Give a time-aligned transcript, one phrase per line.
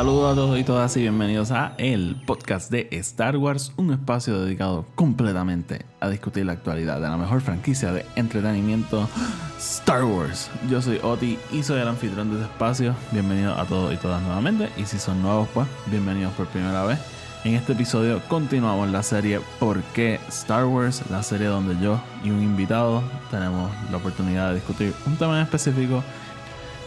[0.00, 4.40] Saludos a todos y todas y bienvenidos a el podcast de Star Wars, un espacio
[4.40, 9.06] dedicado completamente a discutir la actualidad de la mejor franquicia de entretenimiento
[9.58, 10.50] Star Wars.
[10.70, 12.94] Yo soy Oti y soy el anfitrión de este espacio.
[13.12, 16.98] Bienvenidos a todos y todas nuevamente y si son nuevos pues bienvenidos por primera vez.
[17.44, 21.02] En este episodio continuamos la serie ¿Por qué Star Wars?
[21.10, 25.42] La serie donde yo y un invitado tenemos la oportunidad de discutir un tema en
[25.42, 26.02] específico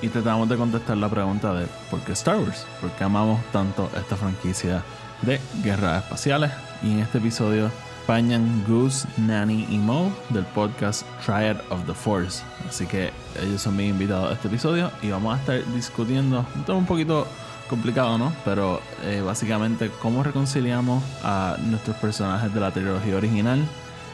[0.04, 2.68] y tratamos de contestar la pregunta de ¿por qué Star Wars?
[2.82, 4.84] ¿Por qué amamos tanto esta franquicia
[5.22, 6.52] de guerras espaciales?
[6.82, 7.72] Y en este episodio
[8.04, 12.44] acompañan Goose, Nanny y Mo del podcast Triad of the Force.
[12.68, 16.66] Así que ellos son mis invitados a este episodio y vamos a estar discutiendo un
[16.66, 17.26] tema un poquito
[17.70, 18.34] complicado, ¿no?
[18.44, 23.66] Pero eh, básicamente cómo reconciliamos a nuestros personajes de la trilogía original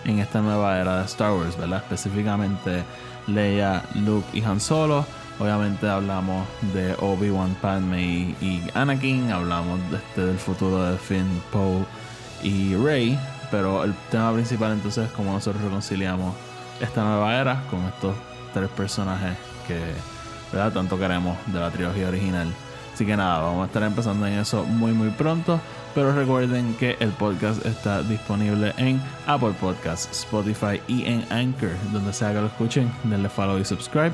[0.06, 1.80] en esta nueva era de Star Wars, ¿verdad?
[1.80, 2.84] Específicamente
[3.26, 5.04] Leia, Luke y Han Solo.
[5.40, 11.86] Obviamente hablamos de Obi-Wan, Padme y, Anakin, hablamos este, del futuro de Finn, Poe
[12.44, 13.18] y Rey,
[13.50, 16.36] pero el tema principal entonces es cómo nosotros reconciliamos
[16.82, 18.16] esta nueva era con estos
[18.54, 19.38] tres personajes
[19.68, 19.80] que
[20.52, 20.74] ¿verdad?
[20.74, 22.48] tanto queremos de la trilogía original.
[22.94, 25.60] Así que nada, vamos a estar empezando en eso muy muy pronto.
[25.96, 31.72] Pero recuerden que el podcast está disponible en Apple Podcasts, Spotify y en Anchor.
[31.92, 34.12] Donde sea que lo escuchen, denle follow y subscribe.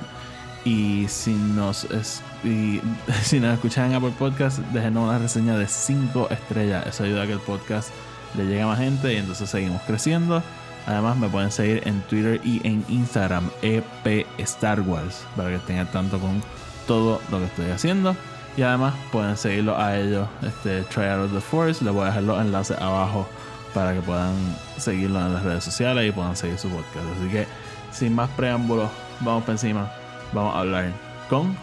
[0.65, 2.81] Y si nos, es- y,
[3.23, 6.85] si nos escuchan en Apple Podcast, déjenos una reseña de 5 estrellas.
[6.87, 7.89] Eso ayuda a que el podcast
[8.35, 10.41] le llegue a más gente y entonces seguimos creciendo.
[10.87, 15.77] Además, me pueden seguir en Twitter y en Instagram, EP Star Wars, para que estén
[15.79, 16.43] al tanto con
[16.87, 18.15] todo lo que estoy haciendo.
[18.57, 21.83] Y además, pueden seguirlo a ellos, este Trial of the Force.
[21.83, 23.27] Les voy a dejar los enlaces abajo
[23.73, 24.33] para que puedan
[24.77, 27.05] seguirlo en las redes sociales y puedan seguir su podcast.
[27.19, 27.47] Así que,
[27.91, 28.89] sin más preámbulos,
[29.21, 29.91] vamos para encima.
[30.33, 30.85] Vamos a hablar
[31.29, 31.55] con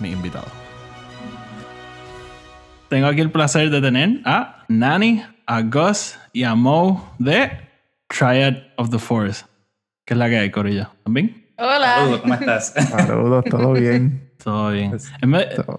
[0.00, 0.46] mi invitado.
[2.88, 7.50] Tengo aquí el placer de tener a Nani, a Gus y a Mo de
[8.08, 9.44] Triad of the Force.
[10.04, 10.88] ¿Qué es la que hay, Corillo?
[11.04, 11.46] ¿También?
[11.56, 11.94] Hola.
[11.96, 12.74] Saludos, ¿cómo estás?
[12.90, 14.32] Saludos, todo bien.
[14.42, 14.90] Todo bien.
[14.90, 15.12] Pues,
[15.54, 15.78] todo.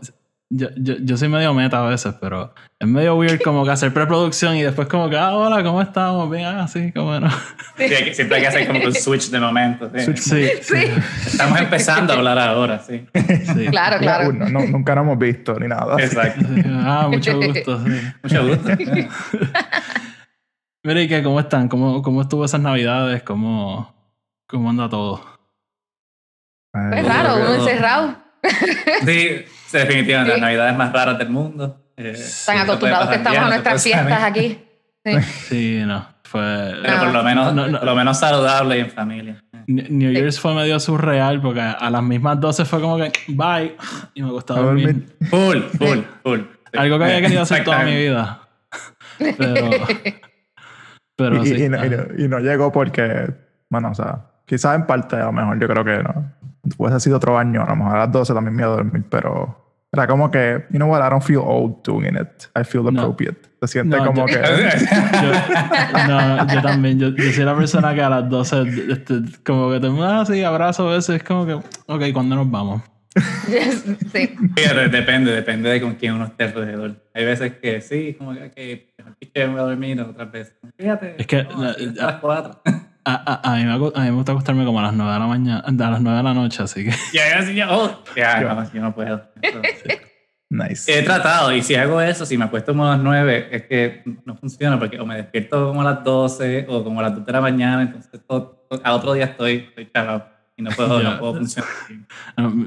[0.54, 3.94] Yo, yo, yo soy medio meta a veces, pero es medio weird como que hacer
[3.94, 6.30] preproducción y después como que, ah, hola, ¿cómo estamos?
[6.30, 7.30] Bien, ah, sí, cómo no.
[7.78, 9.90] Sí, hay que- siempre hay que hacer como un switch de momento.
[9.96, 10.04] sí.
[10.04, 10.18] Switch.
[10.20, 10.92] Sí, Sí,
[11.28, 13.06] Estamos empezando a hablar ahora, sí.
[13.56, 13.68] sí.
[13.70, 14.30] claro, claro.
[14.30, 15.96] uno, no- nunca nos hemos visto ni nada.
[16.04, 16.42] Exacto.
[16.54, 16.62] Sí.
[16.68, 17.86] Ah, mucho gusto.
[17.86, 17.92] sí.
[18.24, 18.70] Mucho gusto.
[20.84, 21.22] Mira, ¿y qué?
[21.24, 21.68] ¿Cómo están?
[21.70, 23.22] ¿Cómo, cómo estuvo esas navidades?
[23.24, 23.94] ¿Cómo,
[24.48, 25.24] cómo anda todo?
[26.74, 28.16] Es raro, yo uno encerrado.
[29.06, 30.40] Sí, sí, definitivamente, Sí.
[30.40, 31.78] las navidades más raras del mundo.
[31.98, 32.16] Eh,
[32.46, 34.60] Tan no acostumbrados que estamos a bien, nuestras no puede fiestas aquí.
[35.06, 35.22] Sí.
[35.22, 36.08] Sí, no.
[36.24, 36.74] Fue.
[36.82, 37.84] Pero por lo menos, No, no.
[37.84, 39.44] lo menos saludable y en familia.
[39.68, 43.76] New Year's fue medio surreal porque a las mismas 12 fue como que bye
[44.14, 44.88] y me A gustaba dormir.
[44.88, 45.16] dormir.
[45.30, 46.40] Full, full, full.
[46.72, 46.78] Sí.
[46.78, 48.42] Algo que había querido hacer toda mi vida.
[49.38, 49.70] Pero.
[51.16, 51.64] Pero Y, sí.
[51.66, 53.32] y no, y no- y no llegó porque,
[53.70, 56.32] bueno, o sea, quizás en parte a lo mejor yo creo que no.
[56.78, 59.04] Hubiese sido otro año, a lo mejor a las 12 también me iba a dormir,
[59.10, 59.58] pero
[59.94, 62.46] era como que, you know what, I don't feel old doing it.
[62.60, 63.02] I feel No.
[63.02, 63.50] appropriate.
[63.62, 64.42] Se siente No, como yo- que.
[64.42, 67.00] Yo, no, yo también.
[67.00, 69.16] Yo, yo soy la persona que a las 12, este,
[69.46, 71.18] como que te ah, sí, abrazo a veces.
[71.18, 72.82] Es como que, ok, ¿cuándo nos vamos?
[74.14, 74.36] sí.
[74.56, 76.96] Fíjate, depende, depende de con quién uno esté alrededor.
[77.14, 78.94] Hay veces que sí, como que, que
[79.36, 80.56] mejor voy a dormir, otras veces.
[80.78, 81.16] Fíjate.
[81.20, 82.62] Es que, no, la- a las cuatro.
[83.04, 83.14] A,
[83.44, 85.26] a, a, mí me, a mí me gusta acostarme como a las 9 de la
[85.28, 86.92] mañana, a las 9 de la noche, así que.
[87.14, 89.22] Ya, ya, ya, oh, ya, no, yo no puedo.
[90.54, 90.92] Nice.
[91.00, 94.04] He tratado, y si hago eso, si me acuesto como a las 9, es que
[94.26, 97.26] no funciona, porque o me despierto como a las 12 o como a las 2
[97.26, 100.26] de la mañana, entonces todo- al otro día estoy, estoy chalado
[100.58, 101.12] y no puedo, Ya.
[101.12, 101.70] no puedo funcionar.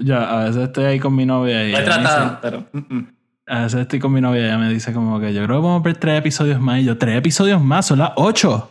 [0.02, 1.72] Yo a veces estoy ahí con mi novia y.
[1.72, 2.64] Lo he me dice- tratado, pero...
[2.72, 3.08] mm, mm.
[3.46, 5.66] A veces estoy con mi novia y ella me dice como que yo creo que
[5.66, 6.80] vamos a ver tres episodios más.
[6.80, 8.70] Y yo, tres episodios más, son las ocho.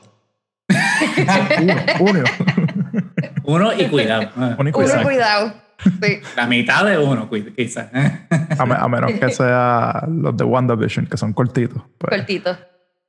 [1.59, 2.23] Uno, uno.
[3.43, 4.29] Uno y cuidado.
[4.35, 5.03] Uno y Uno cuidado.
[5.03, 5.53] cuidado.
[6.01, 6.19] Sí.
[6.37, 7.87] La mitad de uno, quizás.
[8.57, 11.81] A, me- a menos que sea los de WandaVision, que son cortitos.
[11.97, 12.57] Pues, Cortito.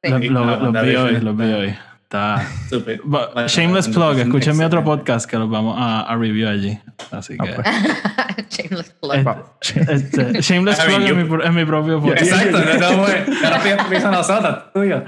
[0.02, 0.10] Sí.
[0.10, 1.74] Los, los- los vi hoy, los vi hoy.
[2.04, 2.46] Está.
[3.04, 6.78] Bueno, Shameless plug, es escuchen mi otro podcast que los vamos a, a review allí.
[7.10, 7.50] Así que.
[7.50, 7.62] Ah,
[8.36, 8.48] pues.
[8.50, 9.36] Shameless plug.
[9.60, 12.22] Este- este, Shameless plug es mi, pro- es mi propio podcast.
[12.22, 12.58] Exacto,
[14.04, 15.02] no, nosotros, tuyo.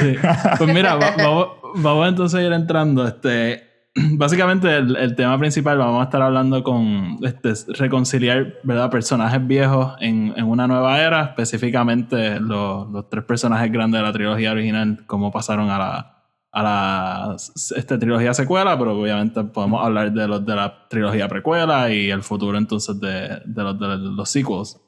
[0.00, 0.16] Sí.
[0.58, 3.06] Pues mira, va- vamos, vamos entonces a ir entrando.
[3.06, 3.64] Este,
[4.12, 8.88] básicamente el, el tema principal vamos a estar hablando con este, reconciliar ¿verdad?
[8.90, 14.12] personajes viejos en, en una nueva era, específicamente los, los tres personajes grandes de la
[14.12, 16.12] trilogía original, cómo pasaron a la,
[16.56, 21.92] a la este, trilogía secuela, pero obviamente podemos hablar de los de la trilogía precuela
[21.92, 24.80] y el futuro entonces de, de los, de los sequels.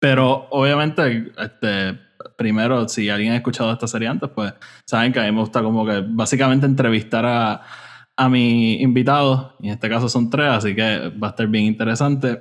[0.00, 1.98] Pero obviamente, este,
[2.38, 4.54] primero, si alguien ha escuchado esta serie antes, pues
[4.86, 7.60] saben que a mí me gusta como que básicamente entrevistar a,
[8.16, 11.66] a mi invitado, y en este caso son tres, así que va a estar bien
[11.66, 12.40] interesante.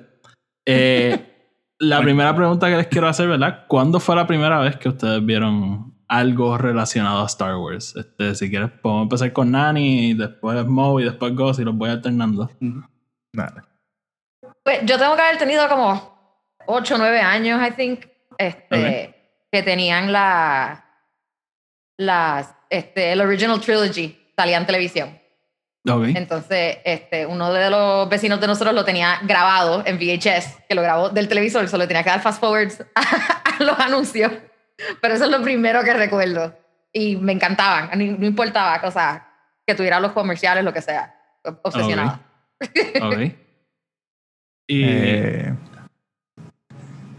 [0.66, 3.66] Eh, la primera pregunta que les quiero hacer, ¿verdad?
[3.68, 7.96] ¿Cuándo fue la primera vez que ustedes vieron algo relacionado a Star Wars?
[7.96, 11.76] Este, si quieres, podemos empezar con Nani, y después Mo y después Ghost y los
[11.76, 12.50] voy alternando.
[13.34, 13.68] Nada.
[14.64, 16.16] Pues yo tengo que haber tenido como
[16.68, 18.06] 8 o 9 años, I think,
[18.38, 19.16] este, Ok.
[19.52, 20.86] que tenían la,
[21.98, 25.20] las, este, el original trilogy, salía en televisión.
[25.88, 26.06] Ok.
[26.16, 30.82] Entonces, este, uno de los vecinos de nosotros lo tenía grabado en VHS, que lo
[30.82, 34.32] grabó del televisor, solo tenía que dar fast forwards a, los anuncios.
[35.02, 36.54] Pero eso es lo primero que recuerdo.
[36.92, 39.28] Y me encantaban, no, no importaba, o sea,
[39.66, 41.14] que tuviera los comerciales, lo que sea.
[41.64, 42.20] Obsesionada.
[43.04, 43.18] Ok.
[44.68, 44.84] Y.
[44.84, 45.54] Eh,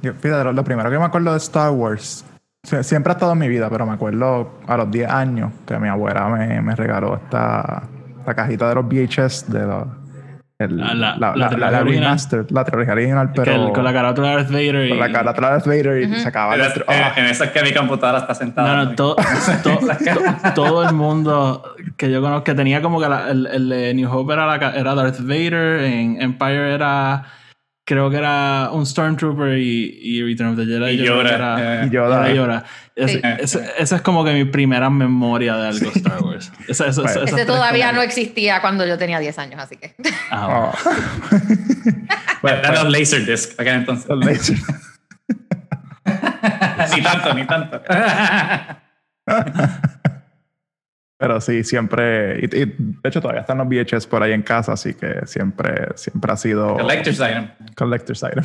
[0.02, 2.24] yo, fíjate, lo, lo primero que me acuerdo de Star Wars,
[2.64, 5.78] sie- siempre ha estado en mi vida, pero me acuerdo a los 10 años que
[5.78, 7.84] mi abuela me, me regaló esta,
[8.18, 9.86] esta cajita de los VHS de los-
[10.58, 12.16] el- Ah, la- la, la la- trilogía
[12.50, 14.88] la trilogía original, que pero el- con la carátula de Darth Vader y.
[14.88, 16.14] con la cara de Darth Vader y Ujú.
[16.16, 18.74] se acaba En, la es- tri- ah, en eso es que mi computadora está sentada.
[18.74, 19.16] No, no, to-
[19.62, 23.68] to- to- todo el mundo que yo conozco que tenía como que la- el, el
[23.68, 27.24] de New Hope era, era Darth Vader, en Empire era.
[27.88, 31.00] Creo que era un Stormtrooper y, y Return of the Jedi.
[31.00, 31.88] Y Yoda, Era, eh.
[32.96, 33.20] Y Sí.
[33.38, 36.50] ese- Esa es como que mi primera memoria de algo Star Wars.
[36.66, 37.20] Esa- esa- Bueno.
[37.22, 39.94] esas Ese todavía no existía cuando yo tenía 10 años, así que.
[40.30, 40.72] Ah, bueno.
[40.72, 40.78] ah.
[42.42, 44.06] Bueno, Eran los Laserdisc aquel entonces.
[44.08, 44.18] los
[46.96, 47.80] ni tanto, ni tanto.
[51.18, 52.40] Pero sí, siempre.
[52.40, 55.88] Y, y de hecho, todavía están los VHS por ahí en casa, así que siempre,
[55.94, 56.76] siempre ha sido.
[56.76, 57.48] Collector's item.
[57.74, 58.44] Collector's item.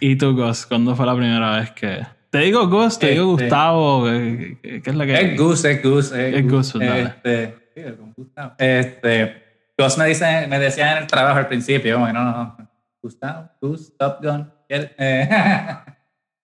[0.00, 0.66] ¿Y tú, Gus?
[0.66, 2.06] ¿Cuándo fue la primera vez que.?
[2.30, 4.04] Te digo Gus, te digo Este- Gustavo.
[4.04, 5.14] ¿Qué, es la que.?
[5.14, 6.28] Es Goose, es Goose.
[6.28, 7.02] Es dale.
[7.02, 8.54] Este, sí, con Gustavo.
[8.58, 9.42] Este,
[9.76, 12.70] Gus me, dice, me decía en el trabajo al principio, que no, no, no.
[13.02, 14.50] Gustavo, Goose, Top Gun.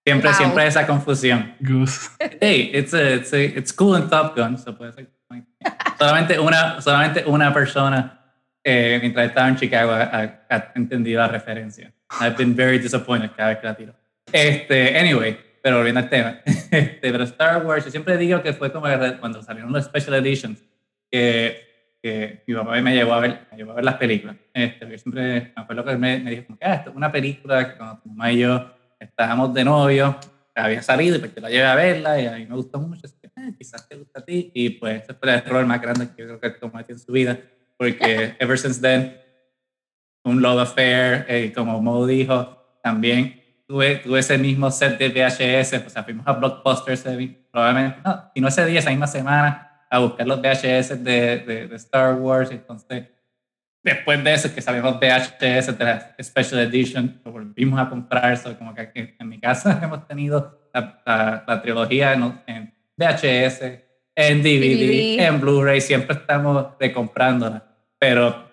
[0.08, 0.36] ¿qué- eh, siempre, Wow.
[0.38, 1.54] siempre esa confusión.
[1.60, 2.10] Gus.
[2.40, 4.56] Hey, it's, a, it's, a- it's cool in Top Gun.
[4.58, 5.10] So puede ser-
[5.98, 8.14] solamente, una, solamente una persona
[8.64, 10.02] eh, mientras estaba en Chicago ha,
[10.50, 11.92] ha- entendido la referencia.
[12.20, 13.94] I've been very disappointed cada vez que la tiro.
[14.32, 16.38] Este, anyway, pero volviendo al tema.
[16.70, 18.86] Este, pero Star Wars, yo siempre digo que fue como
[19.20, 20.62] cuando salieron los Special Editions,
[21.10, 24.36] que, que mi papá me llevó a ver, me llevó a ver las películas.
[24.52, 27.70] Este, yo siempre me acuerdo que me, me dijo, como ah, esto es una película
[27.70, 30.18] que cuando tu mamá y yo estábamos de novio,
[30.54, 33.02] había salido y pues te la llevé a verla y a mí me gustó mucho.
[33.04, 34.50] Así que, ah, quizás te gusta a ti.
[34.54, 37.12] Y pues ese fue el error más grande que yo creo que cometió en su
[37.12, 37.38] vida,
[37.76, 39.16] porque ever since then,
[40.24, 45.86] un love affair, eh, como Mo dijo, también tuve, tuve ese mismo set de VHS,
[45.86, 46.98] o sea, fuimos a Blockbuster
[47.50, 51.68] probablemente, no, y no ese día, esa misma semana, a buscar los VHS de, de,
[51.68, 53.08] de Star Wars, entonces,
[53.88, 58.56] después de eso, que salimos VHS de la Special Edition, lo volvimos a comprar, so,
[58.56, 63.62] como que en, en mi casa hemos tenido la, la, la trilogía en, en VHS,
[64.14, 65.20] en DVD, DVD.
[65.26, 67.64] en Blu-ray, siempre estamos recomprándola,
[67.98, 68.48] pero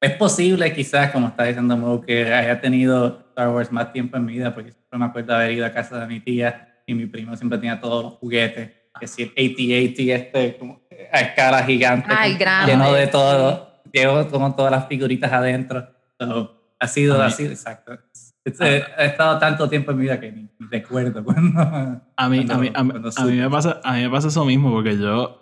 [0.00, 4.24] es posible quizás, como está diciendo Mo, que haya tenido Star Wars más tiempo en
[4.24, 7.06] mi vida, porque siempre me acuerdo haber ido a casa de mi tía y mi
[7.06, 12.08] primo siempre tenía todos los juguetes, que si el AT-AT este, como a escala gigante,
[12.10, 12.36] Ay,
[12.66, 15.86] lleno de todo, llevo como todas las figuritas adentro.
[16.18, 17.98] So, ha sido mí- así, exacto.
[18.60, 21.60] Eh, he estado tanto tiempo en mi vida que ni, ni recuerdo cuando...
[22.16, 24.28] A mí, a, mí, a, mí, cuando a mí me pasa, a mí me pasa
[24.28, 25.40] eso mismo porque yo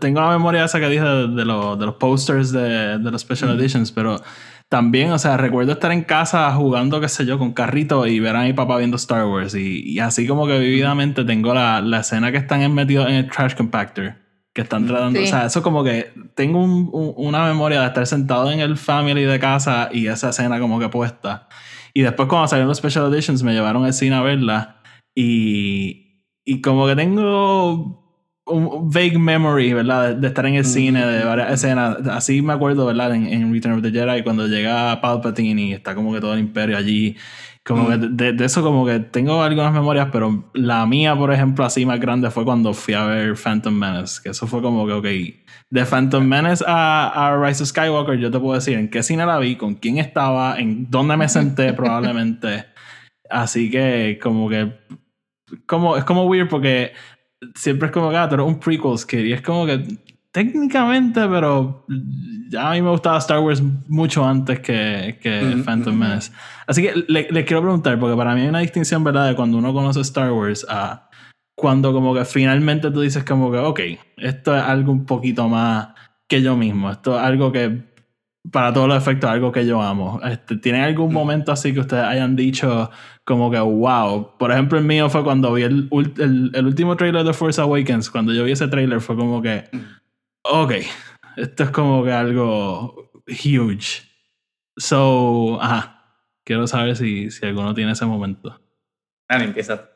[0.00, 3.20] tengo la memoria esa que dije de, de, los- de los posters de, de los
[3.20, 4.20] Special Editions, pero
[4.68, 8.36] también, o sea, recuerdo estar en casa jugando, qué sé yo, con carrito y ver
[8.36, 12.00] a mi papá viendo Star Wars y, y así como que vividamente tengo la, la
[12.00, 14.14] escena que están metidos en el trash compactor.
[14.56, 15.26] Que están tratando, Sí.
[15.26, 18.78] o sea, eso como que tengo un- un- una memoria de estar sentado en el
[18.78, 21.46] family de casa y esa escena como que puesta.
[21.92, 24.78] Y después cuando salieron los Special Editions me llevaron al cine a verla.
[25.14, 28.02] Y, y como que tengo
[28.46, 30.08] un vague memory, ¿verdad?
[30.10, 31.98] De, de estar en el cine, de varias escenas.
[32.08, 33.14] Así me acuerdo, ¿verdad?
[33.14, 36.40] En, en Return of the Jedi, cuando llega Palpatine y está como que todo el
[36.40, 37.16] imperio allí.
[37.66, 41.64] Como que de, de eso como que tengo algunas memorias, pero la mía, por ejemplo,
[41.64, 44.22] así más grande fue cuando fui a ver Phantom Menace.
[44.22, 45.06] Que eso fue como que, ok,
[45.70, 49.26] de Phantom Menace a, a Rise of Skywalker, yo te puedo decir en qué cine
[49.26, 52.66] la vi, con quién estaba, en dónde me senté probablemente.
[53.28, 54.72] Así que como que...
[55.66, 56.92] Como, es como weird porque
[57.56, 59.24] siempre es como que, ah, tú eres un prequel kid.
[59.24, 59.84] Y es como que
[60.36, 61.86] técnicamente, pero
[62.58, 66.02] a mí me gustaba Star Wars mucho antes que, que Ujú, Phantom ujú.
[66.04, 66.30] Menace.
[66.66, 69.28] Así que le, les quiero preguntar, porque para mí hay una distinción, ¿verdad?
[69.28, 71.08] De cuando uno conoce Star Wars a
[71.56, 73.80] cuando como que finalmente tú dices como que, ok,
[74.18, 75.88] esto es algo un poquito más
[76.28, 76.90] que yo mismo.
[76.90, 77.84] Esto es algo que,
[78.52, 80.20] para todos los efectos, algo que yo amo.
[80.22, 82.90] Este, ¿Tienen algún momento así que ustedes hayan dicho
[83.24, 84.36] como que, wow?
[84.38, 85.88] Por ejemplo, el mío fue cuando vi el,
[86.18, 88.10] el, el último trailer de Force Awakens.
[88.10, 89.64] Cuando yo vi ese trailer fue como que,
[90.50, 90.72] ok,
[91.36, 94.02] esto es como que algo huge.
[94.76, 95.92] So, ajá.
[96.44, 98.60] Quiero saber si, si alguno tiene ese momento.
[99.28, 99.90] Dani, empieza.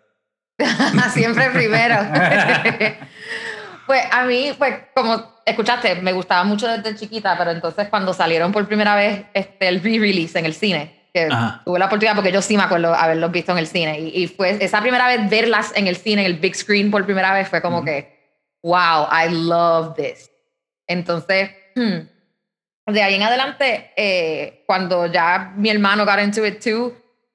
[1.12, 1.96] Siempre primero.
[3.86, 8.50] pues a mí, pues como escuchaste, me gustaba mucho desde chiquita, pero entonces cuando salieron
[8.50, 11.62] por primera vez este, el re-release en el cine, que Ajá.
[11.64, 14.26] tuve la oportunidad porque yo sí me acuerdo haberlos visto en el cine, y, y
[14.26, 17.48] fue esa primera vez verlas en el cine, en el big screen por primera vez,
[17.48, 20.29] fue como que, wow, I love this.
[20.90, 21.98] Entonces, hmm,
[22.92, 26.92] de ahí en adelante, eh, cuando ya mi hermano got into it too,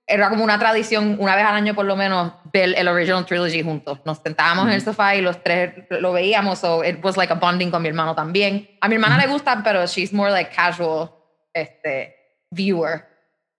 [0.07, 3.63] era como una tradición, una vez al año por lo menos, ver el original trilogy
[3.63, 4.01] juntos.
[4.05, 7.35] Nos sentábamos en el sofá y los tres lo veíamos, so it was like a
[7.35, 8.77] bonding con mi hermano también.
[8.81, 11.09] A mi hermana le gusta, pero she's more like casual
[11.53, 12.15] este,
[12.51, 13.05] viewer.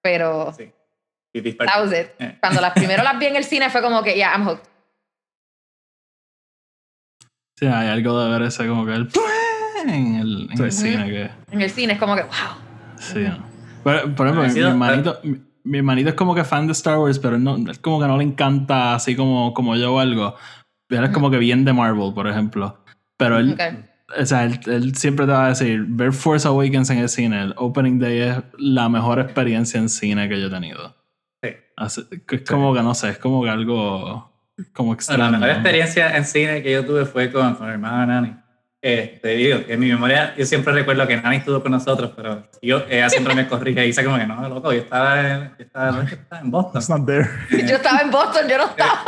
[0.03, 0.73] Pero Sí.
[1.59, 2.13] That was it.
[2.19, 2.37] Eh.
[2.41, 4.69] Cuando las primero las vi en el cine fue como que, yeah, I'm hooked.
[7.59, 9.09] Sí, hay algo de ver ese como que el
[9.83, 10.91] en el, en el Sí.
[10.91, 11.31] cine que...
[11.53, 12.31] En el cine es como que, wow.
[12.99, 13.39] Sí, ¿no?
[13.83, 17.19] Por, por ejemplo, mi, hermanito, mi, mi hermanito es como que fan de Star Wars,
[17.19, 20.35] pero no, es como que no le encanta así como, como yo o algo.
[20.89, 22.79] Él es como que bien de Marvel, por ejemplo.
[23.17, 23.85] Pero él, Okay.
[24.21, 27.43] o sea, él, él siempre te va a decir, ver Force Awakens en el cine,
[27.43, 30.97] el Opening Day es la mejor experiencia en cine que yo he tenido.
[31.43, 31.51] Sí.
[31.77, 34.33] Así- es como que, no sé, es como que algo
[34.73, 35.23] como extraño.
[35.25, 38.37] la mejor experiencia en cine que yo tuve fue con, con mi hermana Nani.
[38.89, 42.47] Este, digo, que en mi memoria yo siempre recuerdo que Nani estuvo con nosotros, pero
[42.63, 45.65] yo, ella siempre me corrige y dice como que no, loco, yo estaba en, yo
[45.65, 46.41] estaba, ¿dónde es que estaba?
[46.41, 46.81] en Boston.
[46.81, 47.29] It's not there.
[47.51, 49.05] Yo estaba en Boston, yo no estaba.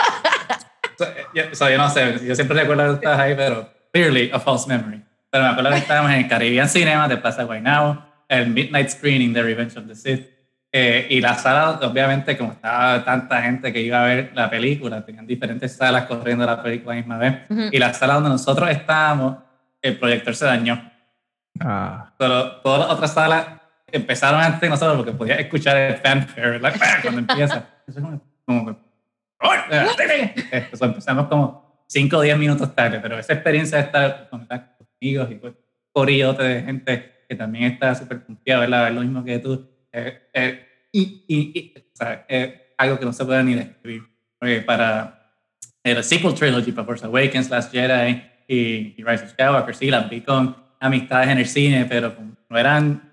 [0.99, 4.41] So, yo, so, yo no sé, yo siempre recuerdo que estabas ahí, pero clearly a
[4.41, 5.01] false memory.
[5.31, 9.33] Pero me acuerdo que estábamos en el Caribbean Cinema de Plaza Guaynabo, el Midnight Screening
[9.33, 10.27] de Revenge of the Sith.
[10.73, 15.05] eh, y la sala, obviamente, como estaba tanta gente que iba a ver la película,
[15.05, 17.35] tenían diferentes salas corriendo la película a la misma vez.
[17.49, 17.69] Ujú.
[17.71, 19.37] Y la sala donde nosotros estábamos,
[19.83, 20.91] el proyector se dañó.
[21.61, 23.47] Ah, Pero todas las otras salas
[23.91, 26.75] empezaron antes de nosotros porque podías escuchar el fanfare, ¿verdad?
[27.03, 27.69] Cuando empieza.
[27.87, 28.89] Eso es como, como que,
[30.53, 34.47] Eh, so, empezamos como 5 o 10 minutos tarde, pero esa experiencia de estar con,
[35.01, 35.57] amigos y con
[35.93, 38.85] corillote de gente que también está súper confiada, ¿verdad?
[38.85, 39.69] Ver lo mismo que tú.
[39.93, 44.03] eh, eh, y, y, y, o sea, es algo que no se puede ni describir.
[44.39, 45.33] Porque para
[45.83, 50.09] el sequel trilogy, para Force Awakens, Last Jedi y, y Rise of Skywalker, sí, las
[50.11, 52.15] vi con amistades en el cine, pero
[52.49, 53.13] no eran,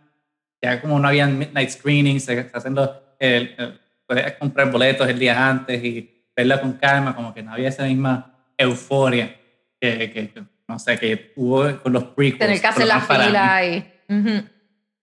[0.61, 2.89] ya como no habían midnight screenings, se, se hacen los,
[3.19, 7.53] el, el- puedes comprar boletos el día antes y verla con calma, como que no
[7.53, 9.35] había esa misma euforia
[9.79, 12.39] que, que- que, no sé, que hubo con los prequels.
[12.39, 13.91] Tener que hacer la fila y.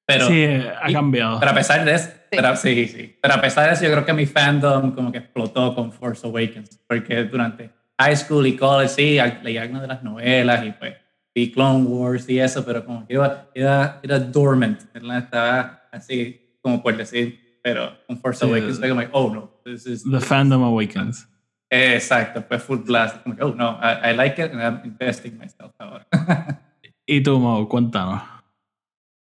[0.04, 1.38] Pero, sí, eh, ha y- cambiado.
[1.38, 3.16] pero a pesar de eso, pero, sí, sí.
[3.20, 6.26] Pero a pesar de eso, yo creo que mi fandom como que explotó con Force
[6.26, 7.70] Awakens, porque durante
[8.02, 10.94] high school y college, sí, leí algunas de las novelas y pues
[11.34, 15.18] vi Clone Wars y eso, pero como que iba, iba, era dormant, ¿verdad?
[15.18, 19.86] Estaba así, como por decir, pero con Force Sí, Awakens fue como, oh no, this
[19.86, 20.04] is...
[20.04, 21.28] The Fandom Awakens.
[21.70, 25.38] Exacto, fue full blast, como que, oh no, I, I like it and I'm investing
[25.38, 26.06] myself ahora.
[27.04, 28.22] Y tú, Mo, cuéntanos.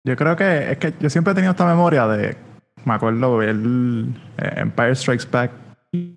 [0.05, 2.37] yo creo que es que yo siempre he tenido esta memoria de,
[2.85, 5.51] me acuerdo ver eh, Empire Strikes Back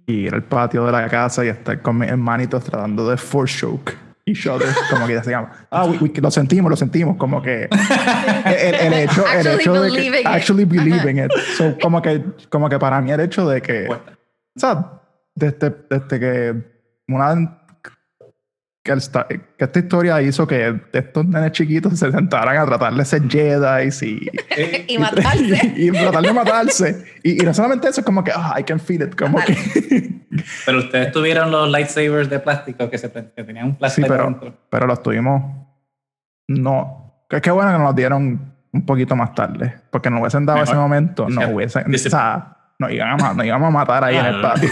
[0.08, 3.96] ir al patio de la casa y estar con mis hermanitos tratando de force choke
[4.26, 7.70] each other, como que decíamos, ah, we- we- lo sentimos, lo sentimos, como que
[8.46, 10.26] el, el hecho, el Actually hecho de believing que, it.
[10.28, 14.60] actually believing it, so, como que, como que para mí el hecho de que o
[14.60, 15.00] sea,
[15.34, 16.56] desde, desde que
[17.08, 17.58] una
[18.88, 22.94] que, el Star- que esta historia hizo que estos nenes chiquitos se sentaran a tratar
[22.96, 23.90] de ser Jedi
[24.88, 25.74] y, y matarse.
[25.78, 27.06] y, tratar de matarse.
[27.24, 29.56] Y, y no solamente eso, es como que, ah, I can feel it, como que...
[30.66, 34.24] Pero ustedes tuvieron los lightsabers de plástico que, se, que tenían un Sí, plástico pero,
[34.26, 34.58] dentro.
[34.70, 35.44] pero los tuvimos.
[36.48, 37.24] No.
[37.30, 39.76] Que qué bueno que nos los dieron un poquito más tarde.
[39.92, 40.74] Porque nos hubiesen dado Mejor.
[40.74, 41.30] ese momento.
[41.30, 41.92] No hubiesen.
[41.92, 44.54] dice- o sea, nos iban, a, nos íbamos a matar ahí en el Claro.
[44.54, 44.70] patio.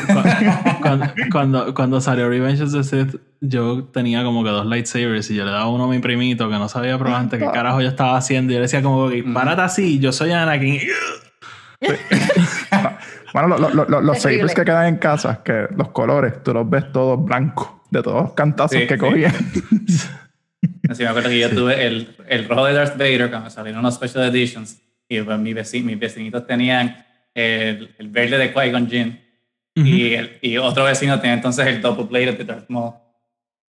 [0.81, 5.35] cuando, cuando, cuando salió Revenge of the Sith, yo tenía como que dos lightsabers y
[5.35, 8.15] yo le daba uno a mi primito que no sabía probablemente qué carajo yo estaba
[8.17, 8.51] haciendo.
[8.51, 10.79] Y yo le decía como que, párate así, yo soy Anakin.
[13.33, 16.53] Bueno, lo- lo- lo- lo- los sabers que quedan en casa, que los colores, tú
[16.53, 19.00] los ves todos blancos, de todos los cantazos Sí, que sí.
[19.00, 19.33] cogían.
[20.89, 23.95] Así me acuerdo que yo tuve el, el rojo de Darth Vader cuando salieron los
[23.95, 24.79] special editions.
[25.09, 25.53] Y pues, mis
[26.00, 26.95] vecinitos tenían
[27.36, 29.22] el, el verde de Qui-Gon Jinn.
[29.75, 32.94] y, el- y otro vecino tenía entonces el double bladed de Darth Maul.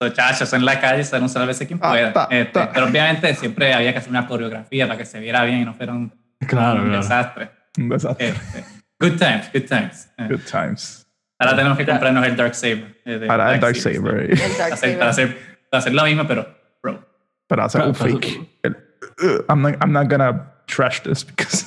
[0.00, 2.12] Los chachos en la calle se usar a veces quien Ah, pueda.
[2.12, 2.70] ta, Este, ta.
[2.72, 5.74] pero obviamente siempre había que hacer una coreografía para que se viera bien y no
[5.74, 6.12] fuera un,
[6.46, 7.02] Claro, un claro.
[7.02, 7.50] desastre.
[7.78, 8.28] Un desastre.
[8.28, 8.64] Este,
[9.00, 10.08] good times, good times.
[10.18, 11.06] Eh, Good times.
[11.38, 13.02] Ahora tenemos que comprarnos el Dark Saber.
[13.26, 14.30] Para el Dark Saber.
[14.30, 15.38] El Dark Hacer- para, hacer,
[15.70, 16.46] para hacer lo mismo, pero
[16.82, 17.04] bro.
[17.48, 18.60] Para hacer un fake.
[18.62, 18.76] El,
[19.22, 21.64] "Ugh, I'm, not, I'm not gonna trash this because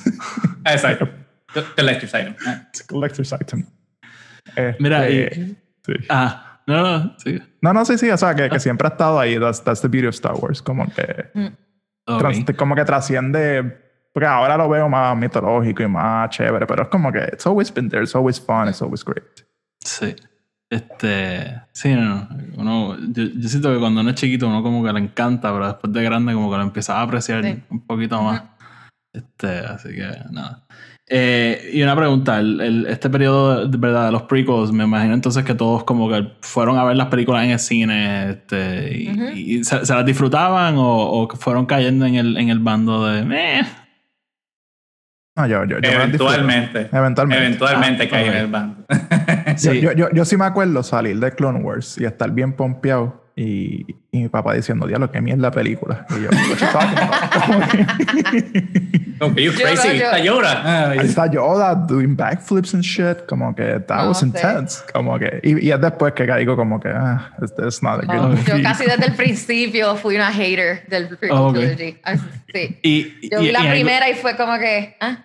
[0.64, 1.08] Exacto.
[1.76, 2.34] Collector's item.
[2.46, 2.62] Eh.
[2.68, 3.66] it's a collector's item.
[4.56, 5.92] Este, Mira, y- sí.
[6.08, 7.38] Ah, no, no, sí.
[7.62, 9.38] No, no, sí, sí, o sea, que, que siempre ha estado ahí.
[9.38, 10.62] That's, that's the beauty of Star Wars.
[10.62, 11.30] Como que,
[12.06, 12.18] Ok.
[12.18, 13.78] trans- como que trasciende.
[14.12, 17.72] Porque ahora lo veo más mitológico y más chévere, pero es como que it's always
[17.72, 19.24] been there, it's always fun, it's always great.
[19.84, 20.16] Sí.
[20.68, 21.60] Este.
[21.72, 22.28] Sí, no, no.
[22.56, 25.66] Uno, yo, yo siento que cuando uno es chiquito, uno como que le encanta, pero
[25.66, 27.62] después de grande, como que lo empieza a apreciar Sí.
[27.70, 28.42] un poquito más.
[29.12, 30.66] Este, así que nada.
[31.12, 35.12] Eh, y una pregunta: el, el- este periodo de, verdad de los prequels, me imagino
[35.12, 39.10] entonces que todos como que fueron a ver las películas en el cine este, y,
[39.10, 39.24] Ujú.
[39.34, 43.24] y se, se las disfrutaban o, o fueron cayendo en el, en el bando de.
[43.24, 43.62] "Meh".
[45.36, 45.90] No, yo, yo, yo.
[45.90, 46.88] Eventualmente.
[46.92, 47.44] Eventualmente.
[47.46, 48.36] Eventualmente Ah, caí en ok.
[48.36, 48.84] el bando.
[49.46, 49.80] Yo, Sí.
[49.80, 53.84] yo, yo, yo sí me acuerdo salir de Clone Wars y estar bien pompeado y,
[54.12, 56.04] y mi papá diciendo, diablo, qué mierda la película.
[56.10, 56.30] Y yo,
[59.20, 59.88] what you crazy.
[59.88, 60.90] no, Está Yoda.
[60.90, 63.26] Ahí está Yoda doing backflips and shit.
[63.28, 64.26] Como que that No was sé.
[64.26, 64.82] intense.
[64.92, 68.18] Como que, y, y es después que caigo como que, ah, it's, not a good
[68.24, 68.42] Oh, movie.
[68.46, 71.54] yo casi desde el principio fui una hater del Oh, ok.
[71.56, 71.96] trilogy.
[72.04, 72.14] Ah,
[72.52, 72.78] Sí.
[72.82, 75.18] Y, Yo y- vi la y algo- primera y fue como que, ah,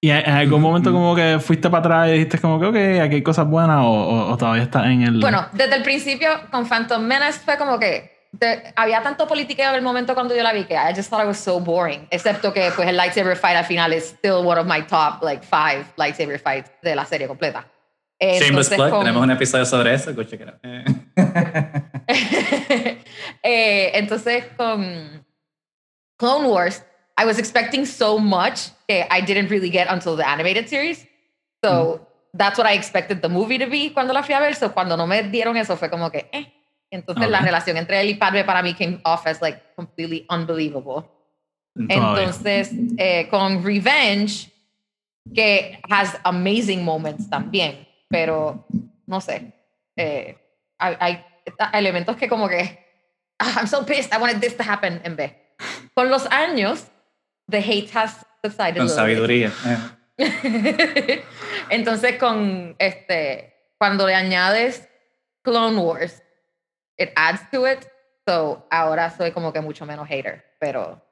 [0.00, 3.16] ¿Y en algún momento como que fuiste para atrás y dijiste como que, ok, aquí
[3.16, 5.18] hay cosas buenas o, o- o todavía estás en el...
[5.20, 9.74] Bueno, desde el principio con Phantom Menace fue como que de- había tanto politiqueo en
[9.74, 12.06] el momento cuando yo la vi que I just thought it was so boring.
[12.12, 15.42] Excepto que pues el lightsaber fight al final es still one of my top like
[15.44, 17.66] five lightsaber fights de la serie completa.
[18.20, 18.90] Eh, Shameless entonces, plug.
[18.90, 20.14] con- Tenemos un episodio sobre eso.
[20.14, 20.58] Go check it out.
[20.62, 20.84] Eh.
[23.42, 25.24] Eh, entonces con
[26.18, 26.84] Clone Wars,
[27.20, 31.04] I was expecting so much that I didn't really get until the animated series.
[31.64, 34.54] So that's what I expected the movie to be cuando la fui a ver.
[34.54, 36.46] So cuando no me dieron eso fue como que, eh.
[36.92, 37.44] Entonces la Ok.
[37.44, 41.04] relación entre él y Padme para mí came off as like completely unbelievable.
[41.88, 44.50] Entonces, eh, con Revenge,
[45.34, 48.64] que has amazing moments también, pero
[49.06, 49.52] no sé.
[49.96, 50.36] eh,
[50.78, 51.24] hay, hay
[51.72, 52.78] elementos que como que,
[53.38, 55.32] "Ah, I'm so pissed, I wanted this to happen en vez.
[55.94, 56.86] Con los años,
[57.50, 58.76] the hate has subsided.
[58.78, 59.52] Con sabiduría.
[59.66, 59.78] eh.
[61.70, 64.88] Entonces, con este, cuando le añades
[65.42, 66.22] Clone Wars,
[66.96, 67.86] it adds to it.
[68.26, 71.02] So ahora soy como que mucho menos hater, pero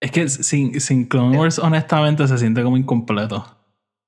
[0.00, 3.44] Es que sin, sin Clone Wars, honestamente, se siente como incompleto.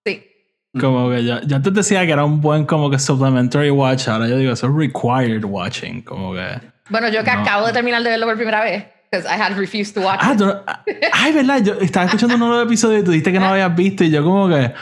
[0.05, 0.33] sí.
[0.81, 4.29] Como que yo, yo antes decía que era un buen como que supplementary watch, ahora
[4.29, 6.44] yo digo, eso es required watching, como que...
[6.90, 7.40] Bueno, yo que No.
[7.40, 8.85] acabo de terminar de verlo por primera vez,
[9.17, 10.39] because I had refused to watch Ah, it.
[10.39, 10.45] tú
[11.13, 13.75] ay, verdad, yo estaba escuchando un nuevo episodio y tú dijiste que no lo habías
[13.75, 14.73] visto y yo como que...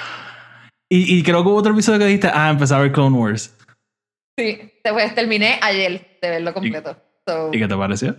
[0.90, 3.56] Y, y creo que hubo otro episodio que dijiste, ah, empecé a ver Clone Wars.
[4.38, 6.96] Sí, pues terminé ayer de verlo completo.
[7.26, 8.16] So, ¿Y qué te pareció?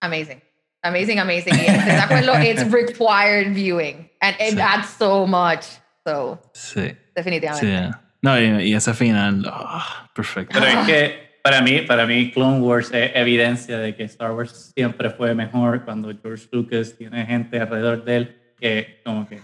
[0.00, 0.40] amazing.
[0.84, 1.54] Amazing, amazing.
[1.56, 4.08] Y estoy de acuerdo, it's required viewing.
[4.20, 4.60] And it Sí.
[4.60, 5.64] adds so much.
[6.06, 6.96] So, Sí.
[7.16, 7.66] definitivamente.
[7.90, 7.98] Sí.
[8.22, 10.56] No, y, y ese final, ah, perfecto.
[10.58, 14.72] Pero es que para mí, para mí Clone Wars es evidencia de que Star Wars
[14.74, 19.40] siempre fue mejor cuando George Lucas tiene gente alrededor de él que como que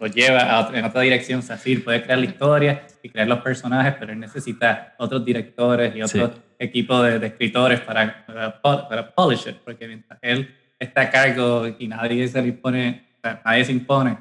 [0.00, 1.38] lo lleva a en otra dirección.
[1.40, 5.24] O sea, sí, puede crear la historia y crear los personajes, pero él necesita otros
[5.24, 6.32] directores y otro Sí.
[6.58, 11.66] equipo de, de escritores para, para, para polish it, porque mientras él está a cargo
[11.78, 14.18] y nadie se le impone, o sea, nadie se impone,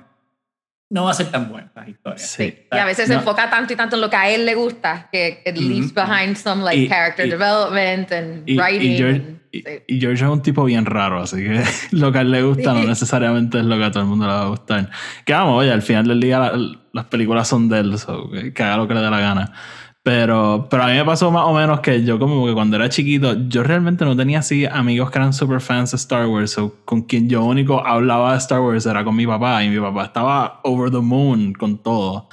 [0.92, 2.18] no va a ser tan buena la historia.
[2.18, 2.66] Sí.
[2.72, 3.20] Y a veces se No.
[3.20, 6.36] enfoca tanto y tanto en lo que a él le gusta que it leaves behind
[6.36, 8.92] some like Y- character y- development and Y, writing.
[8.94, 9.70] y George, and- y- sí.
[9.88, 12.74] y George es un tipo bien raro, así que lo que a él le gusta
[12.74, 12.88] no Sí.
[12.88, 14.90] necesariamente es lo que a todo el mundo le va a gustar.
[15.26, 16.58] Que vamos, oye, al final del día la-
[16.92, 19.54] las películas son de él, so, que haga lo que le dé la gana.
[20.12, 22.90] Pero, pero a mí me pasó más o menos que yo como que cuando era
[22.90, 26.74] chiquito, yo realmente no tenía así amigos que eran super fans de Star Wars, o
[26.84, 30.06] con quien yo único hablaba de Star Wars era con mi papá, y mi papá
[30.06, 32.28] estaba over the moon con todo.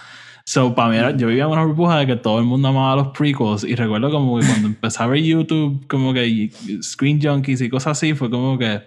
[0.46, 2.96] So, para mí, era- yo vivía en una burbuja de que todo el mundo amaba
[2.96, 3.62] los prequels.
[3.64, 6.50] Y recuerdo como que cuando empecé a ver YouTube, como que
[6.82, 8.80] Screen Junkies y cosas así, fue como que.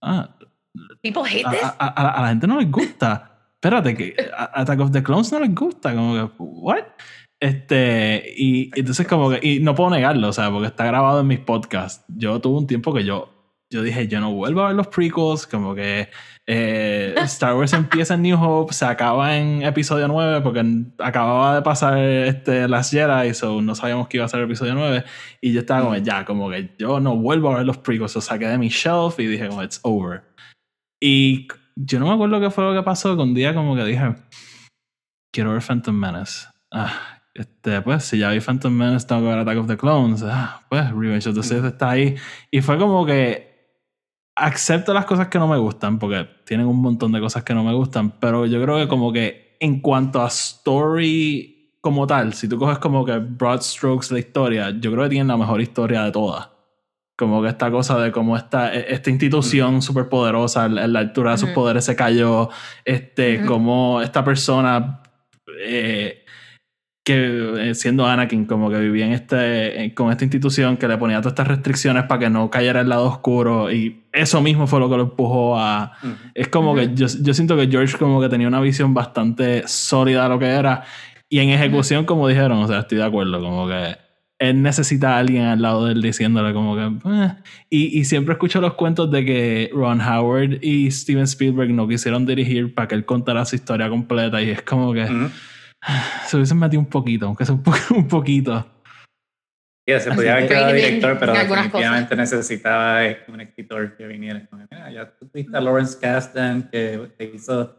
[0.00, 0.28] Ah,
[1.02, 1.60] People hate a, this.
[1.64, 3.30] a- a- a la gente no les gusta.
[3.54, 4.14] Espérate, que
[4.54, 5.92] Attack of the Clones no les gusta.
[5.94, 6.84] Como que, ¿what?
[7.42, 9.40] Este, y entonces, como que.
[9.42, 12.04] Y no puedo negarlo, o sea, porque está grabado en mis podcasts.
[12.16, 13.30] Yo tuve un tiempo que yo.
[13.68, 16.08] Yo dije, yo no vuelvo a ver los prequels, como que
[16.46, 20.62] eh, Star Wars empieza en New Hope, se acaba en episodio 9, porque
[20.98, 24.74] acababa de pasar este, Last Jedi, so no sabíamos que iba a ser el episodio
[24.74, 25.04] 9,
[25.40, 28.20] y yo estaba como, ya, como que yo no vuelvo a ver los prequels, o
[28.20, 30.22] saqué de mi shelf y dije, como, it's over.
[31.02, 33.84] Y yo no me acuerdo qué fue lo que pasó, que un día como que
[33.84, 34.14] dije,
[35.32, 36.46] quiero ver Phantom Menace.
[36.70, 40.22] Ah, este, pues, si ya vi Phantom Menace, tengo que ver Attack of the Clones.
[40.24, 42.16] Ah, pues, Revenge of the Sith está ahí.
[42.50, 43.52] Y fue como que
[44.34, 47.64] acepto las cosas que no me gustan, porque tienen un montón de cosas que no
[47.64, 52.48] me gustan, pero yo creo que como que en cuanto a story como tal, si
[52.48, 56.02] tú coges como que broad strokes la historia, yo creo que tienen la mejor historia
[56.04, 56.48] de todas.
[57.16, 61.32] Como que esta cosa de cómo esta, e, esta institución súper poderosa, en la altura
[61.32, 62.48] de sus poderes se cayó,
[62.84, 65.02] este, como esta persona
[65.58, 66.21] eh,
[67.04, 70.96] que eh, siendo Anakin como que vivía en este en- con esta institución que le
[70.98, 74.78] ponía todas estas restricciones para que no cayera el lado oscuro y eso mismo fue
[74.78, 76.12] lo que lo empujó a Ujú.
[76.34, 80.22] es como que yo, yo siento que George como que tenía una visión bastante sólida
[80.24, 80.84] de lo que era
[81.28, 83.96] y en ejecución como dijeron o sea estoy de acuerdo como que
[84.38, 87.32] él necesita a alguien al lado de él diciéndole como que "Eh".
[87.70, 92.26] y, y siempre escucho los cuentos de que Ron Howard y Steven Spielberg no quisieron
[92.26, 95.06] dirigir para que él contara su historia completa y es como que.
[96.26, 98.66] se hubiesen metido un poquito, aunque sea un, po- un poquito.
[99.86, 104.48] Yeah, se podía haber que quedado director, pero definitivamente necesitaba un escritor que viniera.
[104.92, 107.76] Ya tuviste a Lawrence Kasdan, que, hizo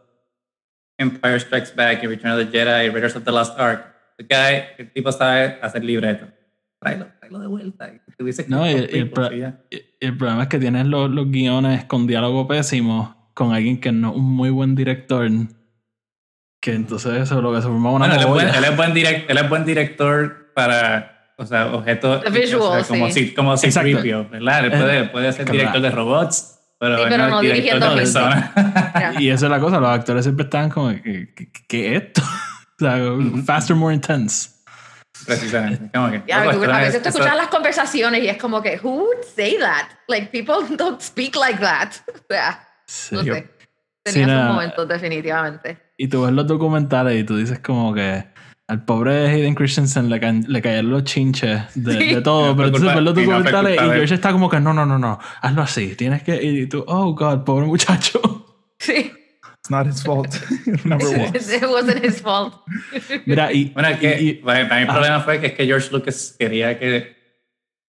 [0.98, 3.86] Empire Strikes Back y Return of the Jedi y Raiders of the Lost Ark.
[4.18, 6.26] The guy, el tipo sabe hacer libreto.
[6.78, 7.90] Tráelo, tráelo de vuelta.
[8.48, 9.30] No, y- el pro-
[10.00, 14.10] El problema es que tienes los, los guiones con diálogo pésimo, con alguien que no
[14.10, 15.26] es un muy buen director,
[16.64, 18.76] que entonces eso es lo que se formaba una Bueno, él es, buen, él, es
[18.76, 22.24] buen direct- él es buen director para, o sea, objetos.
[22.32, 23.12] Visual, o sea, como sí.
[23.12, 24.02] si, como si Exacto.
[24.30, 24.64] ¿verdad?
[24.64, 27.80] Él Eh, puede, puede ser director de robots, pero, Sí, pero no no es director
[27.80, 28.50] dirigiendo de personas.
[29.20, 32.22] Y eso es la cosa, los actores siempre están como, ¿qué, qué, qué es esto?
[32.80, 32.98] o sea,
[33.44, 34.48] faster, more intense.
[35.26, 35.90] Precisamente.
[35.94, 38.36] Como que, Ya, loco, esto a veces es- tú esto- escuchas las conversaciones y es
[38.38, 39.84] como que, who would say that?
[40.08, 41.90] Like, people don't speak like that.
[42.08, 43.14] O sea, Sí.
[43.14, 43.50] no Yo- sé.
[44.06, 44.52] Sí, Tenía sus nada.
[44.52, 45.78] momentos, definitivamente.
[45.96, 48.24] Y tú ves los documentales y tú dices como que
[48.66, 52.14] al pobre Hayden Christensen le, ca- le cayeron los chinches de, Sí.
[52.14, 53.78] de todo, pero entonces ves los documentales y.
[53.84, 56.42] George está como que no, no, no, no, hazlo así, tienes que...
[56.42, 58.20] Y tú, oh, God, pobre muchacho.
[58.78, 59.12] Sí.
[59.60, 60.28] It's not his fault.
[60.84, 61.32] Number one.
[61.34, 62.54] It wasn't his fault.
[63.26, 63.70] Mira, y...
[63.70, 66.34] Bueno, es que y- y- para, mí el problema fue que es que George Lucas
[66.38, 67.16] quería que,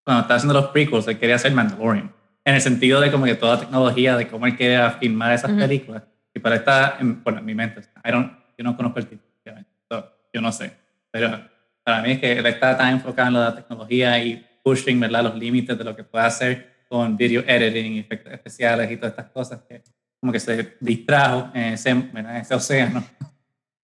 [0.04, 2.12] cuando estaba haciendo los prequels, él quería hacer Mandalorian.
[2.46, 5.60] En el sentido de como que toda tecnología, de cómo él quería filmar esas Ujú.
[5.60, 6.04] películas.
[6.36, 9.22] Y para está, en, bueno, en mi mente, I don't, yo no conozco el tipo,
[9.42, 10.70] obviamente, so, yo no sé.
[11.10, 11.40] Pero
[11.82, 15.22] para mí es que él está tan enfocado en la tecnología y pushing, ¿verdad?
[15.24, 19.30] Los límites de lo que puede hacer con video editing, efectos especiales y todas estas
[19.30, 19.82] cosas que
[20.20, 23.02] como que se distrajo en ese, en ese océano.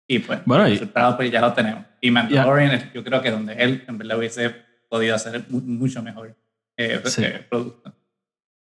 [0.06, 1.84] Y pues, Bueno, el resultado pues ya lo tenemos.
[2.00, 4.54] Y Mandalorian es, yo creo que donde él en verdad hubiese
[4.88, 6.36] podido hacer mu- mucho mejor
[6.76, 7.24] eh, Sí.
[7.24, 7.92] eh, producto.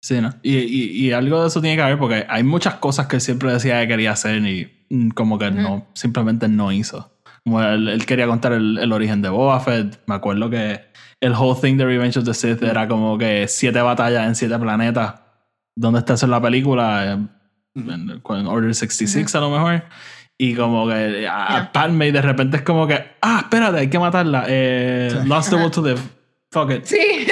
[0.06, 0.30] Sí, ¿no?
[0.44, 3.22] Y, y, y algo de eso tiene que haber porque hay muchas cosas que él
[3.24, 7.12] siempre decía que quería hacer y mm, como que no, simplemente no hizo.
[7.44, 10.00] Como él, él quería contar el, el origen de Boba Fett.
[10.06, 10.80] Me acuerdo que
[11.22, 14.60] el whole thing de Revenge of the Sith era como que siete batallas en siete
[14.60, 15.16] planetas.
[15.76, 17.14] ¿Dónde está eso en la película?
[17.14, 17.30] En,
[17.76, 19.86] en- Order 66 a lo mejor.
[20.38, 21.72] Y como que a.
[21.74, 24.46] Padme de repente es como que, ah, espérate, hay que matarla.
[24.48, 26.00] Eh, Lost the Will to Live.
[26.52, 26.84] Fuck it.
[26.84, 27.26] Sí.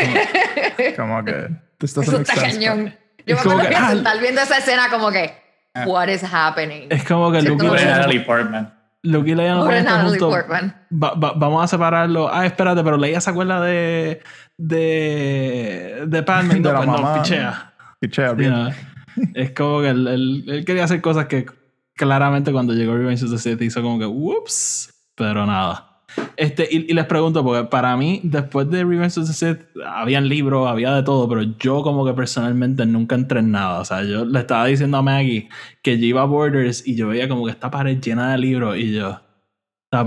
[0.98, 1.50] Como que.
[1.92, 2.94] This Eso está cañón.
[3.26, 5.34] Yo Es me como acuerdo que, que ah, estar viendo esa escena como que,
[5.76, 5.86] Ah.
[5.88, 6.88] what is happening?
[6.90, 8.74] Es como que Luke y Natalie Portman.
[9.02, 10.30] Luke y Leia no juntos.
[10.34, 10.76] Portman.
[10.92, 12.30] Va- va- vamos a separarlo.
[12.34, 14.22] Ah, espérate, pero Leia se acuerda de.
[14.58, 16.04] de.
[16.08, 16.54] de Padme.
[16.56, 17.22] De No, la pues no, mamá.
[17.22, 17.74] pichea.
[18.00, 18.52] Pichea, bien.
[18.52, 18.70] no.
[19.34, 21.46] Es como que él, él- él quería hacer cosas que
[21.96, 25.93] claramente cuando llegó Revenge of the Sith hizo como que, whoops, pero nada.
[26.36, 30.68] Este, y, les pregunto, porque para mí, después de Revenge of the Sith, habían libros,
[30.68, 33.80] había de todo, pero yo como que personalmente nunca entré en nada.
[33.82, 35.50] O sea, yo le estaba diciendo a Maggie
[35.82, 38.78] que yo iba a Borders y yo veía como que esta pared llena de libros
[38.78, 39.20] y yo, o
[39.92, 40.06] sea,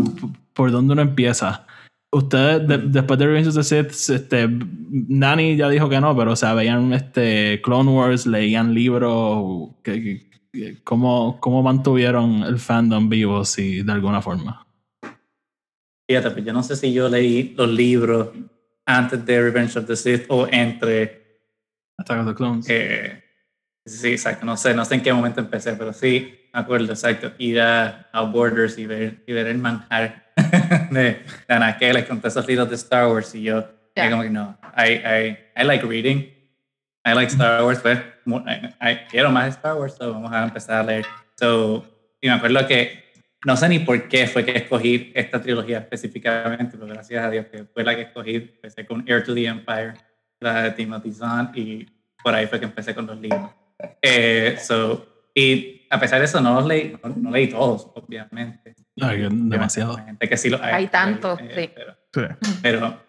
[0.52, 1.66] ¿por dónde uno empieza?
[2.12, 4.48] Ustedes, de- después de Revenge of the Sith, este,
[4.90, 10.26] Nani ya dijo que no, pero o sea, veían este, Clone Wars, leían libros, que-
[10.84, 14.65] ¿cómo, ¿cómo mantuvieron el fandom vivo, si de alguna forma?
[16.08, 18.28] Fíjate, pues yo no sé si yo leí los libros
[18.84, 21.24] antes de Revenge of the Sith o entre.
[21.98, 22.66] Attack of the Clones.
[22.68, 23.22] eh,
[23.84, 24.44] sí, exacto.
[24.46, 27.32] No sé, no sé en qué momento empecé, pero sí, me acuerdo, exacto.
[27.38, 30.26] Ir a, a Borders y ver, y ver el manjar
[30.90, 31.00] de,
[31.48, 33.34] de Anaqueles con todos esos libros de Star Wars.
[33.34, 33.66] Y yo,
[33.96, 34.06] Ya.
[34.06, 36.18] y como que no, I, I, I like reading.
[37.04, 40.80] I like Star Wars, pues I- I quiero más Star Wars, so vamos a empezar
[40.80, 41.06] a leer.
[41.38, 41.86] So,
[42.20, 43.05] y me acuerdo que
[43.46, 47.46] no sé ni por qué fue que escogí esta trilogía específicamente, pero gracias a Dios
[47.46, 48.34] que fue la que escogí.
[48.34, 49.94] Empecé con Heir to the Empire,
[50.40, 51.86] la de Timothy Zahn, y
[52.24, 53.48] por ahí fue que empecé con los libros.
[54.02, 58.74] Eh, so, y a pesar de eso, no los leí, no, no leí todos, obviamente.
[58.96, 59.96] Demasiado.
[59.96, 61.70] Hay gente que sí los Hay tantos, eh, sí.
[61.72, 62.52] Pero, Sí.
[62.62, 63.00] pero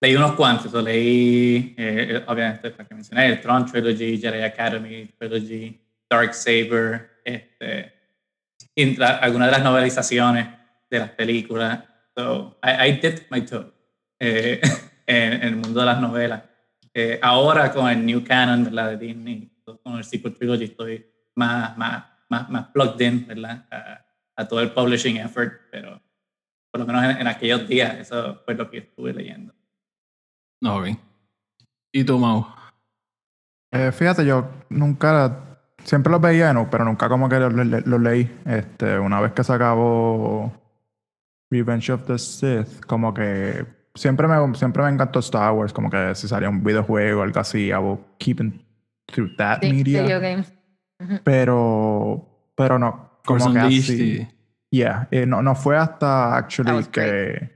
[0.00, 0.72] leí unos cuantos.
[0.82, 7.97] Leí, eh, obviamente, la que mencioné, el Tron Trilogy, Jedi Academy Trilogy, Dark Saber, este,
[9.20, 10.48] algunas de las novelizaciones
[10.90, 11.84] de las películas.
[12.16, 13.72] So, I, I dipped my toe
[14.18, 14.60] eh,
[15.06, 16.42] en, en el mundo de las novelas.
[16.94, 18.90] Eh, ahora con el New Canon, ¿verdad?
[18.90, 23.66] De Disney, con el Sequel Trilogy, estoy más, más, más, más plugged in, ¿verdad?
[23.70, 24.04] A,
[24.36, 26.00] a todo el publishing effort, pero
[26.70, 29.54] por lo menos en, en aquellos días, eso fue lo que estuve leyendo.
[30.64, 30.88] Ok.
[31.92, 32.46] ¿Y tú, Mau?
[33.72, 35.47] Eh, fíjate, yo nunca,
[35.88, 38.30] siempre los veía, no, pero nunca como que los le- los leí.
[38.44, 40.52] Este, una vez que se acabó
[41.50, 46.14] Revenge of the Sith, como que siempre me, siempre me encantó Star Wars, como que
[46.14, 48.62] si salía un videojuego o algo así, I will keep in
[49.06, 50.02] through that Sí, media.
[50.02, 50.52] video games.
[51.24, 54.18] Pero, pero no, como Force que Unleashed así.
[54.22, 54.28] y-
[54.70, 57.50] Yeah, eh, no, no fue hasta actually That was que.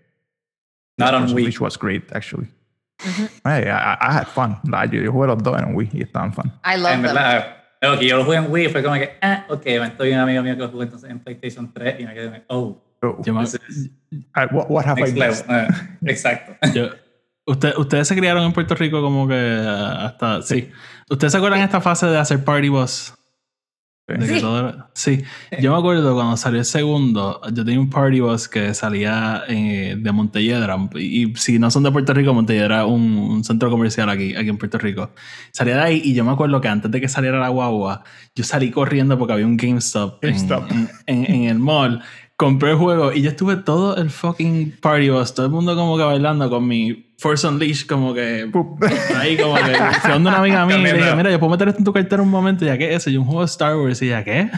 [0.96, 1.30] Not on Wii.
[1.32, 2.48] Unleashed was great, actually.
[3.44, 4.58] Hey, I, had fun.
[4.64, 6.50] Like, yo, yo jugué los dos en Wii y estaban fun.
[6.64, 7.14] I love En them.
[7.98, 10.54] Que yo lo jugué en Wii fue como que, ah, ok, estoy un amigo mío
[10.54, 13.58] que lo jugó entonces en PlayStation 3 y me quedé, como, oh, Oh, is
[14.12, 14.20] I-
[14.52, 15.30] what, what have I next level.
[15.34, 15.46] missed?
[15.48, 15.68] Ah,
[16.06, 16.52] exacto.
[16.74, 16.90] yo-
[17.46, 19.34] usted- ustedes se criaron en Puerto Rico como que
[19.66, 20.42] ah, hasta...
[20.42, 20.70] Sí.
[21.10, 23.12] ¿Ustedes se acuerdan de esta fase de hacer Party Bus?
[24.08, 24.40] De que Sí.
[24.40, 25.22] todo sí.
[25.60, 29.94] Yo me acuerdo cuando salió el segundo, yo tenía un Party Bus que salía eh,
[29.98, 30.76] de Montelledra.
[30.96, 34.34] Y, y si no son de Puerto Rico, Montelledra es un, un centro comercial aquí,
[34.34, 35.12] aquí en Puerto Rico.
[35.52, 38.02] Salía de ahí y yo me acuerdo que antes de que saliera la guagua,
[38.34, 40.70] yo salí corriendo porque había un GameStop, en- GameStop.
[40.72, 42.02] En, en- en el mall.
[42.36, 45.96] Compré el juego y yo estuve todo el fucking Party Bus, todo el mundo como
[45.96, 48.50] que bailando con mi Force Unleashed como que.
[49.16, 51.78] Ahí como que donde una amiga mía y le dije, mira, yo puedo meter esto
[51.78, 54.08] en tu cartera un momento, ya que eso, y un juego de Star Wars, y
[54.08, 54.50] ya que.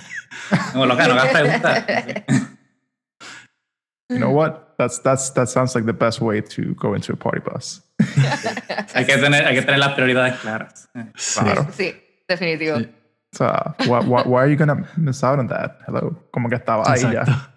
[0.72, 1.84] Como loca, no hagas preguntas.
[4.08, 4.76] You know what?
[4.78, 7.82] That's that's that sounds like the best way to go into a party bus.
[8.94, 10.88] Hay que tener, hay que tener las prioridades claras.
[11.16, 11.40] Sí.
[11.40, 11.66] Claro.
[11.72, 11.94] Sí,
[12.28, 12.78] definitivo.
[12.78, 12.88] Sí.
[13.32, 13.44] So,
[13.86, 15.78] why, why, why are you gonna miss out on that?
[15.86, 17.32] Hello, como que estaba ahí Exacto.
[17.32, 17.53] ya.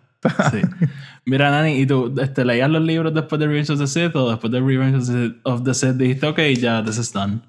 [0.51, 0.61] Sí.
[1.25, 4.29] Mira, Nani, ¿y tú este, leías los libros después de Revenge of the Sith o
[4.29, 7.41] después de Revenge of the Sith- of the Sith dijiste, ok, ya, this is done?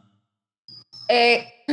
[1.08, 1.44] Eh,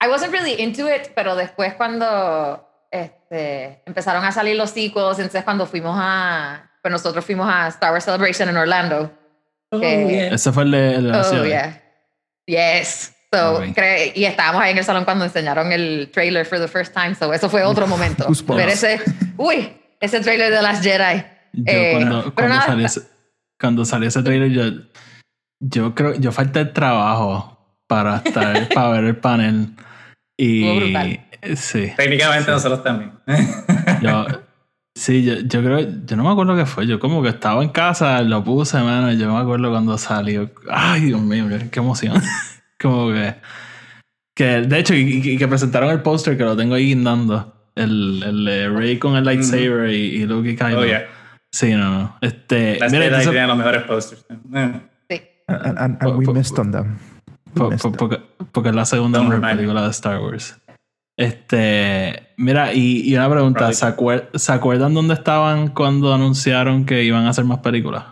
[0.00, 5.42] I wasn't really into it, pero después cuando este, empezaron a salir los sequels, entonces
[5.44, 9.12] cuando fuimos a, pues nosotros fuimos a Star Wars Celebration en Orlando.
[9.70, 10.28] Oh, yeah.
[10.32, 11.44] Ese fue el de, el de la Oh, ciudad.
[11.44, 11.82] yeah.
[12.46, 13.12] Yes.
[13.30, 13.64] So, Ok.
[13.76, 17.14] cre- y estábamos ahí en el salón cuando enseñaron el trailer for the first time,
[17.14, 18.26] so eso fue otro momento.
[18.56, 19.00] Ver ese,
[19.36, 21.22] uy, ese trailer de las Jedi.
[21.52, 22.66] Yo Eh, cuando, pero cuando, nada.
[22.66, 23.00] salió ese,
[23.60, 24.64] cuando salió ese trailer, yo,
[25.60, 29.70] yo creo, yo falté el trabajo para estar, para ver el panel.
[30.38, 31.18] Y
[31.56, 31.92] sí.
[31.96, 33.12] Técnicamente nosotros también.
[34.02, 34.26] Yo,
[34.94, 36.86] sí, yo, yo creo, yo no me acuerdo qué fue.
[36.86, 39.10] Yo como que estaba en casa, lo puse, mano.
[39.12, 40.52] y Yo me acuerdo cuando salió.
[40.70, 42.22] Ay, Dios mío, qué- qué emoción.
[42.80, 43.34] como que.
[44.36, 47.57] Que de hecho, y, y- y que presentaron el póster que lo tengo ahí guindando.
[47.78, 50.80] El, el de Rey con el lightsaber y, y Luke y Kylo.
[50.80, 51.06] Oh, yeah.
[51.52, 52.16] Sí, no, no.
[52.20, 54.26] Este, Las mira, entonces, tienen los mejores posters.
[54.54, 55.22] Eh, Sí.
[55.46, 56.98] And, and, and we Po- po- missed on them.
[57.54, 58.20] Po- missed porque,
[58.52, 60.60] porque es la segunda mejor película de Star Wars.
[61.16, 63.72] Este, mira, y, y una pregunta.
[63.72, 68.04] ¿se, acuer- ¿se acuerdan dónde estaban cuando anunciaron que iban a hacer más películas?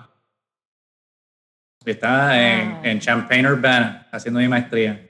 [1.85, 2.81] Estaba en, Ah.
[2.85, 5.09] en Champaign Urbana haciendo mi maestría.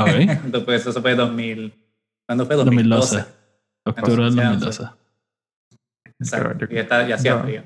[0.00, 0.08] Ok.
[0.46, 1.74] Después eso fue 2000.
[2.26, 2.56] ¿Cuándo fue?
[2.56, 3.16] 2012.
[3.16, 3.41] 2012.
[3.84, 4.84] Octubre del Sí, 2012.
[6.20, 6.66] Exacto.
[6.70, 7.62] Y, está, y hacía frío.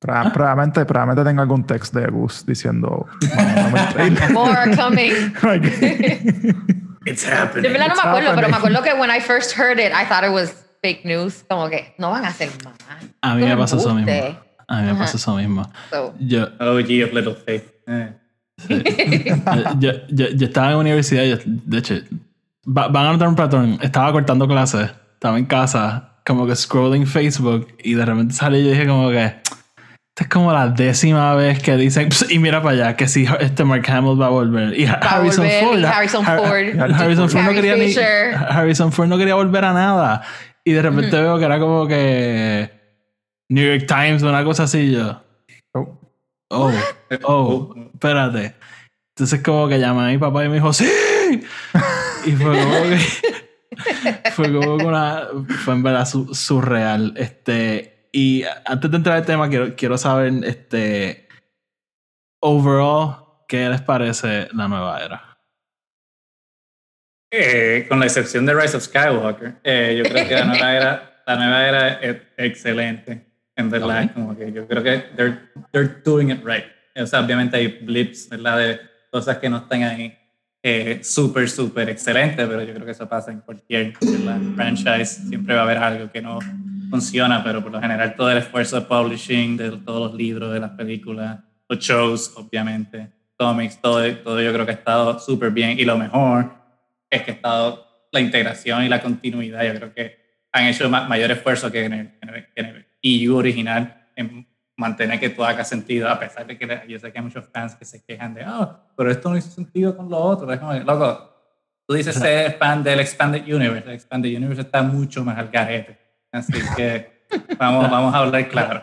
[0.00, 3.06] Proba- Probablemente, probablemente tengo algún text de Gus diciendo.
[4.32, 5.12] More coming.
[5.42, 6.54] Like-
[7.06, 7.72] It's De happening.
[7.72, 8.76] verdad no me acuerdo, pero me happening.
[8.76, 10.52] acuerdo que when I first heard it, I thought it was
[10.82, 11.44] fake news.
[11.48, 12.74] Como que no van a hacer más.
[13.22, 14.10] A mí me pasó eso mismo.
[14.68, 14.98] A mí me Ajá.
[15.00, 15.70] pasó eso mismo.
[15.90, 17.64] So, Yo, OG of Little Faith.
[17.86, 18.12] Eh.
[19.78, 21.94] yo, yo, yo estaba en la universidad, yo- de hecho,
[22.66, 23.78] va- van a notar un patrón.
[23.82, 28.64] Estaba cortando clases, estaba en casa, como que scrolling Facebook, y de repente salí y
[28.64, 29.24] yo dije, como que.
[30.12, 33.64] Esta es como la décima vez que dicen, y mira para allá, que si este
[33.64, 34.78] Mark Hamill va a volver.
[34.78, 35.78] Y Harrison volver, Ford.
[35.78, 36.92] y Harrison Har- Ford.
[37.00, 37.94] Harrison Ford no quería ni.
[37.94, 40.22] Harrison Ford no quería volver a nada.
[40.64, 42.70] Y de repente veo que era como que.
[43.48, 45.22] New York Times, una cosa así, yo.
[45.74, 45.96] Oh,
[46.52, 46.72] Oh,
[47.22, 48.54] oh, espérate.
[49.16, 50.84] Entonces como que llamé a mi papá y me dijo, ¡Sí!
[52.26, 52.98] Y fue como que...
[54.32, 55.28] fue como una...
[55.64, 57.14] Fue en verdad su- surreal.
[57.16, 58.08] Este...
[58.12, 61.28] Y antes de entrar al tema, quiero, quiero saber, este...
[62.42, 65.38] Overall, ¿qué les parece la nueva era?
[67.32, 71.22] Eh, con la excepción de Rise of Skywalker, eh, yo creo que la nueva era,
[71.26, 73.26] la nueva era es excelente.
[73.54, 74.12] En verdad, Ok.
[74.14, 75.38] como que yo creo que they're,
[75.70, 76.64] they're doing it right.
[76.96, 78.58] O sea, obviamente hay blips, ¿verdad?
[78.58, 78.80] De
[79.12, 80.18] cosas que no están ahí
[80.62, 83.94] eh, súper, súper excelentes, pero yo creo que eso pasa en cualquier
[84.56, 85.22] franchise.
[85.28, 86.38] Siempre va a haber algo que no
[86.90, 90.60] funciona, pero por lo general todo el esfuerzo de publishing, de todos los libros, de
[90.60, 95.78] las películas, los shows, obviamente, cómics, todo, todo yo creo que ha estado súper bien.
[95.78, 96.52] Y lo mejor
[97.08, 99.62] es que ha estado la integración y la continuidad.
[99.64, 100.18] Yo creo que
[100.52, 102.10] han hecho ma- mayor esfuerzo que en el,
[102.56, 104.46] en el- EU original en
[104.80, 107.74] mantener que todo haga sentido, a pesar de que yo sé que hay muchos fans
[107.76, 110.52] que se quejan de, oh, pero esto no hizo sentido con lo otro.
[110.52, 111.32] Es como, loco,
[111.86, 113.86] tú dices ser fan del Expanded Universe.
[113.88, 115.98] El Expanded Universe está mucho más al garete.
[116.32, 117.24] Así que
[117.58, 118.82] vamos, vamos a hablar claro.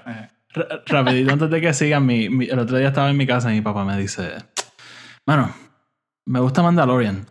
[0.55, 3.51] R- rapidito, antes de que sigan, mi, mi- el otro día estaba en mi casa
[3.51, 4.29] y mi papá me dice,
[5.25, 5.53] Mano,
[6.25, 7.25] me gusta Mandalorian,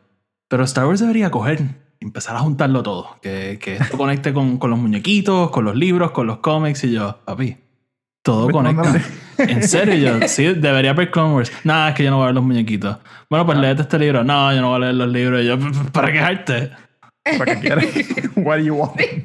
[0.48, 1.60] pero Star Wars debería coger
[2.00, 3.16] y empezar a juntarlo todo.
[3.22, 6.84] Que, que esto conecte con, con los muñequitos, con los libros, con los cómics.
[6.84, 7.56] Y yo, papi,
[8.26, 9.00] todo Pues, conecta.
[9.38, 11.52] En serio, yo, sí, debería ver Clone Wars.
[11.64, 12.96] Nada, es que yo no voy a ver los muñequitos.
[13.30, 14.24] Bueno, pues léete este libro.
[14.24, 15.42] No, yo no voy a leer los libros.
[15.42, 16.70] Y yo, "P- p- ¿para quejarte?
[17.38, 18.30] ¿Para qué quieres?
[18.36, 18.96] What do you want?
[18.96, 19.24] Que-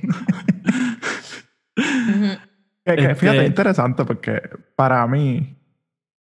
[2.85, 4.41] que, Este- Fíjate, interesante porque
[4.75, 5.55] para mí,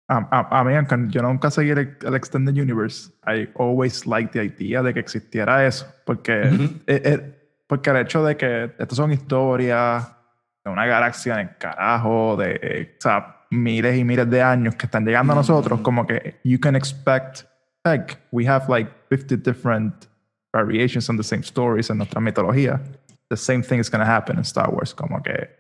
[0.08, 4.32] a, a, a mí, aunque yo nunca seguí el, el Extended Universe, I always liked
[4.32, 5.86] the idea de que existiera eso.
[6.06, 10.10] Porque, eh, eh, porque el hecho de que estas son historias
[10.64, 14.86] de una galaxia en el carajo, de o sea, miles y miles de años que
[14.86, 17.42] están llegando a nosotros, como que you can expect,
[17.84, 20.06] like, we have like 50 different
[20.52, 22.80] variations on the same stories en nuestra mitología.
[23.28, 25.50] The same thing is going to happen in Star Wars, como que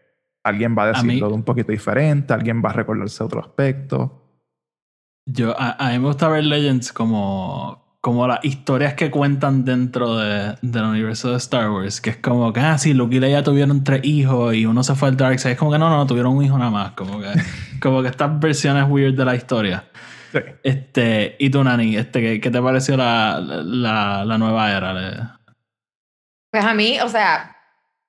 [0.44, 3.40] alguien va a A mí- decirlo de un poquito diferente, alguien va a recordarse otro
[3.40, 4.20] aspecto.
[5.26, 10.18] Yo, a, a mí me gusta ver Legends como, como las historias que cuentan dentro
[10.18, 12.02] de, del universo de Star Wars.
[12.02, 14.94] Que es como que, ah, sí, Luke y Leia tuvieron tres hijos y uno se
[14.94, 15.52] fue al Dark Side.
[15.52, 16.92] Es como que no, no, no, tuvieron un hijo nada más.
[16.92, 17.32] Como que,
[17.80, 19.84] como que estas versiones weird de la historia.
[20.32, 20.38] Sí.
[20.62, 25.38] Este, y tú, Nani, este, ¿qué, qué te pareció la, la, la nueva era?
[26.50, 27.56] Pues a mí, o sea,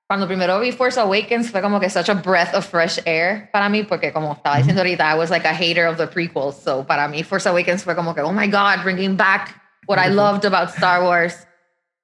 [0.07, 3.69] cuando primero vi Force Awakens fue como que such a breath of fresh air para
[3.69, 6.61] mí, porque como estaba diciendo ahorita, I was like a hater of the prequels.
[6.61, 10.09] So para mí Force Awakens fue como que, oh my God, bringing back what I
[10.09, 11.35] loved about Star Wars.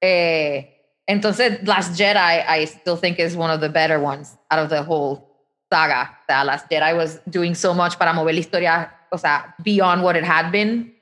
[0.02, 0.68] Eh,
[1.08, 4.84] entonces, Last Jedi, I still think is one of the better ones out of the
[4.84, 5.28] whole
[5.72, 6.18] saga.
[6.22, 10.04] O sea, Last Jedi was doing so much para mover la historia, o sea, beyond
[10.04, 10.96] what it had been.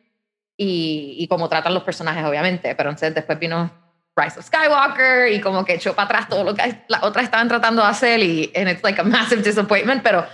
[0.58, 2.76] Y, y como tratan los personajes, obviamente.
[2.76, 3.72] Pero entonces después vino
[4.20, 7.48] Rise of Skywalker y como que echó para atrás todo lo que las otras estaban
[7.48, 10.26] tratando de hacer y and it's like a massive disappointment, pero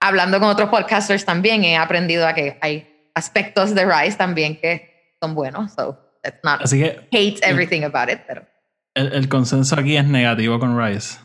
[0.00, 4.97] hablando con otros podcasters también he aprendido a que hay aspectos de Rise también que
[5.22, 8.46] son buenos, so let's not Así que hate everything about it, pero
[8.94, 11.18] el, el consenso aquí es negativo con Rise.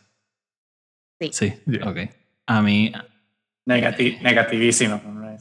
[1.21, 1.29] Sí.
[1.31, 1.89] Sí, Yeah.
[1.89, 1.97] ok.
[2.47, 2.91] A mí,
[3.67, 5.01] negati- negativísimo.
[5.05, 5.29] ¿no?
[5.29, 5.37] Eh,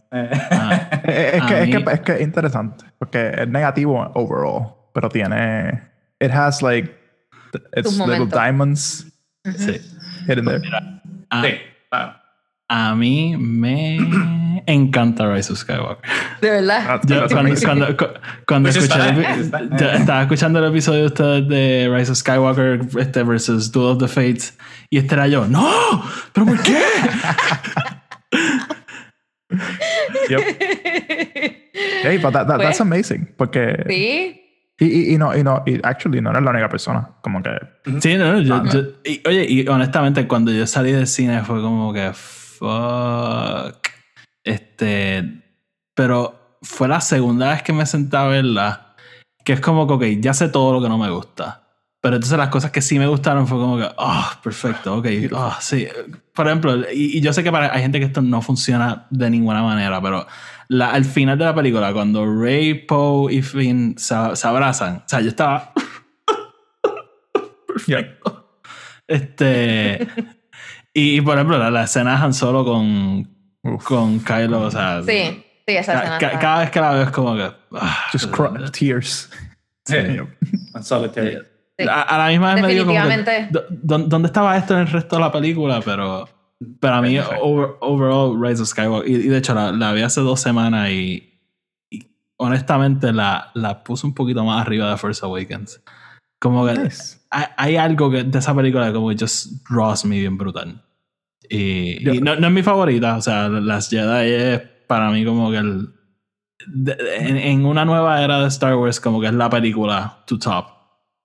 [0.50, 1.00] Ah.
[1.04, 5.08] Eh, Es que, es, mí- que, es que es interesante, porque es negativo overall, pero
[5.08, 5.82] tiene.
[6.20, 6.94] It has like.
[7.76, 9.06] It's little diamonds
[9.58, 9.78] sí.
[10.26, 10.62] hidden there.
[11.30, 11.54] A, sí,
[11.90, 12.14] claro.
[12.74, 13.98] A mí me
[14.66, 16.08] encanta Rise of Skywalker.
[16.40, 16.84] de verdad.
[16.86, 19.14] That's- Yo that's cuando, cuando, cu- cuando is escuché el
[19.50, 19.76] fine.
[19.78, 23.98] yo estaba escuchando el episodio de ustedes de Rise of Skywalker este versus Duel of
[23.98, 24.56] the Fates
[24.90, 25.68] y este era yo, ¡No!
[26.32, 26.78] ¿Pero por qué?
[30.28, 30.40] Yep.
[32.04, 34.38] Hey, but that, that- that's Pues, amazing, porque sí.
[34.80, 37.06] Y, y, y no, y no, y actually no eres la única persona.
[37.22, 37.50] Como que.
[38.00, 41.92] Sí, no, yo, yo- y, oye, y honestamente, cuando yo salí del cine fue como
[41.92, 42.10] que
[42.62, 43.88] fuck.
[44.44, 45.42] Este.
[45.94, 48.94] Pero fue la segunda vez que me senté a verla.
[49.44, 51.62] Que es como que, ok, ya sé todo lo que no me gusta.
[52.00, 55.58] Pero entonces las cosas que sí me gustaron fue como que, ah, perfecto, ok, ah,
[55.60, 55.86] sí.
[56.34, 59.30] Por ejemplo, y, y yo sé que para, hay gente que esto no funciona de
[59.30, 60.26] ninguna manera, pero
[60.68, 65.08] la, al final de la película, cuando Ray, Poe y Finn se, se abrazan, o
[65.08, 65.72] sea, yo estaba.
[67.66, 68.58] perfecto.
[69.06, 70.08] Este.
[70.94, 73.28] Y, y, por ejemplo, la, la escena de Han Solo con,
[73.62, 73.84] Uf.
[73.84, 75.02] con Kylo, o sea.
[75.02, 76.18] Sí, sí, esa ca- escena.
[76.18, 77.50] ca- cada vez que la veo es como que.
[77.74, 79.30] ah, Just cry, tears.
[79.86, 80.28] Sí, Yep.
[80.74, 81.38] on solitary.
[81.78, 81.86] sí.
[81.88, 83.48] a, a la misma vez me digo como que, Definitivamente.
[83.50, 83.66] "¿Dó-
[83.98, 85.80] dó- ¿Dónde estaba esto en el resto de la película?
[85.84, 86.28] Pero
[86.78, 89.10] para mí, over- overall, Rise of Skywalker.
[89.10, 91.40] Y, y de hecho, la, la vi hace dos semanas y,
[91.90, 95.82] y honestamente la, la puse un poquito más arriba de Force Awakens.
[96.38, 97.18] Como que Nice.
[97.56, 100.82] Hay, algo que, de esa película que como que just draws me bien brutal.
[101.48, 105.24] Y, Yo- y no, no es mi favorita, o sea, Las Jedi es para mí
[105.24, 105.88] como que el.
[106.66, 110.18] de- de- en, en una nueva era de Star Wars, como que es la película
[110.26, 110.66] to top.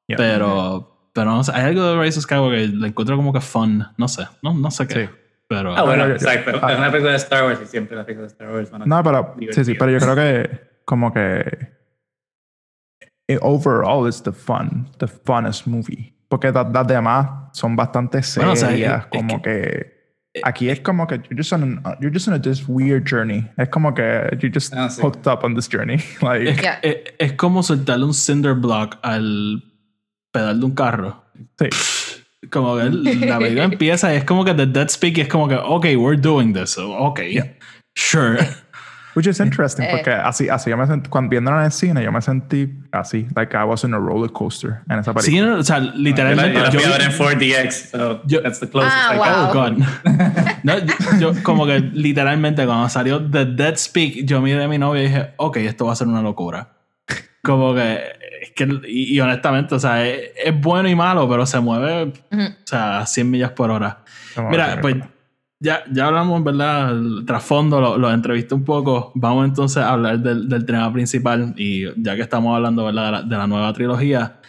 [0.08, 0.18] Yeah.
[0.18, 3.42] Pero, pero no sé, hay algo de Rise of Skywalker que le encuentro como que
[3.42, 5.06] fun, no sé, no, no sé qué.
[5.08, 5.12] Sí.
[5.50, 5.78] Pero.
[5.78, 6.60] Ah, bueno, exacto.
[6.62, 6.74] ah.
[6.74, 8.86] Es una película de Star Wars y siempre las películas de Star Wars van a
[8.86, 11.77] No, pero sí, sí, pero yo creo que como que
[13.28, 16.14] eh, overall it's the fun, the funnest movie.
[16.30, 19.94] Porque la- las demás son bastante Bueno, o serias, sea, es- es como que- que,
[20.36, 22.40] eh, aquí eh, es como que you're just on an- uh, you're just on a
[22.42, 23.46] this weird journey.
[23.58, 24.04] Es como que
[24.40, 25.02] you're just Ah, sí.
[25.02, 25.98] hooked up on this journey.
[26.22, 26.80] like es, Yeah.
[26.82, 29.64] es- es como soltarle un cinder block al
[30.34, 31.24] pedal de un carro.
[31.60, 31.70] sí.
[32.52, 35.28] Como que el- la película empieza y es como que the dead speak y es
[35.28, 36.70] como que, ok, we're doing this.
[36.70, 37.20] So, Ok,
[37.96, 38.38] sure.
[39.18, 39.90] Which is interesting Eh.
[39.92, 43.26] porque así, así yo me sentí, cuando viéndola en el cine, yo me sentí así,
[43.36, 45.52] like I was in a roller coaster en esa Sí, película.
[45.54, 46.60] no, o sea, literalmente.
[46.72, 49.54] yo yo en 4DX, so Yo- that's the closest Ah, I wow.
[49.54, 49.72] got.
[49.72, 49.86] Oh, God.
[50.64, 50.94] No, yo,
[51.34, 55.08] yo como que literalmente cuando salió The Dead Speak, yo miré a mi novia y
[55.08, 56.74] dije, ok, esto va a ser una locura.
[57.42, 58.02] Como que,
[58.44, 62.14] es que y, y honestamente, o sea, es, es bueno y malo, pero se mueve,
[62.32, 62.42] Ujú.
[62.44, 64.00] o sea, a 100 millas por hora.
[64.52, 64.96] Mira, pues
[65.60, 66.92] ya, ya hablamos, ¿verdad?
[66.92, 69.12] El trasfondo, lo, lo entrevisté un poco.
[69.16, 73.06] Vamos entonces a hablar del, del tema principal y ya que estamos hablando, ¿verdad?
[73.06, 74.40] De la, de la nueva trilogía.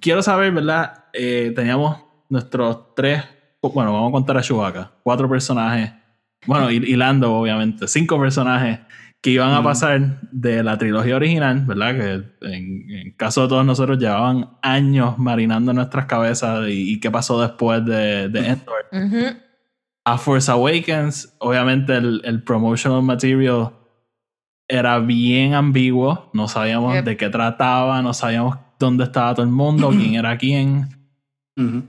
[0.00, 1.04] Quiero saber, ¿verdad?
[1.12, 3.22] Eh, teníamos nuestros tres,
[3.62, 5.92] bueno, vamos a contar a Chewbacca, cuatro personajes,
[6.46, 8.80] bueno, y, y Lando, obviamente, cinco personajes
[9.20, 11.94] que iban a pasar de la trilogía original, ¿verdad?
[11.94, 17.08] Que en, en caso de todos nosotros llevaban años marinando nuestras cabezas y, y qué
[17.08, 19.36] pasó después de, de Endor Ujú.
[20.04, 23.70] A Force Awakens, obviamente el, el promotional material
[24.68, 26.30] era bien ambiguo.
[26.32, 27.04] No sabíamos Yep.
[27.04, 30.88] de qué trataba, no sabíamos dónde estaba todo el mundo, quién era quién.
[31.56, 31.84] Ujú.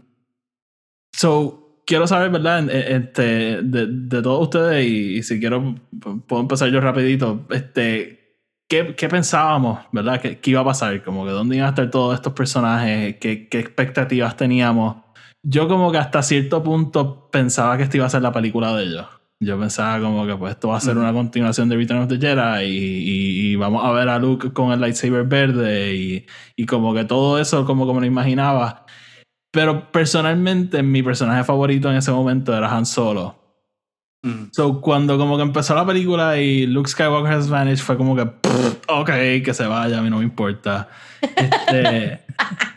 [1.16, 2.70] So, quiero saber, ¿verdad?
[2.70, 5.76] Este, de, de todos ustedes, y, y si quiero,
[6.28, 7.45] puedo empezar yo rapidito.
[7.51, 8.38] Este,
[8.68, 10.20] ¿qué, qué pensábamos, verdad?
[10.22, 11.03] ¿Qué, qué iba a pasar?
[11.03, 14.97] Como que dónde iban a estar todos estos personajes, qué, qué expectativas teníamos.
[15.44, 18.84] Yo como que hasta cierto punto pensaba que esta iba a ser la película de
[18.86, 19.06] ellos.
[19.41, 22.18] Yo pensaba como que pues esto va a ser una continuación de Return of the
[22.18, 26.26] Jedi y, y- y vamos a ver a Luke con el lightsaber verde y,
[26.56, 28.86] y como que todo eso como, como lo imaginaba.
[29.52, 33.36] Pero personalmente mi personaje favorito en ese momento era Han Solo.
[34.24, 34.48] Ujú.
[34.54, 38.26] So cuando como que empezó la película y Luke Skywalker has vanished fue como que
[38.26, 39.10] "Pff, ok,
[39.44, 40.88] que se vaya, a mí no me importa.
[41.22, 42.22] Este,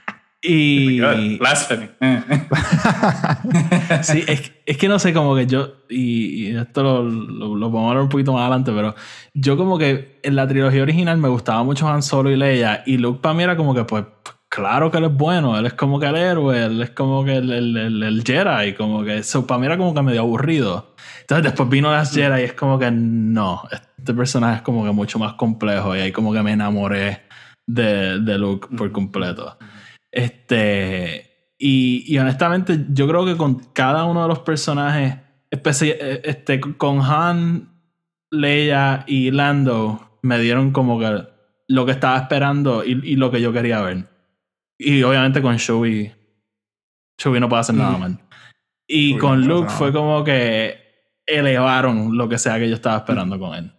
[0.46, 1.00] y.
[1.38, 1.88] Blasphemy.
[4.02, 7.88] Sí, es, es que no sé, como que yo, y, y esto lo, lo, lo
[7.88, 8.94] hablar un poquito más adelante, pero
[9.34, 12.98] yo como que en la trilogía original me gustaba mucho Han Solo y Leia, y
[12.98, 14.04] Luke para mí era como que, pues,
[14.48, 17.36] claro que él es bueno, él es como que el héroe, él es como que
[17.36, 20.94] el, el, el, el Jedi, como que eso para mí era como que medio aburrido.
[21.20, 24.92] Entonces después vino las Jedi y es como que no, este personaje es como que
[24.92, 27.22] mucho más complejo y ahí como que me enamoré
[27.66, 29.58] de, de Luke por completo.
[30.16, 35.16] Este, y, y honestamente, yo creo que con cada uno de los personajes,
[35.50, 37.68] eh, este, con Han,
[38.30, 41.22] Leia y Lando, me dieron como que
[41.68, 44.06] lo que estaba esperando y, y lo que yo quería ver.
[44.78, 46.14] Y obviamente con Chewie,
[47.18, 48.00] Chewie no puede hacer nada Mm.
[48.00, 48.18] mal.
[48.88, 50.78] Y con no Luke fue como que
[51.26, 53.72] elevaron lo que sea que yo estaba esperando con él.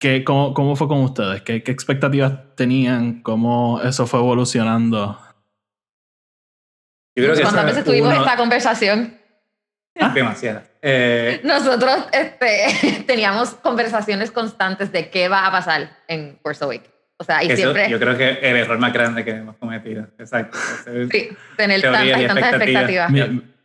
[0.00, 1.42] ¿Qué, cómo, ¿Cómo fue con ustedes?
[1.42, 3.22] ¿Qué, ¿Qué expectativas tenían?
[3.22, 5.18] ¿Cómo eso fue evolucionando?
[7.16, 9.18] Yo creo que ¿Cuántas veces tuvimos uno- esta conversación?
[10.12, 10.64] Demasiadas.
[10.82, 16.92] Eh, Nosotros este, teníamos conversaciones constantes de qué va a pasar en Force Awakens.
[17.16, 20.08] O sea, y Eso, siempre Yo creo que el error más grande que hemos cometido.
[20.18, 20.58] Exacto.
[21.12, 23.08] Sí, tener tantas tantas expectativas.
[23.10, 23.10] expectativas.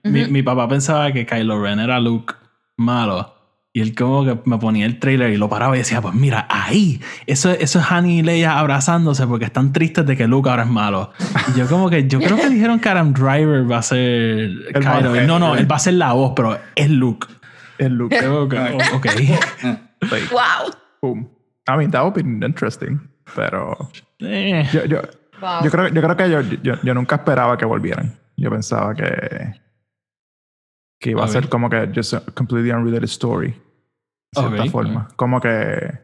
[0.03, 2.35] Mi, mi- mi papá pensaba que Kylo Ren era Luke
[2.77, 3.35] malo.
[3.79, 6.45] Y él como que me ponía el trailer y lo paraba y decía, pues mira,
[6.49, 10.63] ahí, eso, eso es Han y Leia abrazándose porque están tristes de que Luke ahora
[10.63, 11.13] es malo.
[11.55, 14.85] Y yo como que, yo creo que dijeron que Adam Driver va a ser Kylo.
[14.85, 15.15] malo.
[15.25, 17.25] No, no, él va a ser la voz, pero es Luke.
[17.77, 17.97] El.
[17.97, 18.09] Yo,
[18.49, 19.05] que, oh, ok.
[20.11, 20.73] like, ¡Wow!
[21.01, 21.29] boom.
[21.69, 22.99] I mean, that would be interesting.
[23.33, 23.77] Pero
[24.19, 25.01] Eh, yo, yo,
[25.39, 25.63] wow.
[25.63, 28.19] yo, creo, yo creo que yo, yo, yo nunca esperaba que volvieran.
[28.35, 29.53] Yo pensaba que,
[30.99, 31.29] que iba Ok.
[31.29, 33.53] a ser como que just a completely unrelated story.
[34.33, 35.07] Cierta Ok, forma.
[35.15, 35.97] Como que.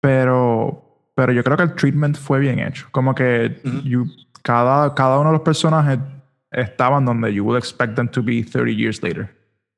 [0.00, 0.88] Pero.
[1.14, 2.86] Pero yo creo que el treatment fue bien hecho.
[2.90, 3.80] Como que Ujú.
[3.82, 4.06] you-
[4.42, 5.98] cada, cada uno de los personajes
[6.50, 9.28] estaban donde you would expect them to be 30 years later.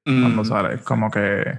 [0.06, 0.78] cuando Mm, sale.
[0.84, 1.58] Como que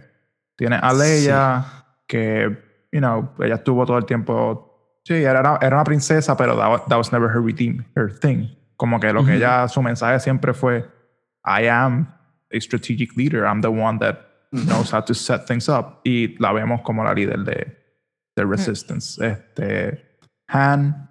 [0.56, 1.66] tiene a Leia,
[2.08, 5.00] que, you know, ella estuvo todo el tiempo.
[5.04, 8.48] Sí, era, una- era una princesa, pero that, that was never her redeem, her thing.
[8.78, 9.38] Como que lo que Ujú.
[9.38, 10.86] ella, su mensaje siempre fue:
[11.44, 12.08] I am
[12.54, 13.46] a strategic leader.
[13.46, 14.20] I'm the one that
[14.56, 16.02] knows how to set things up.
[16.06, 17.66] Y la vemos como la líder de,
[18.36, 19.20] de Resistance.
[19.22, 19.98] Este,
[20.50, 21.08] Han,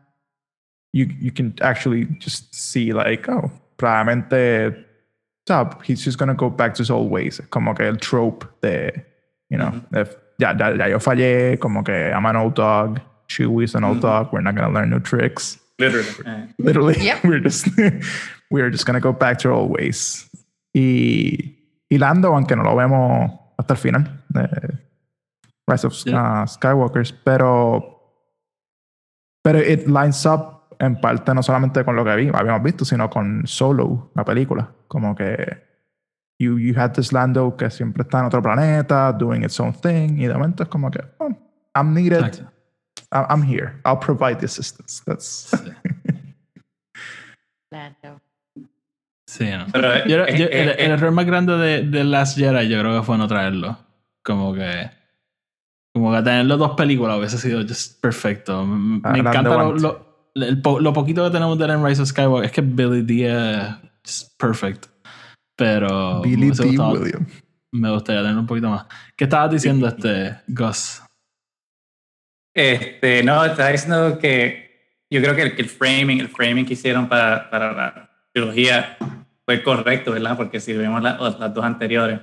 [0.92, 4.84] you, you can actually just see, like, oh, probablemente
[5.46, 7.40] top, he's just gonna go back to his old ways.
[7.50, 8.92] Como que el trope de,
[9.50, 13.74] you know, if- ya, ya, ya yo fallé, como que I'm an old dog, Chewie's
[13.74, 15.58] an old dog, we're not gonna learn new tricks.
[15.78, 16.48] Literally.
[16.58, 17.24] Literally, Yep.
[17.24, 17.68] we're just
[18.50, 20.28] we're just gonna go back to our old ways.
[20.74, 21.53] Y,
[21.88, 24.48] y Lando, aunque no lo vemos hasta el final, de
[25.66, 26.42] Rise of Yeah.
[26.42, 27.90] uh, Skywalkers, pero
[29.42, 33.08] pero it lines up en parte no solamente con lo que vi, habíamos visto, sino
[33.10, 34.70] con Solo, la película.
[34.88, 35.62] Como que
[36.38, 40.18] you, you had this Lando que siempre está en otro planeta, doing its own thing,
[40.18, 41.30] y de momento es como que, oh,
[41.74, 42.50] I'm needed, Exacto.
[43.12, 45.02] I'm here, I'll provide the assistance.
[45.06, 45.52] That's
[47.70, 48.20] Lando.
[49.36, 49.66] Sí, no.
[49.72, 52.68] Pero, Yo- eh, yo- eh, el, eh, el error más grande de, de Last Jedi
[52.68, 53.76] yo creo que fue no traerlo.
[54.22, 54.90] Como que...
[55.92, 58.64] Como que tenerlo dos películas hubiese sido just perfecto.
[58.64, 61.84] Me, me Ah, encanta lo, lo, el po- lo poquito que tenemos de él en
[61.84, 62.44] Rise of Skywalker.
[62.46, 64.86] Es que Billy Díaz es perfect.
[65.56, 66.64] Pero Billy D.
[66.66, 67.42] gustado- Williams.
[67.72, 68.86] me gustaría tener un poquito más.
[69.16, 71.00] ¿Qué estabas diciendo, este Gus?
[72.54, 76.74] Este, no, estaba diciendo que yo creo que el, que el framing, el framing que
[76.74, 78.96] hicieron para, para la trilogía
[79.46, 80.36] fue correcto, ¿verdad?
[80.36, 82.20] Porque si vemos la- las, las dos anteriores,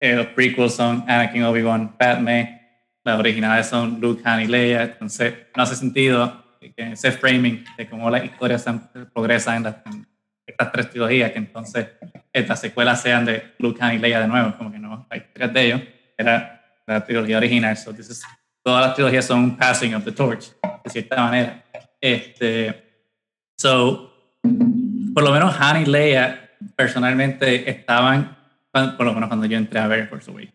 [0.00, 2.54] eh, los prequels son Anakin, Obi-Wan, Padme,
[3.04, 6.44] las originales son Luke, Han y Leia, entonces no hace sentido
[6.76, 8.64] ese framing de cómo las historias
[9.14, 10.06] progresan en, las- en
[10.46, 11.88] estas tres trilogías, que entonces
[12.32, 15.52] estas secuelas sean de Luke, Han y Leia de nuevo, como que no hay tres
[15.52, 15.80] de ellos,
[16.16, 16.54] era
[16.86, 18.24] la trilogía original, so this is-
[18.62, 20.52] todas las trilogías son un passing of the torch,
[20.84, 21.64] de cierta manera.
[22.00, 23.04] Este,
[23.56, 24.12] so,
[25.18, 28.36] por lo menos Han y Leia personalmente estaban,
[28.70, 30.54] por lo menos cuando yo entré a ver Force Awakens.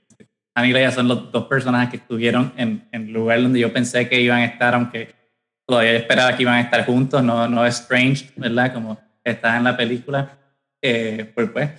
[0.56, 4.08] Han y Leia son los dos personajes que estuvieron en el lugar donde yo pensé
[4.08, 5.14] que iban a estar, aunque
[5.68, 8.74] todavía esperaba que iban a estar juntos, no, no strange, ¿verdad?
[8.74, 10.32] Como está en la película.
[10.82, 11.70] Eh, pues, pues,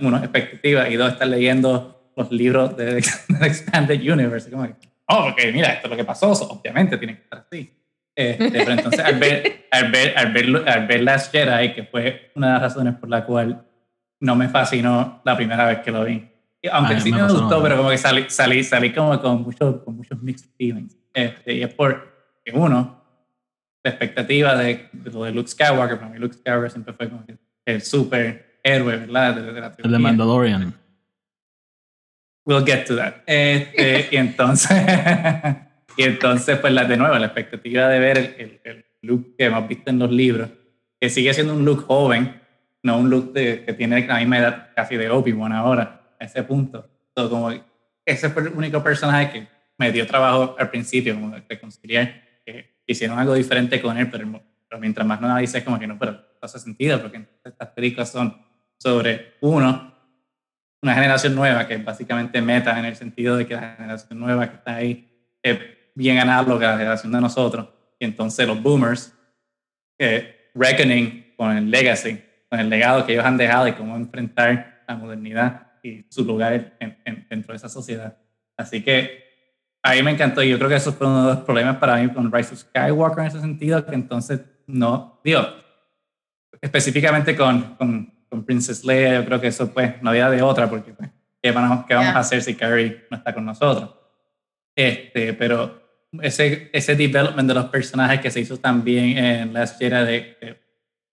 [0.00, 2.94] uno, expectativa, y dos, estar leyendo los libros de,
[3.28, 4.50] del Expanded Universe.
[4.50, 4.74] Como que,
[5.08, 7.81] oh, porque mira, esto es lo que pasó, obviamente tiene que estar así.
[8.14, 12.30] Este, pero entonces, al ver, al, ver, al, ver, al ver Last Jedi, que fue
[12.34, 13.64] una de las razones por la cual
[14.20, 16.28] no me fascinó la primera vez que lo vi.
[16.70, 19.84] Aunque Ay, sí me me, gustó, pero como que salí, salí, salí como con, mucho,
[19.84, 20.96] con muchos mixed feelings.
[21.12, 22.12] Este, y es por
[22.52, 23.02] uno,
[23.82, 27.26] la expectativa de, de lo de Luke Skywalker, para mí Luke Skywalker siempre fue como
[27.26, 29.34] que el super héroe, ¿verdad?
[29.34, 29.98] De, de la El de.
[29.98, 30.74] Mandalorian.
[32.44, 33.22] We'll get to that.
[33.26, 34.70] Este, y entonces,
[35.96, 39.44] y entonces, pues la, de nuevo, la expectativa de ver el, el, el look que
[39.44, 40.48] hemos visto en los libros,
[41.00, 42.40] que sigue siendo un look joven,
[42.82, 46.42] no un look de, que tiene la misma edad casi de Obi-Wan ahora, a ese
[46.42, 46.88] punto.
[47.16, 47.50] So, como
[48.04, 53.18] ese fue el único personaje que me dio trabajo al principio, como reconciliar, que hicieron
[53.18, 54.28] algo diferente con él, pero,
[54.68, 58.10] pero mientras más no dices como que no, pero no hace sentido, porque estas películas
[58.10, 58.36] son
[58.78, 59.94] sobre uno,
[60.82, 64.48] una generación nueva, que es básicamente meta en el sentido de que la generación nueva
[64.48, 65.08] que está ahí
[65.42, 65.58] es
[65.94, 67.68] bien análoga a la generación de nosotros,
[67.98, 69.14] y entonces los boomers,
[69.98, 72.20] que reckoning con el legacy,
[72.50, 76.76] con el legado que ellos han dejado y cómo enfrentar la modernidad y su lugar
[76.80, 78.16] en- en- dentro de esa sociedad.
[78.56, 79.22] Así que
[79.82, 81.96] a mí me encantó y yo creo que eso fue uno de los problemas para
[81.96, 85.40] mí con Rise of Skywalker en ese sentido, que entonces no, digo,
[86.60, 90.68] específicamente con, con, con Princess Leia, yo creo que eso pues no había de otra,
[90.70, 91.10] porque pues,
[91.42, 92.16] ¿qué vamos, qué vamos Yeah.
[92.18, 93.90] a hacer si Carrie no está con nosotros?
[94.76, 95.81] Este, pero
[96.20, 100.60] ese, ese development de los personajes que se hizo también en la esfera de, de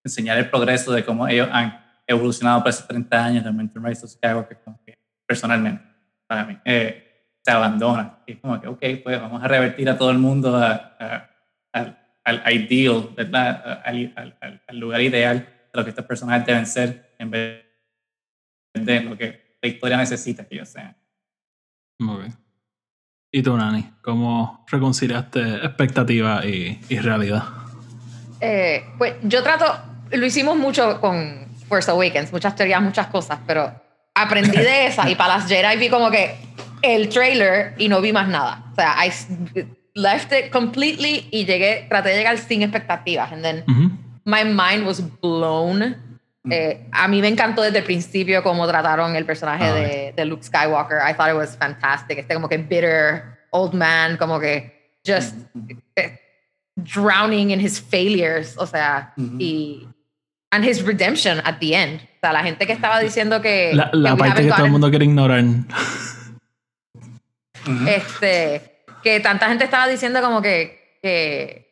[0.03, 4.05] enseñar el progreso de cómo ellos han evolucionado por esos 30 años de Mentor Rise
[4.05, 4.97] of Skywalker, como que
[5.27, 5.83] personalmente,
[6.27, 7.05] para mí, eh,
[7.43, 8.19] se abandona.
[8.25, 11.29] Y es como que, ok, pues vamos a revertir a todo el mundo a- a-
[11.71, 13.81] al, al ideal, ¿verdad?
[13.85, 17.63] Al- al- al lugar ideal de lo que estos personajes deben ser en vez
[18.73, 20.95] de lo que la historia necesita que ellos sean.
[21.99, 22.33] Muy bien.
[23.31, 23.87] ¿Y tú, Nani?
[24.01, 27.43] ¿Cómo reconciliaste expectativa y, y realidad?
[28.41, 29.65] Eh, pues yo trato,
[30.11, 33.71] lo hicimos mucho con Force Awakens, muchas teorías, muchas cosas, pero
[34.15, 36.35] aprendí de esa y para las Jedi vi como que
[36.81, 38.63] el trailer y no vi más nada.
[38.71, 39.11] O sea, I
[39.93, 43.31] left it completely y llegué, traté de llegar sin expectativas.
[43.31, 43.91] And then Ujú.
[44.25, 45.95] my mind was blown.
[46.49, 50.25] Eh, a mí me encantó desde el principio cómo trataron el personaje Ah, de, de
[50.25, 50.99] Luke Skywalker.
[51.07, 52.17] I thought it was fantastic.
[52.19, 55.35] Este como que bitter old man, como que just
[55.97, 56.17] eh,
[56.77, 58.55] drowning in his failures.
[58.57, 59.85] O sea, y
[60.51, 62.01] and his redemption at the end.
[62.01, 64.71] O sea, la gente que estaba diciendo que La, la que parte que todo el
[64.71, 65.43] mundo quiere ignorar.
[67.87, 71.68] este, que tanta gente estaba diciendo como que, que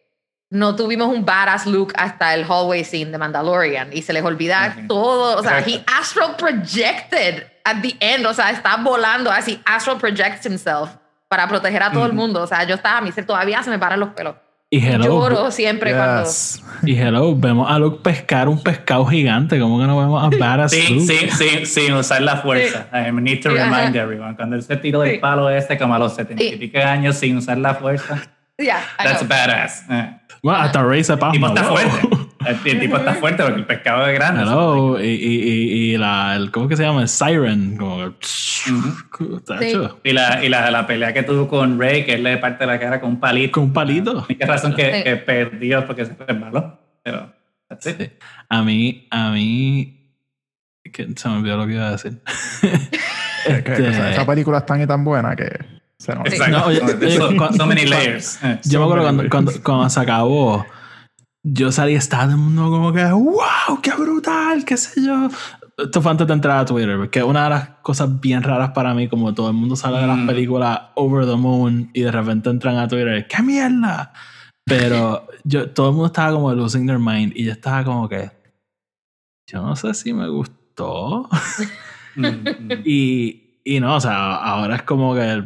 [0.50, 4.76] no tuvimos un badass look hasta el hallway scene de Mandalorian y se les olvida
[4.78, 4.88] Ujú.
[4.88, 5.92] todo, o sea, he Exacto.
[6.00, 10.92] astral projected at the end, o sea, está volando así, astral projects himself
[11.28, 12.20] para proteger a todo el Ujú.
[12.22, 14.36] mundo, o sea, yo estaba, a mí se- todavía se me paran los pelos.
[14.70, 16.62] Y hello, Lloro siempre Yes.
[16.84, 19.58] y hello, vemos a Luke pescar un pescado gigante.
[19.62, 21.06] ¿Cómo que no vemos a Badass Sí, Luke?
[21.08, 22.88] sí, sí, sin usar la fuerza.
[22.92, 24.00] I need to Sí, remind ajá.
[24.02, 24.36] everyone.
[24.36, 25.12] Cuando él se tiró Sí.
[25.12, 26.78] el palo este como a los 70 y Sí.
[26.80, 28.28] años sin usar la fuerza, cuando...
[28.60, 29.84] Yeah, that's badass.
[29.90, 30.20] Eh.
[30.42, 31.78] Bueno, hasta Ray se El tipo está wow.
[31.78, 32.18] fuerte.
[32.46, 34.42] El, el tipo está fuerte porque el pescado es grande.
[34.42, 37.02] Hello, y, y, y, y la, el, ¿cómo que se llama?
[37.02, 37.78] El Siren.
[37.78, 42.24] Como que, tacho, Y, la, y la, la pelea que tuvo con Rey, que él
[42.24, 43.52] le parte la cara con un palito.
[43.52, 44.14] Con un palito.
[44.14, 45.04] La única razón que, Sí.
[45.04, 46.80] que perdió porque se resbaló.
[47.04, 47.34] Pero.
[47.80, 47.96] Sí.
[48.50, 49.94] A mí, a mí.
[50.94, 52.22] Que se me olvidó lo que iba a decir.
[53.46, 55.77] Este, esa película es tan y tan buena que
[56.16, 56.58] nos Exacto.
[56.58, 57.18] No, oye, oye,
[57.58, 58.40] so, many layers.
[58.44, 58.60] Eh.
[58.66, 60.66] Yo me acuerdo cuando, cuando, cuando se acabó,
[61.44, 65.30] yo salí estaba todo el mundo como que, wow, qué brutal, qué sé yo.
[65.78, 68.94] Esto fue antes de entrar a Twitter, porque una de las cosas bien raras para
[68.96, 70.28] mí, como todo el mundo sale de las Mm.
[70.28, 74.12] películas Over the Moon y de repente entran a Twitter, ¡qué mierda!
[74.66, 78.32] Pero yo, todo el mundo estaba como losing their mind y yo estaba como que,
[79.50, 81.30] yo no sé si me gustó.
[82.16, 82.72] Mm, mm.
[82.86, 85.44] Y, y no, o sea, ahora es como que.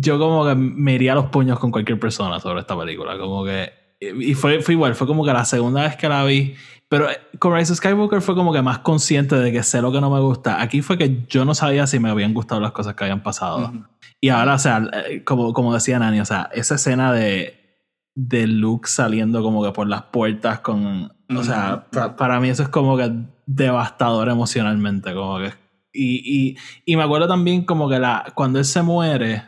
[0.00, 3.18] Yo como que me iría a los puños con cualquier persona sobre esta película.
[3.18, 3.72] Como que.
[4.00, 6.54] Y fue, fue igual, fue como que la segunda vez que la vi.
[6.88, 9.90] Pero eh, con Rise of Skywalker fue como que más consciente de que sé lo
[9.92, 10.62] que no me gusta.
[10.62, 13.66] Aquí fue que yo no sabía si me habían gustado las cosas que habían pasado.
[13.68, 13.84] Ujú.
[14.20, 17.84] Y ahora, o sea, eh, como, como decía Nani, o sea, esa escena de,
[18.14, 21.12] de Luke saliendo como que por las puertas con...
[21.36, 23.12] O sea, pa- para mí eso es como que
[23.46, 25.52] devastador emocionalmente, como que...
[25.92, 29.42] Y, y, y me acuerdo también como que la, cuando él se muere,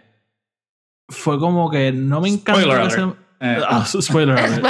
[1.11, 3.03] fue como que no me encantó Spoiler que se...
[3.03, 4.63] Eh, Ah, spoiler.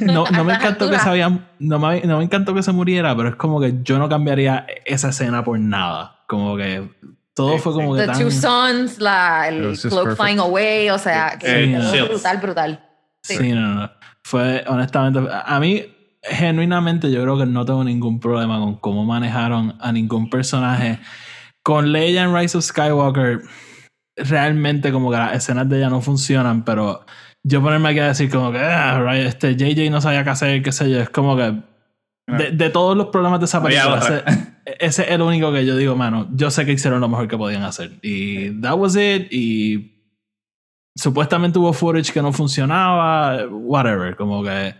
[0.00, 1.28] No, no me encantó que se había,
[1.60, 4.66] no me, no me encantó que se muriera, pero es como que yo no cambiaría
[4.84, 6.24] esa escena por nada.
[6.26, 6.90] Como que
[7.34, 8.18] todo fue como que The tan...
[8.18, 10.16] Two Sons, la, el Cloak perfect.
[10.16, 12.88] Flying Away, o sea, que brutal, brutal.
[13.22, 13.36] Sí.
[13.36, 13.90] Sí, no, no.
[14.24, 15.84] Fue, honestamente, a mí,
[16.22, 20.98] genuinamente, yo creo que no tengo ningún problema con cómo manejaron a ningún personaje.
[21.62, 23.42] Con Leia en Rise of Skywalker,
[24.16, 27.04] realmente como que las escenas de ella no funcionan, pero
[27.42, 30.62] yo ponerme aquí a decir como que, ah, right, este JJ no sabía qué hacer,
[30.62, 31.54] qué sé yo, es como que
[32.26, 34.24] de, de todos los problemas de esa película, ese,
[34.78, 37.36] ese es el único que yo digo, mano, yo sé que hicieron lo mejor que
[37.36, 37.98] podían hacer.
[38.02, 39.26] Y that was it.
[39.32, 39.92] Y
[40.94, 44.74] supuestamente hubo footage que no funcionaba, whatever, como que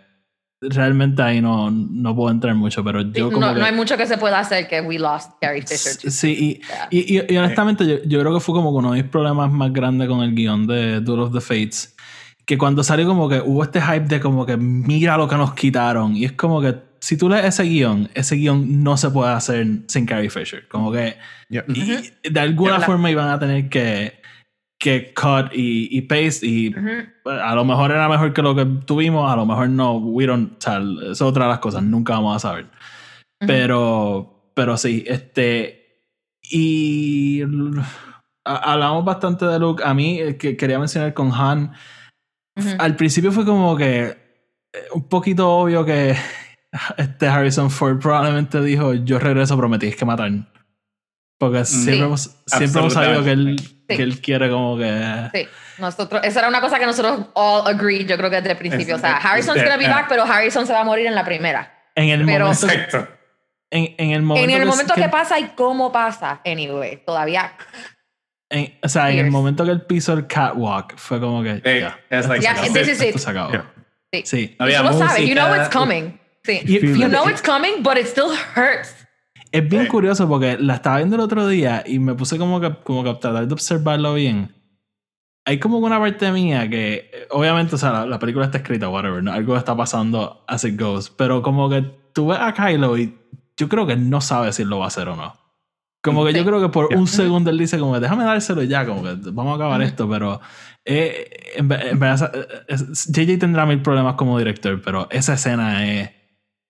[0.62, 3.60] realmente ahí no, no puedo entrar mucho, pero yo como no, que...
[3.60, 5.96] no hay mucho que se pueda hacer que we lost Carrie Fisher.
[6.00, 6.10] too.
[6.10, 6.88] Sí, Yeah.
[6.90, 9.50] y, y, y- y honestamente yo, yo creo que fue como uno de mis problemas
[9.50, 11.94] más grandes con el guion de Duel of the Fates.
[12.44, 15.54] Que cuando salió como que hubo este hype de como que mira lo que nos
[15.54, 16.16] quitaron.
[16.16, 19.66] Y es como que si tú lees ese guion, ese guion no se puede hacer
[19.86, 20.66] sin Carrie Fisher.
[20.68, 21.16] Como que
[21.50, 21.64] Yep.
[22.24, 22.86] y de alguna verdad.
[22.86, 24.21] forma iban a tener que,
[24.82, 26.44] que cut y, y paste.
[26.46, 27.30] Y Ujú.
[27.30, 29.96] a lo mejor era mejor que lo que tuvimos, a lo mejor no.
[29.98, 30.80] We don't, esa
[31.10, 32.66] es otra de las cosas, nunca vamos a saber.
[33.46, 36.00] Pero, pero sí, este.
[36.50, 37.42] Y.
[38.44, 39.82] a- Hablamos bastante de Luke.
[39.84, 41.72] A mí, eh, que quería mencionar con Han.
[42.56, 42.68] Ujú.
[42.78, 44.02] Al principio fue como que.
[44.72, 46.16] eh, Un poquito obvio que.
[46.96, 50.30] Este Harrison Ford probablemente dijo: Yo regreso, pero me tienes que matar.
[51.38, 53.56] Porque siempre, hemos, siempre hemos sabido que él.
[53.92, 53.96] Sí.
[53.96, 55.30] que él quiere como que...
[55.34, 58.56] Sí, nosotros, esa era una cosa que nosotros all agreed, yo creo que desde el
[58.58, 58.96] principio.
[58.96, 61.14] O sea, Es- Harrison's es- gonna be back, pero Harrison se va a morir en
[61.14, 61.72] la primera.
[61.94, 63.08] En el Pero- momento, que- Exacto.
[63.70, 67.02] en, en el momento, En el que- momento que, que- pasa y cómo pasa, anyway,
[67.04, 67.52] todavía.
[68.50, 69.30] en- o sea, en el Years.
[69.32, 71.54] momento que él pisó el catwalk, fue como que...
[71.56, 73.18] Sí, ya, es esto like- Yeah, this is Esto it.
[73.18, 73.50] se acabó.
[73.52, 73.72] Yeah.
[74.12, 74.22] Sí.
[74.26, 74.56] Sí.
[74.58, 76.18] No Y había tú lo sabes, you know it's coming.
[76.44, 76.60] Sí.
[76.66, 77.08] You it.
[77.08, 78.94] know it's coming, but it still hurts.
[79.52, 79.88] Es bien Sí.
[79.88, 83.10] curioso porque la estaba viendo el otro día y me puse como que, como que
[83.10, 84.54] a tratar de observarlo bien.
[85.44, 88.88] Hay como una parte mía que, eh, obviamente, o sea, la, la película está escrita,
[88.88, 89.32] whatever, ¿no?
[89.32, 91.82] algo está pasando as it goes, pero como que
[92.14, 93.18] tú ves a Kylo y
[93.56, 95.34] yo creo que no sabe si lo va a hacer o no.
[96.02, 96.44] Como que yo Sí.
[96.46, 96.98] creo que por Yeah.
[96.98, 99.88] un segundo él dice como, déjame dárselo ya, como que vamos a acabar Ujú.
[99.88, 100.40] esto, pero
[100.84, 105.86] eh, en, en verdad, eh, es- JJ tendrá mil problemas como director, pero esa escena
[105.86, 106.10] es,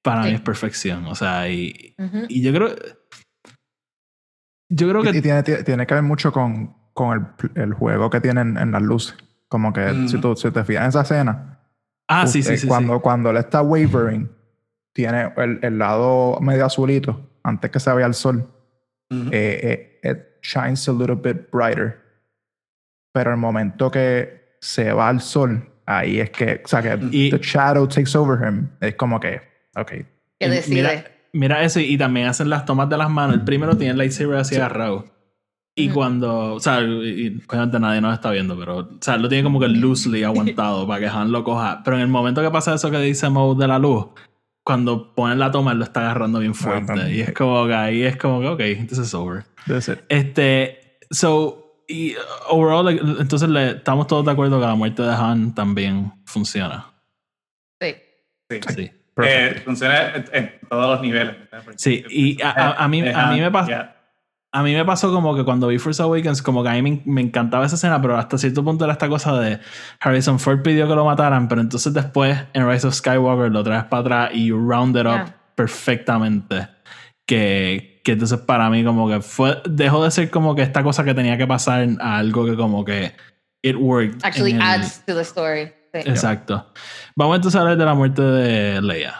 [0.02, 0.28] para Sí.
[0.30, 1.94] mí es perfección, o sea, y,
[2.28, 2.68] yo creo.
[4.68, 5.22] Yo creo Y, y que.
[5.22, 9.16] tiene, tiene que ver mucho con, con el, el juego que tienen en las luces.
[9.48, 11.58] Como que si, tú, si te fijas en esa escena,
[12.08, 12.66] Ah, sí, uf, sí, eh, sí.
[12.66, 13.00] cuando, sí.
[13.02, 14.30] cuando él está wavering,
[14.94, 18.50] tiene el, el lado medio azulito, antes que se vea el sol,
[19.30, 22.00] eh, eh, it shines a little bit brighter.
[23.14, 27.30] Pero el momento que se va el sol, ahí es que, o sea, que Y-
[27.30, 29.40] the shadow takes over him, es como que,
[29.76, 30.06] ok, Que
[30.40, 30.74] Y decide.
[30.74, 33.36] Mira, mira eso, y también hacen las tomas de las manos.
[33.36, 35.04] El primero tiene el lightsaber así agarrado.
[35.74, 36.54] Y cuando.
[36.54, 38.78] O sea, obviamente nadie nos está viendo, pero.
[38.78, 41.82] O sea, lo tiene como que loosely aguantado para que Han lo coja.
[41.84, 44.08] Pero en el momento que pasa eso que dice Mode de la luz,
[44.64, 46.86] cuando ponen la toma, él lo está agarrando bien fuerte.
[46.86, 47.14] también.
[47.14, 49.44] y es como que ahí es como que, ok, this is over.
[49.66, 49.98] that's it.
[50.08, 52.18] Este, so, y uh,
[52.50, 52.88] overall,
[53.20, 56.92] entonces le, estamos todos de acuerdo que la muerte de Han también funciona.
[57.80, 57.96] Sí.
[58.50, 58.60] Sí.
[58.74, 58.90] Sí.
[59.22, 61.36] Eh, funciona en, en todos los niveles.
[61.76, 63.96] Sí, y a- a- mí- a mí me pasa- Ya.
[64.54, 67.00] A mí me pasó como que cuando vi Force Awakens, como que a mí me,
[67.06, 69.58] me encantaba esa escena, pero hasta cierto punto era esta cosa de
[69.98, 73.84] Harrison Ford pidió que lo mataran, pero entonces después en Rise of Skywalker lo traes
[73.84, 75.36] para atrás y you round it up Yeah.
[75.54, 76.68] perfectamente.
[77.26, 81.02] Que, que entonces para mí como que fue, dejó de ser como que esta cosa
[81.04, 83.12] que tenía que pasar a algo que como que
[83.62, 84.18] it worked.
[84.22, 85.72] Actually en el- adds to the story.
[85.92, 86.72] Exacto.
[87.16, 89.14] Vamos entonces a hablar de la muerte de Leia.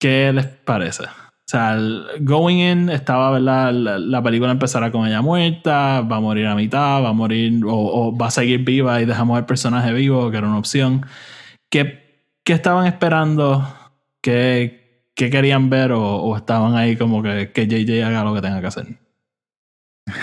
[0.00, 1.04] ¿Qué les parece?
[1.04, 3.72] O sea, el Going In estaba, ¿verdad?
[3.72, 7.64] La, la película empezará con ella muerta, va a morir a mitad, va a morir
[7.64, 11.06] o, o va a seguir viva y dejamos el personaje vivo, que era una opción.
[11.70, 13.64] ¿Qué, qué estaban esperando?
[14.20, 15.92] ¿Qué, qué querían ver?
[15.92, 18.86] O, o estaban ahí como que, que JJ haga lo que tenga que hacer?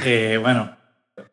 [0.03, 0.75] Eh, bueno,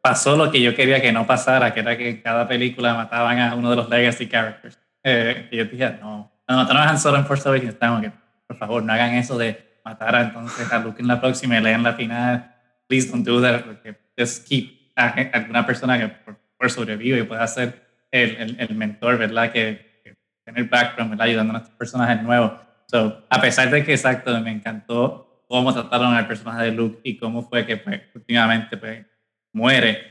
[0.00, 3.38] pasó lo que yo quería que no pasara, que era que en cada película mataban
[3.38, 4.78] a uno de los legacy characters.
[5.02, 8.12] Eh, y yo dije, no, no mataron a Solo en Force Awakens, que,
[8.46, 11.62] por favor, no hagan eso de matar a, entonces a Luke en la próxima y
[11.62, 12.54] lean la final.
[12.86, 17.22] Please don't do that, porque just keep a, alguna persona que por, por sobrevive y
[17.22, 19.52] pueda ser el, el, el mentor, ¿verdad?
[19.52, 21.26] Que, que tiene el background, ¿verdad?
[21.26, 22.52] Ayudando a estos personajes nuevos.
[22.86, 27.16] So, a pesar de que, exacto, me encantó cómo trataron al personaje de Luke y
[27.16, 29.06] cómo fue que pues, últimamente pues,
[29.52, 30.10] muere,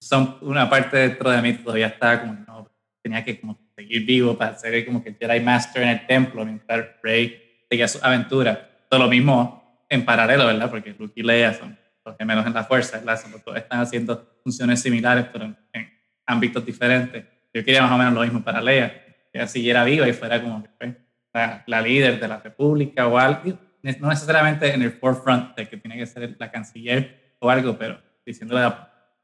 [0.00, 2.70] son una parte dentro de mí todavía estaba como, no,
[3.02, 6.44] tenía que como seguir vivo para ser como que el Jedi Master en el templo
[6.44, 8.86] mientras Rey seguía su aventura.
[8.88, 10.70] Todo lo mismo en paralelo, ¿verdad?
[10.70, 13.20] Porque Luke y Leia son los gemelos en la fuerza, ¿verdad?
[13.20, 15.90] Son los dos están haciendo funciones similares, pero en, en
[16.26, 17.24] ámbitos diferentes.
[17.52, 20.42] Yo quería más o menos lo mismo para Leia, que ella siguiera viva y fuera
[20.42, 20.94] como pues,
[21.32, 23.58] la, la líder de la república o algo,
[24.00, 28.00] no necesariamente en el forefront de que tiene que ser la canciller o algo, pero
[28.26, 28.56] diciendo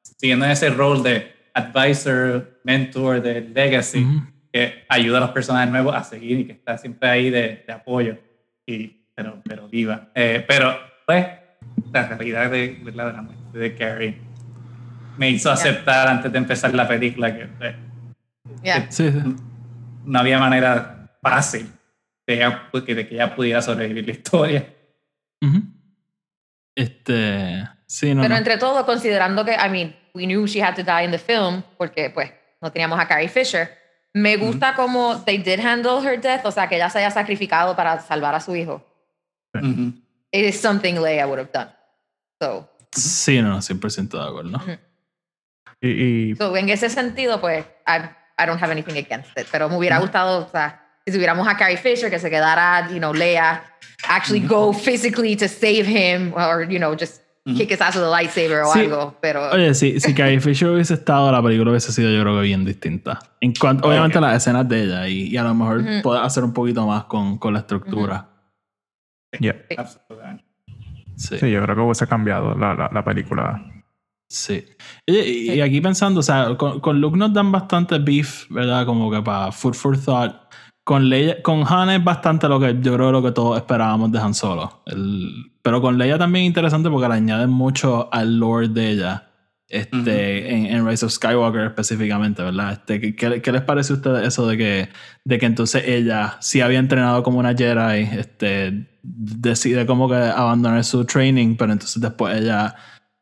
[0.03, 4.07] siguiendo ese rol de advisor, mentor, de legacy,
[4.53, 7.73] que ayuda a los personajes nuevos a seguir y que está siempre ahí de, de
[7.73, 8.17] apoyo,
[8.67, 10.11] y, pero, pero viva.
[10.15, 10.75] Eh, pero,
[11.07, 11.27] pues,
[11.93, 14.19] la realidad de, de la, de la muerte de Carrie
[15.19, 17.75] me hizo aceptar antes de empezar la película que pues,
[18.63, 18.91] Yeah.
[18.91, 19.19] Sí, sí.
[20.05, 21.67] no había manera fácil
[22.27, 24.67] de, ella- de que ella pudiera sobrevivir la historia.
[26.75, 27.65] Este.
[27.93, 28.23] Sí, no.
[28.23, 28.39] Pero no.
[28.39, 31.63] entre todo, considerando que, I mean, we knew she had to die in the film,
[31.77, 32.31] porque pues
[32.63, 33.69] no teníamos a Carrie Fisher.
[34.15, 37.77] Me gusta como they did handle her death, o sea, que ella se haya sacrificado
[37.77, 38.83] para salvar a su hijo.
[39.55, 39.93] Ujú.
[40.31, 41.71] It is something Leia would have done.
[42.41, 42.67] So,
[42.97, 44.57] Sí, no, no, 100% de acuerdo.
[44.57, 44.79] Ujú.
[45.83, 49.47] Y, y so en ese sentido, pues, I, I don't have anything against it.
[49.53, 52.99] Pero me hubiera gustado, o sea, si tuviéramos a Carrie Fisher, que se quedara, you
[52.99, 53.63] know, Leia,
[54.09, 58.09] actually go physically to save him, or, you know, just kick his ass with a
[58.11, 58.81] lightsaber o Sí.
[58.81, 59.17] algo.
[59.21, 62.43] Pero, Oye, si, si Carrie Fisher hubiese estado, la película hubiese sido, yo creo que
[62.43, 63.19] bien distinta.
[63.41, 66.53] En cuanto, obviamente, las escenas de ella y, y a lo mejor poder hacer un
[66.53, 68.29] poquito más con, con la estructura.
[69.41, 69.57] yeah.
[69.77, 70.45] Absolutamente.
[71.17, 71.39] Sí.
[71.39, 73.63] Sí, yo creo que hubiese cambiado la, la, la película
[74.29, 74.65] Sí.
[75.05, 78.87] Y, y- y aquí pensando, o sea, con, con Luke nos dan bastante beef, ¿verdad?
[78.87, 80.35] Como que para food for thought.
[80.85, 84.19] Con Leia, con Han es bastante lo que yo creo lo que todos esperábamos de
[84.19, 84.83] Han Solo.
[84.87, 89.29] El- pero con Leia también interesante porque le añaden mucho al lore de ella.
[89.69, 92.73] Este, en, en Rise of Skywalker específicamente, ¿verdad?
[92.73, 94.89] Este, ¿qué- ¿qué, les parece a ustedes eso de que,
[95.25, 100.85] de que entonces ella sí había entrenado como una Jedi, este, decide como que abandonar
[100.85, 102.75] su training, pero entonces después ella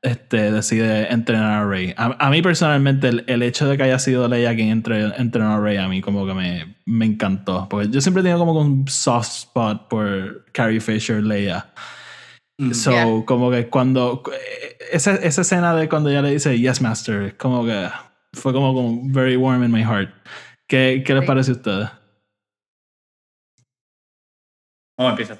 [0.03, 1.95] este, decide entrenar a Rey.
[1.97, 5.55] A, a mí personalmente el, el hecho de que haya sido Leia quien entre, entrenó
[5.55, 7.69] a Rey a mí como que me, me encantó.
[7.69, 11.67] Porque yo siempre he tenido como que un soft spot por Carrie Fisher Leia.
[12.59, 12.73] Mm.
[12.73, 13.25] So, Yeah.
[13.27, 14.23] como que cuando.
[14.93, 17.89] Esa, esa escena de cuando ella le dice Yes, Master, como que
[18.35, 20.11] fue como, como very warm in my heart.
[20.69, 21.91] ¿Qué, qué les parece a ustedes?
[24.97, 25.39] ¿Cómo empieza?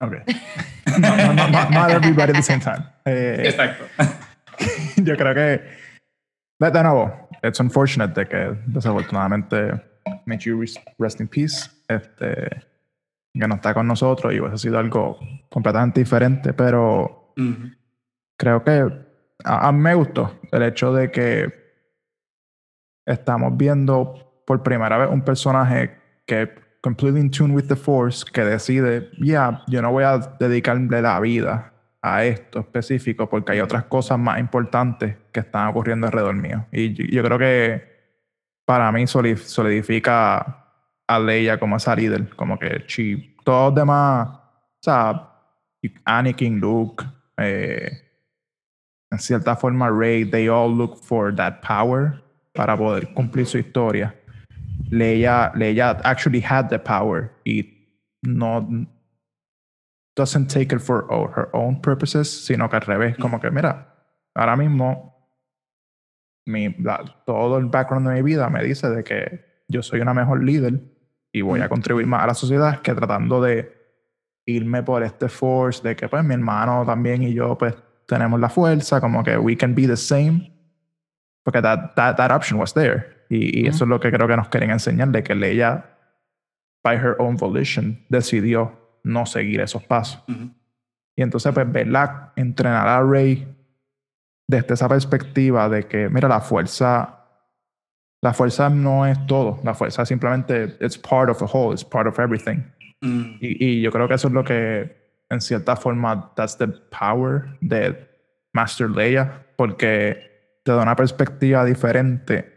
[0.00, 0.12] Ok.
[0.98, 2.84] no, no, no, no, not everybody at the same time.
[3.04, 3.84] Eh, Exacto.
[4.96, 5.84] yo creo que.
[6.58, 9.80] De, nuevo, it's unfortunate de que desafortunadamente
[10.26, 10.50] Michi
[10.98, 11.70] rest in peace.
[11.88, 12.62] Este.
[13.32, 15.18] Que no está con nosotros y hubiese sido algo
[15.50, 17.70] completamente diferente, pero Ujú.
[18.38, 18.88] creo que
[19.44, 21.52] a, a mí me gustó el hecho de que
[23.04, 28.44] estamos viendo por primera vez un personaje que completely in tune with the force que
[28.44, 31.72] decide, ya, yo no voy a dedicarle la vida
[32.02, 36.66] a esto específico porque hay otras cosas más importantes que están ocurriendo alrededor mío.
[36.70, 37.82] Y yo, creo que
[38.66, 40.66] para mí soli- solidifica
[41.06, 45.30] a Leia como esa líder, como que she, todos los demás, o sea,
[46.04, 47.02] Anakin, Luke,
[47.38, 47.92] eh,
[49.10, 52.22] en cierta forma Rey, they all look for that power
[52.52, 54.14] para poder cumplir su historia.
[54.94, 57.62] Leia, Leia actually had the power y
[58.22, 58.86] no
[60.16, 63.88] doesn't take it for her own purposes, sino que al revés, como que mira,
[64.34, 65.12] ahora mismo
[66.46, 70.14] mi, la- todo el background de mi vida me dice de que yo soy una
[70.14, 70.80] mejor líder
[71.32, 73.72] y voy a contribuir más a la sociedad que tratando de
[74.46, 77.74] irme por este force de que pues mi hermano también y yo pues
[78.06, 80.52] tenemos la fuerza, como que we can be the same.
[81.42, 83.13] Porque that, that, that option was there.
[83.28, 85.96] Y, y eso es lo que creo que nos quieren enseñar, de que Leia,
[86.82, 90.22] by her own volition, decidió no seguir esos pasos.
[91.16, 93.46] Y entonces, pues, verla entrenar a Rey
[94.48, 97.20] desde esa perspectiva de que, mira, la fuerza,
[98.22, 99.60] la fuerza no es todo.
[99.62, 102.62] La fuerza simplemente, it's part of a whole, it's part of everything.
[103.00, 103.36] Mm.
[103.40, 104.96] Y, y yo creo que eso es lo que,
[105.30, 108.08] en cierta forma, that's the power de
[108.52, 112.53] Master Leia, porque te da una perspectiva diferente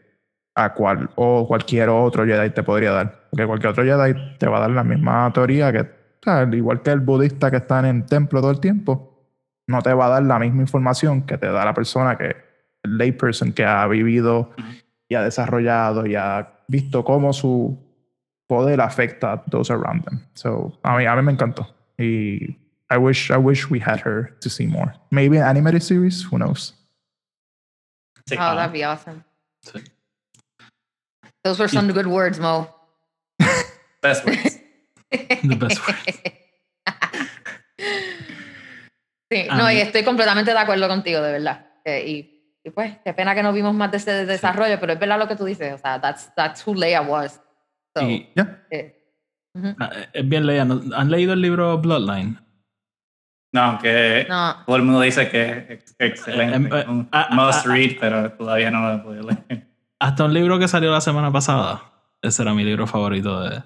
[0.58, 3.28] a cual o cualquier otro Jedi te podría dar.
[3.30, 6.53] Porque cualquier otro Jedi te va a dar la misma teoría que, o sea, al
[6.53, 9.24] igual que el budista que está en el templo todo el tiempo,
[9.68, 12.36] no te va a dar la misma información que te da la persona que,
[12.84, 14.51] el layperson que ha vivido
[15.08, 17.78] y ha desarrollado y ha visto cómo su
[18.47, 20.22] poder afecta a those around them.
[20.34, 21.68] So, a mí, a mí me encantó.
[21.99, 22.58] Y
[22.89, 24.93] I wish, I wish we had her to see more.
[25.12, 26.74] Maybe an animated series, who knows?
[28.32, 29.24] Oh, that'd be awesome.
[29.64, 29.84] Sí.
[31.44, 32.68] Those were some good words, Mo.
[34.02, 34.60] Best words.
[35.12, 35.98] The best word.
[39.30, 41.66] Sí, no, y estoy completamente de acuerdo contigo, de verdad.
[41.84, 45.00] Eh, y, y pues, qué pena que no vimos más de ese desarrollo, pero es
[45.00, 45.74] verdad lo que tú dices.
[45.74, 47.42] O sea, that's, that's who Leia was.
[47.94, 48.66] So, Y Yeah.
[48.72, 48.96] eh,
[49.54, 49.76] ujú.
[49.82, 50.62] ah, es bien Leia.
[50.62, 52.40] ¿Han leído el libro Bloodline?
[53.54, 54.64] No, aunque No.
[54.66, 56.78] todo el mundo dice que es excelente.
[56.78, 59.68] Eh, eh, un ah, ah, must read, pero todavía no lo he podido leer.
[60.00, 61.84] Hasta un libro que salió la semana pasada.
[62.22, 63.64] Ese era mi libro favorito de, de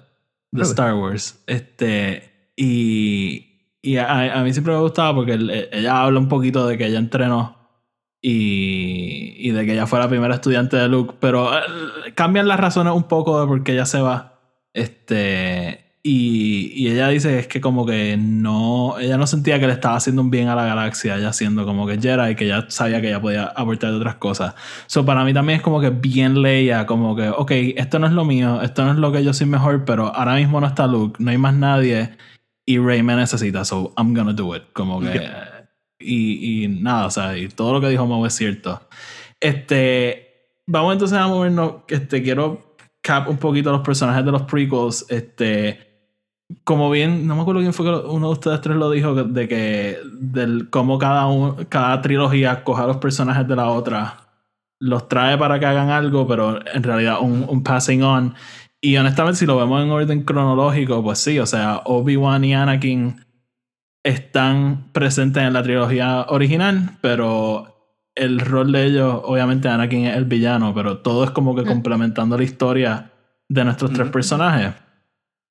[0.52, 0.70] Really?
[0.70, 1.42] Star Wars.
[1.46, 3.52] Este, y
[3.82, 7.00] y a, a mí siempre me gustaba porque ella habla un poquito de que ella
[7.00, 7.58] entrenó
[8.20, 12.60] y, y de que ella fue la primera estudiante de Luke, pero eh, cambian las
[12.60, 14.38] razones un poco de por qué ella se va.
[14.72, 19.72] Este, y, y ella dice es que como que no, ella no sentía que le
[19.72, 23.00] estaba haciendo un bien a la galaxia, ella siendo como que Jedi, que ya sabía
[23.00, 24.54] que ella podía aportar otras cosas.
[24.86, 28.12] So, para mí también es como que bien Leia, como que, ok, esto no es
[28.12, 30.86] lo mío, esto no es lo que yo soy mejor, pero ahora mismo no está
[30.86, 32.16] Luke, no hay más nadie
[32.64, 34.62] y Rey me necesita, so I'm gonna do it.
[34.72, 35.28] Como que.
[35.98, 38.88] Y, y nada, o sea, y todo lo que dijo Mau es cierto.
[39.40, 40.28] Este.
[40.66, 41.82] Vamos entonces a movernos.
[41.88, 45.06] Este, quiero cap un poquito los personajes de los prequels.
[45.08, 45.91] Este.
[46.64, 49.48] Como bien, no me acuerdo quién fue que uno de ustedes tres lo dijo, de
[49.48, 54.16] que del cómo cada, un- cada trilogía coja los personajes de la otra,
[54.80, 58.34] los trae para que hagan algo, pero en realidad un, un passing on.
[58.80, 63.24] Y honestamente, si lo vemos en orden cronológico, pues sí, o sea, Obi-Wan y Anakin
[64.02, 67.68] están presentes en la trilogía original, pero
[68.14, 71.66] el rol de ellos, obviamente Anakin es el villano, pero todo es como que Mm.
[71.68, 73.10] complementando la historia
[73.48, 74.12] de nuestros tres Ujú.
[74.12, 74.72] personajes.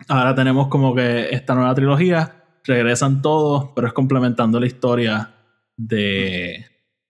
[0.08, 5.32] Ahora tenemos como que esta nueva trilogía, regresan todos, pero es complementando la historia
[5.78, 6.66] de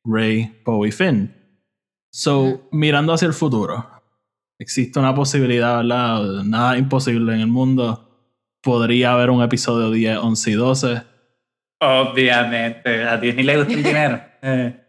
[0.06, 1.36] Rey, Poe y Finn.
[2.14, 3.86] So, mirando hacia el futuro,
[4.60, 6.44] existe una posibilidad, ¿verdad?
[6.44, 8.08] Nada imposible en el mundo.
[8.62, 11.02] Podría haber un episodio 10, 11 y 12.
[11.82, 14.22] Obviamente, a Disney le gusta el dinero.
[14.42, 14.78] Eh,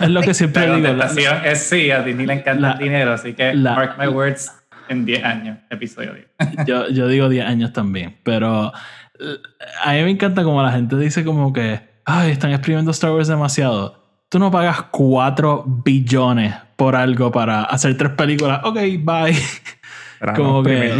[0.00, 0.92] Es, lo que siempre la digo.
[0.92, 4.06] la- es sí, a Disney le encanta La- el dinero, así que la- mark my
[4.06, 4.50] words,
[4.88, 6.66] en 10 años, episodio 10.
[6.66, 8.72] yo, yo digo 10 años también, pero
[9.20, 9.36] eh,
[9.84, 13.28] a mí me encanta como la gente dice como que, ay, están exprimiendo Star Wars
[13.28, 14.04] demasiado.
[14.28, 18.60] Tú no pagas 4 billones por algo para hacer tres películas.
[18.64, 19.36] Ok, bye.
[20.34, 20.94] Como no, que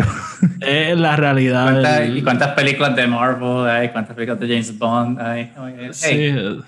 [0.61, 1.65] es la realidad.
[1.73, 3.89] ¿Cuántas- del- ¿Y cuántas películas de Marvel hay?
[3.89, 5.53] ¿Cuántas películas de James Bond hay?
[5.59, 6.09] Oye, Sí.
[6.11, 6.61] hey,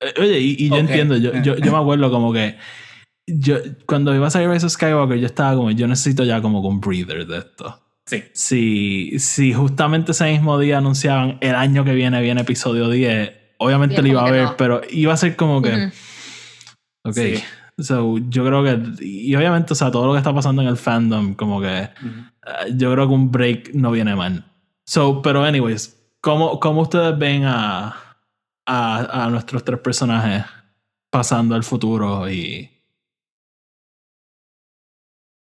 [0.00, 2.56] Eh, Oye, y, y yo entiendo, yo, yo, yo me acuerdo como que
[3.26, 3.56] yo,
[3.86, 6.68] cuando iba a salir Rise of Skywalker, yo estaba como, yo necesito ya como que
[6.68, 7.80] un breather de esto.
[8.06, 8.22] sí.
[8.32, 14.00] si, si justamente ese mismo día anunciaban el año que viene viene episodio 10, obviamente
[14.02, 14.56] lo iba a ver, no.
[14.56, 15.90] pero iba a ser como que, Ujú.
[17.04, 17.14] ok.
[17.14, 17.44] Sí.
[17.78, 20.78] So, yo creo que, y obviamente, o sea, todo lo que está pasando en el
[20.78, 21.90] fandom, como que eh,
[22.74, 24.46] yo creo que un break no viene mal.
[24.86, 27.94] So, pero, anyways, ¿cómo, cómo ustedes ven a,
[28.66, 30.44] a, a nuestros tres personajes
[31.10, 32.70] pasando al futuro y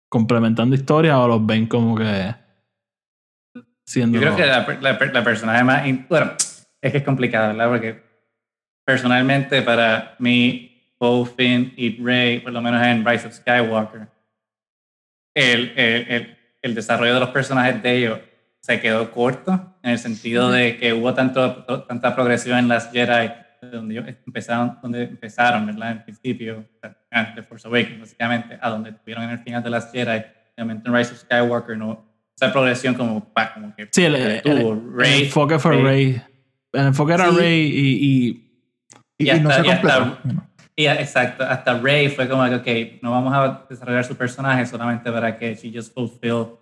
[0.10, 2.36] complementando historias o los ven como que
[3.86, 4.20] siendo.
[4.20, 5.88] Yo creo que la, la, la personaje más...
[5.88, 6.32] in- Bueno,
[6.82, 7.70] es que es complicado, ¿verdad?
[7.70, 8.04] Porque
[8.86, 14.08] personalmente para mí, Poe, Finn y Rey, por lo menos en Rise of Skywalker,
[15.36, 18.20] el, el, el, el desarrollo de los personajes de ellos
[18.62, 23.32] se quedó corto en el sentido de que hubo tanto, tanta progresión en las Jedi
[23.62, 25.92] donde ellos empezaron, donde empezaron, ¿verdad?
[25.92, 26.66] En principio,
[27.36, 30.22] de Force Awakens, básicamente, a donde estuvieron en el final de las Jedi,
[30.56, 32.06] realmente en Rise of Skywalker no,
[32.36, 34.74] esa progresión como, pa, como que Sí, el, se el- detuvo.
[34.74, 36.22] el Rey- enfoque fue Rey- Rey.
[36.74, 37.36] El enfoque era Sí.
[37.38, 38.46] Rey y, y
[39.18, 40.46] Y, y y no hasta- se y hasta- completó.
[40.76, 42.56] Y exacto, hasta Rey fue como que,
[42.96, 46.56] ok, no vamos a desarrollar su personaje solamente para que she just fulfill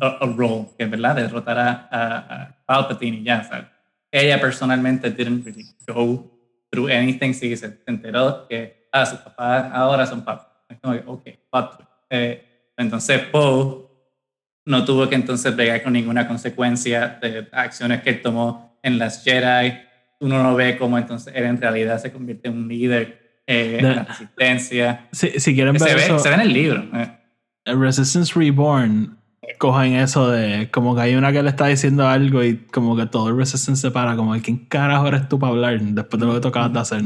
[0.00, 3.66] a, a role, que es verdad, derrotar a, a, a Palpatine y ya, ¿sabes?
[4.10, 6.30] Ella personalmente didn't really go
[6.70, 10.46] through anything, sí, se enteró que, ah, sus papás ahora son papás.
[10.68, 11.88] Es como que, ok, twist.
[12.10, 13.88] Eh, entonces Poe
[14.64, 19.24] no tuvo que entonces bregar con ninguna consecuencia de acciones que él tomó en las
[19.24, 19.78] Jedi.
[20.20, 23.96] Uno no ve cómo entonces él en realidad se convierte en un líder eh, en
[23.96, 25.08] la resistencia.
[25.10, 26.84] si, si quieren Se ver ve, eso, se ve en el libro.
[26.94, 27.18] eh.
[27.66, 29.18] Resistance Reborn
[29.58, 33.06] cogen eso de como que hay una que le está diciendo algo y como que
[33.06, 36.26] todo el Resistance se para, como que quién carajo eres tú para hablar después de
[36.26, 37.02] lo que tocabas de hacer.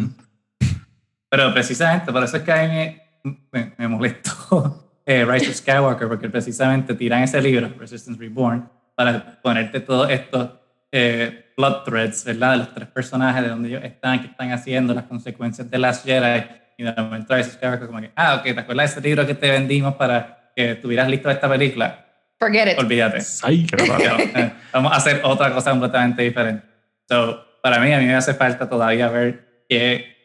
[1.28, 5.56] Pero precisamente, por eso es que a mí me, me- me molestó eh, Rise of
[5.56, 10.50] Skywalker, porque precisamente tiran ese libro, Resistance Reborn, para ponerte todos estos
[10.92, 12.52] eh, plot threads, ¿verdad?
[12.52, 16.02] De los tres personajes, de donde ellos están, qué están haciendo, las consecuencias de las
[16.04, 16.44] Jedi.
[16.78, 19.26] Y de momento Rise of Skywalker como que, ah, ok, ¿te acuerdas de ese libro
[19.26, 22.04] que te vendimos para que estuvieras listo esta película?
[22.38, 22.78] Forget it.
[22.78, 23.18] Olvídate.
[23.42, 26.66] Ay, Yo, eh, vamos a hacer otra cosa completamente diferente.
[27.08, 30.15] So, para mí, a mí me hace falta todavía ver qué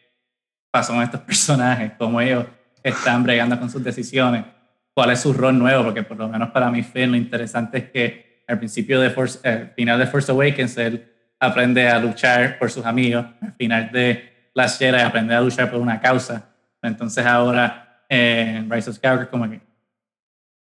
[0.71, 2.45] pasó con estos personajes, cómo ellos
[2.81, 4.45] están bregando con sus decisiones,
[4.93, 7.89] cuál es su rol nuevo, porque por lo menos para mí, Finn, lo interesante es
[7.91, 12.71] que al principio de Force, eh, final de Force Awakens, él aprende a luchar por
[12.71, 16.49] sus amigos, al final de Last Jedi aprende a luchar por una causa.
[16.81, 19.61] Entonces ahora eh, en Rise of Skywalker como que...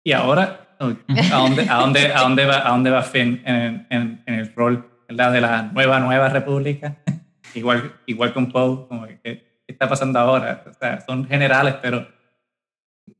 [0.04, 4.22] Y ahora, ¿a dónde, a dónde, a dónde, va, a dónde va Finn en, en,
[4.26, 5.32] en el rol ¿verdad?
[5.32, 6.96] de la nueva, nueva república?
[7.54, 9.47] igual, igual con Poe, como que, ¿qué
[9.78, 10.64] está pasando ahora?
[10.68, 12.04] O sea, son generales, pero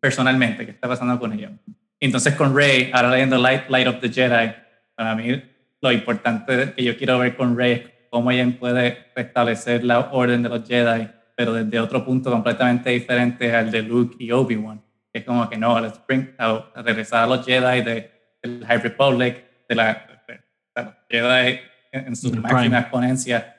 [0.01, 1.53] personalmente, ¿qué está pasando con ellos?
[2.01, 4.53] Entonces con Rey, ahora leyendo Light, Light of the Jedi,
[4.97, 5.41] para mí
[5.81, 10.43] lo importante que yo quiero ver con Rey es cómo ella puede restablecer la orden
[10.43, 14.83] de los Jedi, pero desde otro punto completamente diferente al de Luke y Obi-Wan.
[15.13, 18.11] Es como que no, let's bring, a regresar a los Jedi de,
[18.43, 20.35] del High Republic, de, la, de,
[20.75, 21.61] de los Jedi
[21.93, 22.79] en, en su Del máxima Prime.
[22.79, 23.57] exponencia,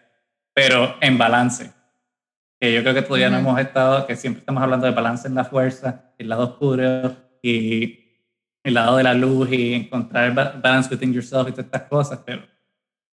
[0.54, 1.79] pero en balance.
[2.60, 3.50] Que yo creo que todavía no Ujú.
[3.50, 8.00] hemos estado, que siempre estamos hablando de balance en la fuerza, el lado oscuro y
[8.64, 12.20] el lado de la luz y encontrar ba- balance within yourself y todas estas cosas,
[12.26, 12.42] pero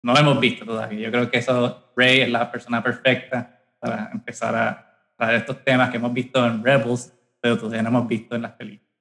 [0.04, 1.00] no lo hemos visto todavía.
[1.08, 4.88] Yo creo que eso, Rey es la persona perfecta para empezar a
[5.18, 8.52] traer estos temas que hemos visto en Rebels, pero todavía no hemos visto en las
[8.52, 8.92] películas.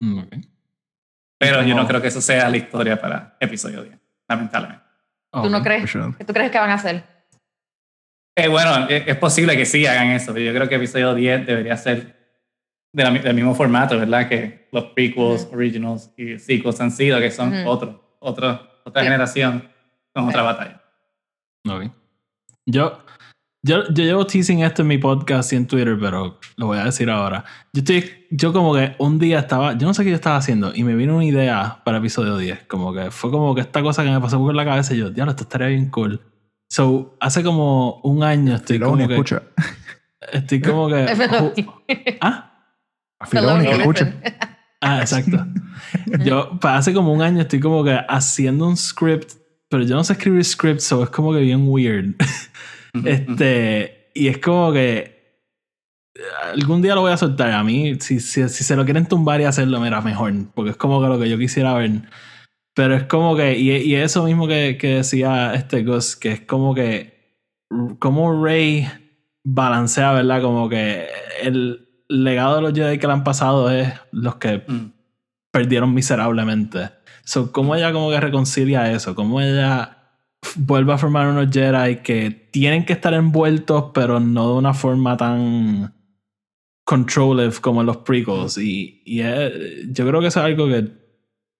[0.00, 0.34] Mm, ok.
[1.38, 3.98] Pero yo no creo que eso sea la historia para episodio 10,
[4.28, 4.84] lamentablemente.
[5.32, 5.80] ¿Tú no crees?
[5.90, 6.14] for sure.
[6.16, 7.04] ¿Qué tú crees que van a hacer?
[8.36, 11.46] Eh, bueno, es, es posible que sí hagan eso, pero yo creo que episodio 10
[11.46, 12.14] debería ser
[12.92, 14.28] de la del mismo formato, ¿verdad?
[14.28, 19.06] Que los prequels, originals y sequels han sido, que son otro, otro, otra Sí.
[19.06, 19.68] generación
[20.14, 20.82] con otra batalla.
[21.68, 21.90] Ok.
[22.66, 22.98] Yo,
[23.62, 26.84] yo, yo llevo teasing esto en mi podcast y en Twitter, pero lo voy a
[26.84, 27.44] decir ahora.
[27.72, 30.72] Yo estoy, yo como que un día estaba, yo no sé qué yo estaba haciendo
[30.74, 32.64] y me vino una idea para episodio 10.
[32.64, 35.10] Como que fue como que esta cosa que me pasó por la cabeza y yo,
[35.10, 36.20] diablo, esto estaría bien cool.
[36.68, 39.42] So, hace como un año estoy Filoni, como que, escucha.
[40.32, 42.52] estoy como que, ah,
[43.18, 44.14] A Filoni, que escucha.
[44.80, 45.46] Ah, exacto.
[46.24, 49.32] Yo, hace como un año estoy como que haciendo un script,
[49.68, 52.14] pero yo no sé escribir script, so es como que bien weird.
[53.04, 55.16] este, y es como que
[56.52, 57.52] algún día lo voy a soltar.
[57.52, 60.76] A mí, si, si, si se lo quieren tumbar y hacerlo, mira, mejor, porque es
[60.76, 62.02] como que lo que yo quisiera ver.
[62.76, 66.40] Pero es como que, y, y eso mismo que, que decía este Gus, que es
[66.42, 67.34] como que,
[67.98, 68.86] como Rey
[69.44, 70.42] balancea, ¿verdad?
[70.42, 71.06] Como que
[71.42, 74.92] el legado de los Jedi que le han pasado es los que Mm.
[75.50, 76.90] perdieron miserablemente.
[77.24, 79.14] So, ¿cómo ella como que reconcilia eso?
[79.14, 79.96] ¿Cómo ella
[80.56, 85.16] vuelve a formar unos Jedi que tienen que estar envueltos, pero no de una forma
[85.16, 85.94] tan
[86.84, 88.58] controlling como en los prequels?
[88.58, 89.52] Y, y es-
[89.92, 91.05] yo creo que eso es algo que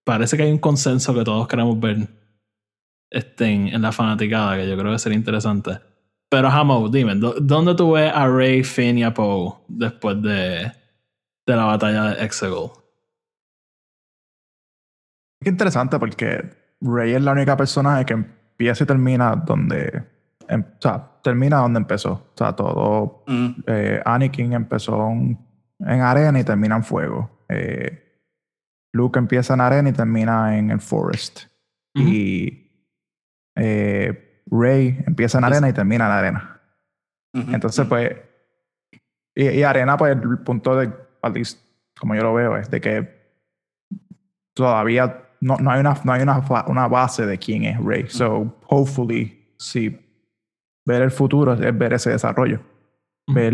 [0.06, 2.08] parece que hay un consenso que todos queremos ver
[3.10, 5.78] este, en, en la fanaticada, que yo creo que sería interesante.
[6.30, 10.72] Pero Hamo, dime, ¿dó- ¿dónde tú ves a Rey, Finn y a Poe después de,
[11.46, 12.70] de la batalla de Exegol?
[15.40, 16.50] Qué interesante porque
[16.80, 20.02] Rey es la única personaje que empieza y termina donde.
[20.48, 22.12] em- o sea, termina donde empezó.
[22.12, 23.22] O sea, todo.
[23.26, 23.48] Mm.
[23.66, 25.38] eh, Anakin empezó en,
[25.80, 27.44] en arena y termina en fuego.
[27.48, 28.05] Eh,
[28.96, 31.44] Luke empieza en arena y termina en el forest.
[31.94, 32.70] Y
[33.56, 36.60] eh, Rey empieza en arena y termina en arena.
[37.32, 38.16] Entonces, pues.
[39.34, 40.92] Y, y arena, pues, el punto de.
[41.22, 41.60] At least,
[41.98, 43.16] como yo lo veo, es de que
[44.54, 48.06] todavía no, no hay, una, no hay una, una base de quién es Rey.
[48.08, 49.98] So, hopefully, si
[50.86, 52.60] ver el futuro es ver ese desarrollo.
[53.28, 53.52] Ver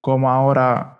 [0.00, 0.98] cómo ahora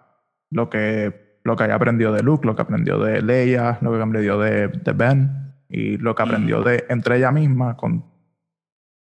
[0.50, 4.00] lo que, lo que haya aprendido de Luke, lo que aprendió de Leia, lo que
[4.00, 8.04] aprendió de, de Ben y lo que aprendió de entre ella misma con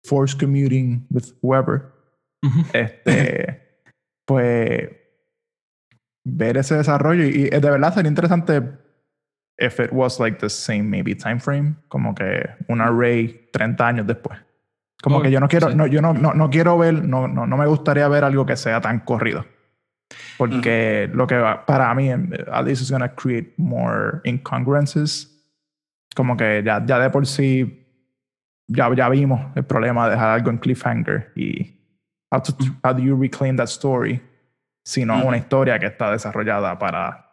[0.05, 1.85] Force Commuting with whoever.
[2.43, 2.61] Ujú.
[2.73, 3.81] Este,
[4.27, 4.91] pues
[6.25, 8.63] ver ese desarrollo y, y de verdad sería interesante
[9.59, 14.07] if it was like the same maybe time frame, como que una Rey 30 años
[14.07, 14.39] después.
[15.03, 15.77] Como que yo no quiero, sí.
[15.77, 18.57] no, yo no, no, no quiero ver, no, no, no me gustaría ver algo que
[18.57, 19.45] sea tan corrido.
[20.39, 25.29] Porque lo que va, para mí, at least is gonna create more incongruences.
[26.15, 27.87] Como que ya, ya de por sí,
[28.69, 31.79] ya, ya vimos el problema de dejar algo en cliffhanger y
[32.31, 32.53] how, to,
[32.85, 34.21] how do you reclaim that story
[34.85, 35.29] si no Ujú.
[35.29, 37.27] una historia que está desarrollada para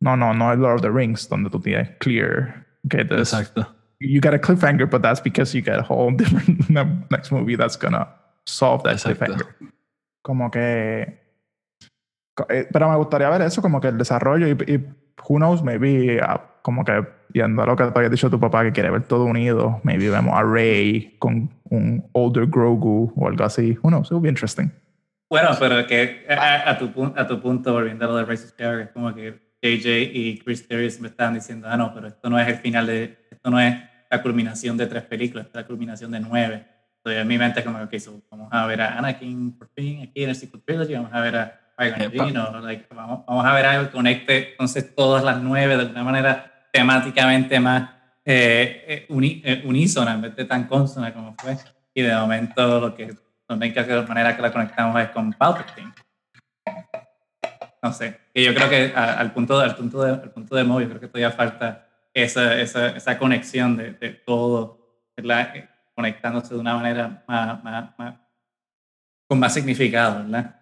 [0.00, 3.66] no no no el Lord of the Rings donde tú tienes clear que this- Exacto.
[4.00, 7.56] you got a cliffhanger but that's because you get a whole different ne- next movie
[7.56, 8.06] that's gonna
[8.46, 9.26] solve that Exacto.
[9.26, 9.46] cliffhanger
[10.22, 11.17] como que
[12.46, 14.76] pero me gustaría ver eso como que el desarrollo y, y
[15.28, 18.62] who knows maybe ah, como que yendo a lo que te había dicho tu papá
[18.64, 23.44] que quiere ver todo unido maybe vemos a Rey con un older Grogu o algo
[23.44, 24.70] así who knows it will be interesting
[25.30, 28.90] Bueno, pero que a, a tu, a tu punto, volviendo a lo de Racist es
[28.90, 32.48] como que JJ y Chris Terry me estaban diciendo, ah, no, pero esto no es
[32.48, 33.74] el final de, esto no es
[34.10, 36.66] la culminación de tres películas, esto es la culminación de nueve.
[36.96, 40.02] Entonces en mi mente es como, ok, so, vamos a ver a Anakin por fin
[40.02, 41.60] aquí en el Secret Trilogy, vamos a ver a
[42.62, 46.66] Like, vamos, vamos a ver algo que conecte entonces todas las nueve de una manera
[46.72, 47.90] temáticamente más
[48.24, 51.56] eh, eh, uni- eh, unísona en vez de tan consona como fue.
[51.94, 53.06] Y de momento lo que
[53.48, 55.92] la única que- manera que la conectamos es con Palpatine.
[57.82, 58.18] No sé.
[58.34, 60.88] Y yo creo que a- al punto, al punto, de, al punto de Mo, yo
[60.88, 65.56] creo que todavía falta esa, esa, esa conexión de, de todo, ¿verdad?
[65.56, 68.14] Eh, conectándose de una manera más, más, más-
[69.28, 70.57] con más significado, ¿verdad?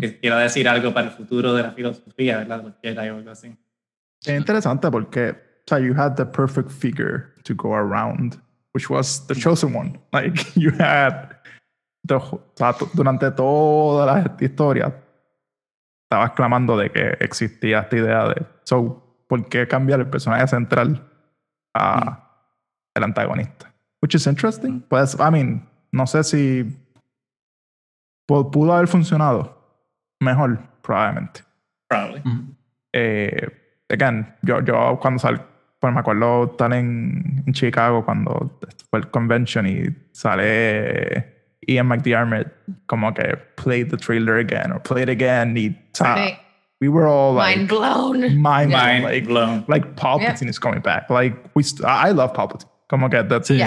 [0.00, 2.76] Que quiera decir algo para el futuro de la filosofía, ¿verdad?
[2.82, 3.54] Jedi o algo así.
[4.24, 8.40] Es interesante porque o sea, you had the perfect figure to go around,
[8.72, 9.98] which was the chosen one.
[10.12, 11.36] Like you had
[12.06, 14.94] the, o sea, durante toda la historia
[16.08, 21.02] estabas clamando de que existía esta idea de so ¿por qué cambiar el personaje central
[21.74, 22.22] a
[22.94, 23.74] el antagonista?
[24.00, 24.80] Which is interesting.
[24.88, 26.64] Pues, I mean, no sé si
[28.28, 29.55] pu- pudo haber funcionado
[30.20, 31.42] mejor, probablemente
[31.88, 32.20] Probably.
[32.20, 32.54] Ujú.
[32.92, 33.48] eh,
[33.90, 35.40] again, yo, yo cuando sal,
[35.80, 38.58] pues me acuerdo estar en, en Chicago cuando
[38.90, 41.34] fue el convention y sale
[41.68, 42.46] Ian McDiarmid
[42.86, 45.76] como que played the trailer again or played again y
[46.80, 48.20] we were all like Mind blown.
[48.40, 49.64] mind, Mind like, blown.
[49.68, 53.58] like Palpatine is coming back like we st- I love Palpatine como que that's Sí.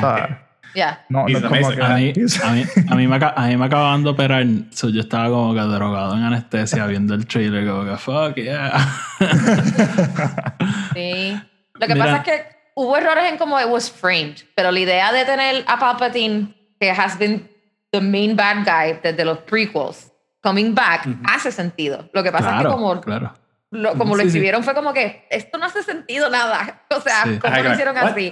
[0.76, 1.04] Yeah.
[1.10, 2.14] no, no como que A mí,
[2.44, 5.54] a, mí, a, mí me, a mí me acaban de operar, so yo estaba como
[5.54, 8.88] que drogado en anestesia viendo el trailer, como que fuck yeah.
[10.94, 11.40] Sí.
[11.74, 12.06] Lo que Mira.
[12.06, 15.64] pasa es que hubo errores en cómo it was framed, pero la idea de tener
[15.68, 17.50] a Palpatine, que has been
[17.92, 22.10] the main bad guy desde los prequels, coming back, hace sentido.
[22.14, 23.34] Lo que pasa es que claro, como, claro.
[23.72, 24.28] lo, como lo Sí, sí.
[24.30, 26.84] escribieron fue como que esto no hace sentido nada.
[26.96, 27.40] O sea, Sí.
[27.40, 28.06] ¿cómo lo hicieron what?
[28.12, 28.32] así?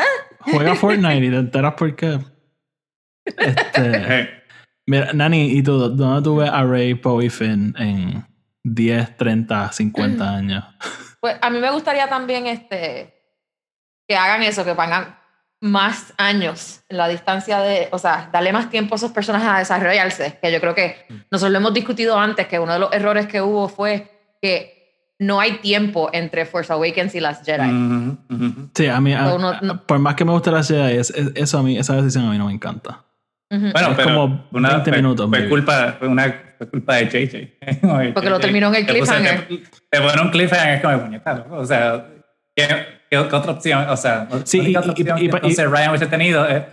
[0.40, 2.18] Juega Fortnite y te enteras por qué.
[3.24, 4.30] Este,
[4.86, 8.26] mira, Nani, ¿y tú dónde tú ves a Ray, Poe y Finn en
[8.64, 10.64] 10, 30, 50 años?
[11.20, 13.14] Pues a mí me gustaría también este,
[14.06, 15.16] que hagan eso, que pongan
[15.60, 19.58] más años en la distancia de, o sea, darle más tiempo a esos personajes a
[19.58, 23.26] desarrollarse, que yo creo que nosotros lo hemos discutido antes, que uno de los errores
[23.26, 24.75] que hubo fue que
[25.18, 27.68] no hay tiempo entre Force Awakens y las Jedi.
[27.68, 28.68] ujú, ujú.
[28.74, 31.10] Sí, a mí, a- So, no- no- por más que me guste la Jedi, es,
[31.10, 33.02] es- eso a mí, esa decisión a mí no me encanta.
[33.48, 37.06] Bueno, Es pero como una, 20 fue, minutos, Fue culpa, fue una fue culpa de
[37.06, 38.12] JJ.
[38.14, 39.46] Porque lo terminó en el cliffhanger.
[39.46, 41.56] Te, te pone un cliffhanger es como puñeta, loco.
[41.58, 42.06] O sea,
[42.56, 42.76] ¿qué, qué,
[43.10, 43.88] qué otra opción?
[43.88, 46.64] O sea, Sí, y- otra opción y- y- entonces Ryan hubiese tenido es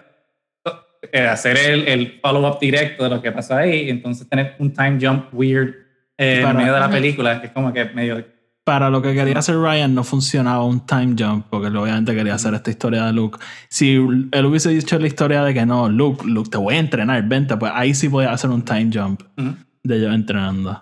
[1.11, 4.73] eh, hacer el, el follow-up directo de lo que pasó ahí y entonces tener un
[4.73, 5.75] time jump weird
[6.17, 8.25] eh, Para- en medio de la película, que es como que medio...
[8.65, 12.53] Para lo que quería hacer Ryan no funcionaba un time jump, porque obviamente quería hacer
[12.53, 13.37] esta historia de Luke.
[13.67, 17.21] Si él hubiese dicho la historia de que no, Luke, Luke, te voy a entrenar,
[17.23, 19.55] vente, pues ahí sí podía hacer un time jump Ujú.
[19.83, 20.81] de ellos entrenando.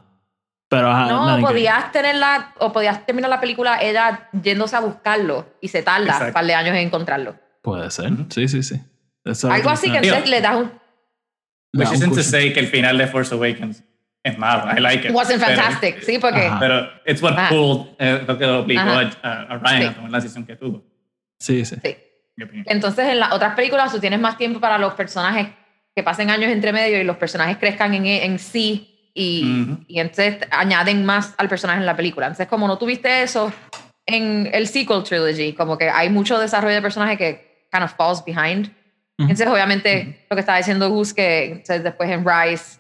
[0.70, 5.68] Pero ajá, No, podías tenerla, o podías terminar la película ella yéndose a buscarlo y
[5.70, 6.28] se tarda Exacto.
[6.28, 7.36] un par de años en encontrarlo.
[7.64, 8.76] Puede ser, sí, sí, sí.
[9.26, 10.72] Eso es Algo así que entonces le das un...
[11.74, 13.84] Which da un isn't to say que el final de Force Awakens
[14.24, 14.72] es malo.
[14.76, 15.14] I like it.
[15.14, 16.46] Wasn't pero- fantastic, sí, porque...
[16.46, 16.60] Ajá.
[16.60, 17.50] Pero it's what Ajá.
[17.50, 19.88] pulled, eh, lo que lo obligó a, a- Ryan Sí.
[19.88, 20.84] a tomar la decisión que tuvo.
[21.40, 21.76] Sí, sí.
[21.84, 21.98] Sí.
[22.66, 25.48] Entonces, en las otras películas tú tienes más tiempo para los personajes
[25.96, 29.84] que pasen años entre medio y los personajes crezcan en, en sí y, Ujú.
[29.88, 32.28] y entonces añaden más al personaje en la película.
[32.28, 33.52] Entonces, como no tuviste eso
[34.06, 38.24] en el sequel trilogy, como que hay mucho desarrollo de personaje que kind of falls
[38.24, 38.72] behind.
[39.18, 42.80] Entonces, obviamente, lo que estaba diciendo Gus, que entonces, después en Rise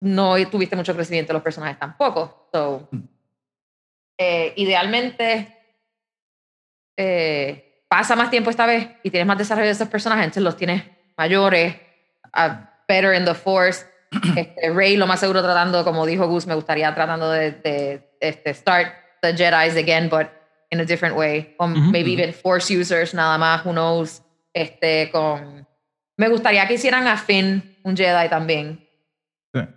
[0.00, 2.48] no tuviste mucho crecimiento de los personajes tampoco.
[2.52, 3.02] So, Ujú.
[4.18, 5.52] eh, idealmente
[6.96, 10.56] eh, pasa más tiempo esta vez y tienes más desarrollo de esos personajes, entonces los
[10.56, 10.82] tienes
[11.16, 11.76] mayores,
[12.32, 13.84] a better in the force.
[14.36, 18.54] Este, Rey, lo más seguro, tratando, como dijo Gus, me gustaría tratando de, de, este,
[18.54, 20.28] start the Jedi's again, but
[20.70, 21.54] in a different way.
[21.58, 22.20] Con Ujú, maybe ujú.
[22.20, 24.22] even Force users, nada más, who knows.
[24.54, 25.66] Este, con.
[26.16, 28.85] Me gustaría que hicieran a Finn un Jedi también.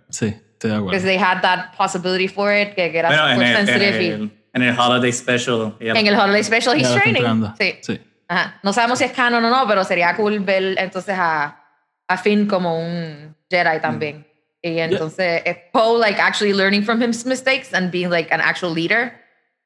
[0.08, 0.90] Sí, estoy de acuerdo.
[0.90, 4.06] Because they had that possibility for it, que, que era Bueno, en el, en, sensitive.
[4.14, 5.76] el, en el Holiday Special.
[5.80, 7.44] ella- en el Holiday Special, he's están training.
[7.58, 7.78] Sí.
[7.82, 8.00] sí.
[8.28, 8.60] Ajá.
[8.62, 11.64] No sabemos si es canon o no, pero sería cool ver entonces a,
[12.06, 14.26] a Finn como un Jedi también.
[14.62, 18.72] Y entonces es Poe like actually learning from his mistakes and being like an actual
[18.74, 19.12] leader,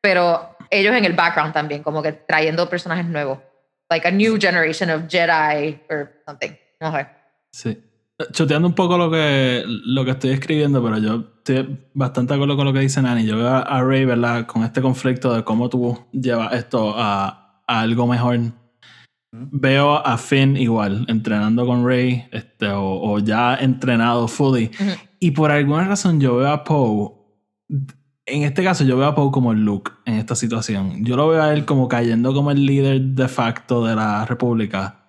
[0.00, 3.38] pero ellos en el background también, como que trayendo personajes nuevos.
[3.90, 6.56] Like a new generation of Jedi or something.
[6.80, 7.06] No sé.
[7.50, 7.82] Sí.
[8.32, 12.56] Choteando un poco lo que, lo que estoy escribiendo, pero yo estoy bastante de acuerdo
[12.56, 13.26] con lo que dice Nani.
[13.26, 14.46] Yo veo a, Ray, ¿verdad?
[14.46, 18.38] Con este conflicto de cómo tú llevas esto a, a algo mejor.
[19.32, 24.70] Veo a Finn igual, entrenando con Ray, este, o, o ya entrenado fully.
[25.18, 27.12] Y por alguna razón yo veo a Poe.
[28.26, 31.04] En este caso, yo veo a Poe como el Luke en esta situación.
[31.04, 35.04] Yo lo veo a él como cayendo como el líder de facto de la República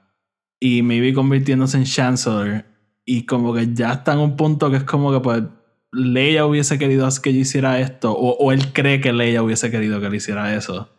[0.60, 2.66] y maybe convirtiéndose en Chancellor.
[3.08, 5.44] Y como que ya está en un punto que es como que pues
[5.92, 10.00] Leia hubiese querido que yo hiciera esto, o, o él cree que Leia hubiese querido
[10.02, 10.90] que él hiciera eso.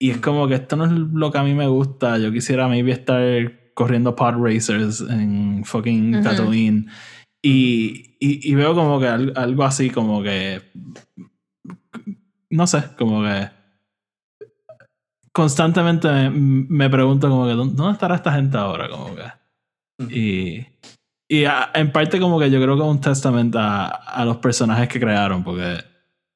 [0.00, 2.18] Y es como que esto no es lo que a mí me gusta.
[2.18, 3.22] Yo quisiera maybe estar
[3.74, 6.24] corriendo pod racers en fucking Ujú.
[6.24, 6.86] Tatooine.
[7.42, 10.62] Y, y, y veo como que al- algo así, como que.
[12.50, 13.48] No sé, como que.
[15.32, 18.88] Constantemente me, me pregunto, como que, ¿dónde dónde estará esta gente ahora?
[18.88, 20.14] Como que.
[20.14, 20.66] Y.
[21.28, 24.36] Y a- en parte, como que yo creo que es un testamento a, a los
[24.38, 25.78] personajes que crearon, porque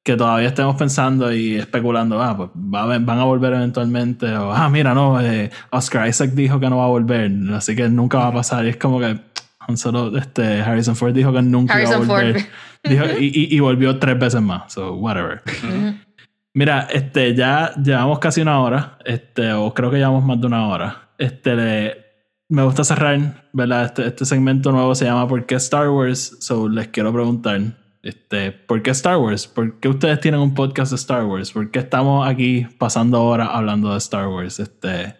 [0.03, 4.93] que todavía estemos pensando y especulando, ah, pues van a volver eventualmente, o ah, mira,
[4.95, 8.33] no, eh, Oscar Isaac dijo que no va a volver, así que nunca va a
[8.33, 8.65] pasar.
[8.65, 9.19] Y es como que
[9.75, 12.25] Solo, este, Harrison Ford dijo que nunca Harrison iba a Ford.
[12.25, 12.45] volver.
[12.83, 15.43] Dijo- y, y- y volvió tres veces más, so whatever.
[16.55, 20.67] Mira, este, ya llevamos casi una hora, este, o creo que llevamos más de una
[20.67, 21.09] hora.
[21.19, 22.05] Este, le-
[22.49, 23.85] me gusta cerrar, ¿verdad?
[23.85, 26.37] Este, este segmento nuevo se llama ¿Por qué Star Wars?
[26.39, 27.61] So les quiero preguntar,
[28.01, 29.47] este, ¿por qué Star Wars?
[29.47, 31.51] ¿Por qué ustedes tienen un podcast de Star Wars?
[31.51, 34.59] ¿Por qué estamos aquí pasando horas hablando de Star Wars?
[34.59, 35.15] Este,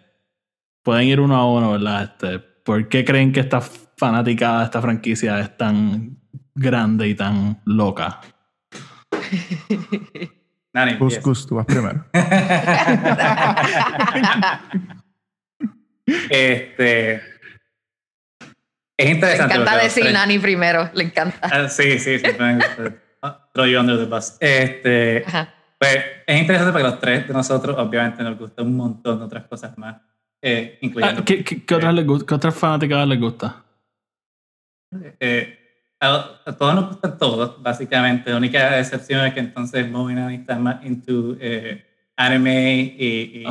[0.82, 2.02] pueden ir uno a uno, ¿verdad?
[2.02, 6.18] Este, ¿Por qué creen que esta fanaticada, esta franquicia es tan
[6.54, 8.20] grande y tan loca?
[11.22, 12.04] Gus, tú vas primero.
[16.30, 17.14] Este.
[18.96, 19.54] Es Le interesante.
[19.54, 21.38] encanta lo que decir Nani primero, le encanta.
[21.50, 22.26] Ah, sí, sí, sí.
[23.22, 24.36] Ah, Throw you under the bus.
[24.40, 25.22] Este.
[25.26, 25.52] Ajá.
[25.78, 29.44] Pues es interesante porque los tres de nosotros, obviamente, nos gusta un montón de otras
[29.44, 29.96] cosas más,
[30.40, 31.20] eh, incluyendo.
[31.20, 32.06] Ah, ¿Qué, qué, qué otras les?
[32.24, 33.62] ¿Qué otras fanaticadas les gusta?
[35.20, 35.58] eh,
[36.00, 38.30] a, a todos nos gustan todos, básicamente.
[38.30, 41.84] La única excepción es que entonces Moina está más into eh,
[42.16, 43.44] anime y.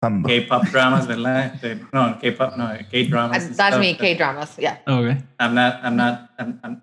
[0.00, 1.52] K-pop dramas, ¿verdad?
[1.54, 3.56] Este, no, K-pop, no, K-dramas.
[3.56, 4.78] That's me, K-dramas, yeah.
[4.86, 5.16] Ok.
[5.38, 6.82] I'm not, I'm not, I'm, I'm-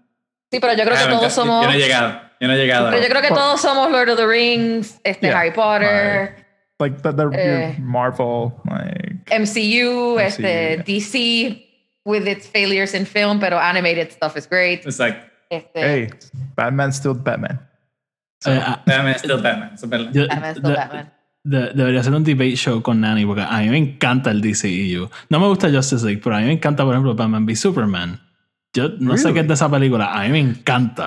[0.51, 1.63] Sí, pero yo creo que haven't todos somos...
[1.65, 2.89] Yo no he llegado, yo no he llegado.
[2.91, 5.37] Pero yo creo que todos somos Lord of the Rings, este, Yeah.
[5.39, 6.45] Harry Potter,
[6.79, 7.75] Like the, the Eh.
[7.79, 10.41] Marvel, like MCU, este,
[10.77, 10.83] yeah.
[10.83, 11.65] DC,
[12.05, 14.85] with its failures in film, pero animated stuff is great.
[14.85, 15.17] It's like,
[15.49, 16.09] Este, hey,
[16.55, 17.59] Batman's still Batman.
[18.45, 20.13] Eh, ah, Batman is still Batman, eso es verdad.
[20.13, 21.11] yo- Batman is still Batman.
[21.49, 25.09] De- debería ser un debate show con Nani porque a mí me encanta el DCEU.
[25.29, 28.19] No me gusta Justice League, pero a mí me encanta, por ejemplo, Batman v Superman.
[28.73, 30.13] Yo no sé qué es de esa película.
[30.13, 31.05] A mí me encanta.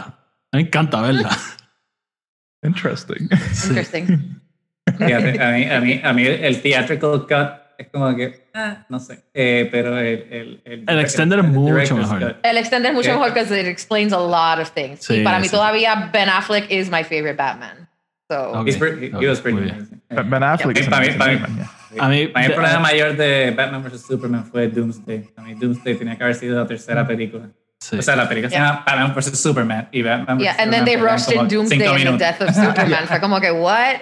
[0.53, 1.31] A mí me encanta verla.
[2.63, 3.29] Interesting.
[3.53, 3.69] Sí.
[3.69, 4.41] Interesting.
[4.87, 9.25] A mí, a mí, a mí el theatrical cut es como que, ah, no sé,
[9.33, 10.61] eh, pero el...
[10.65, 12.19] El, El extended es mucho mejor.
[12.21, 15.05] cut, El extended es mucho mejor because it explains a lot of things.
[15.05, 17.89] Sí, y para mí todavía Ben Affleck is my favorite Batman.
[18.31, 18.69] So, Ok.
[18.69, 20.01] he's pretty- he, ok, he was pretty muy amazing.
[20.09, 22.05] But Ben Affleck Sí, is para mí- amazing para mí- yeah.
[22.05, 24.03] A mí- Para mí el de- problema mayor de Batman vs.
[24.07, 25.31] Superman fue Doomsday.
[25.37, 27.07] A mí Doomsday tenía que haber sido la tercera mm.
[27.09, 27.49] película.
[27.81, 27.99] Sí.
[27.99, 29.37] O sea, la película se llama Batman vs.
[29.41, 30.61] Superman y Batman yeah, vs.
[30.63, 33.09] and then they rushed in como Doomsday and the death of Superman.
[33.09, 33.97] Fue como que, what?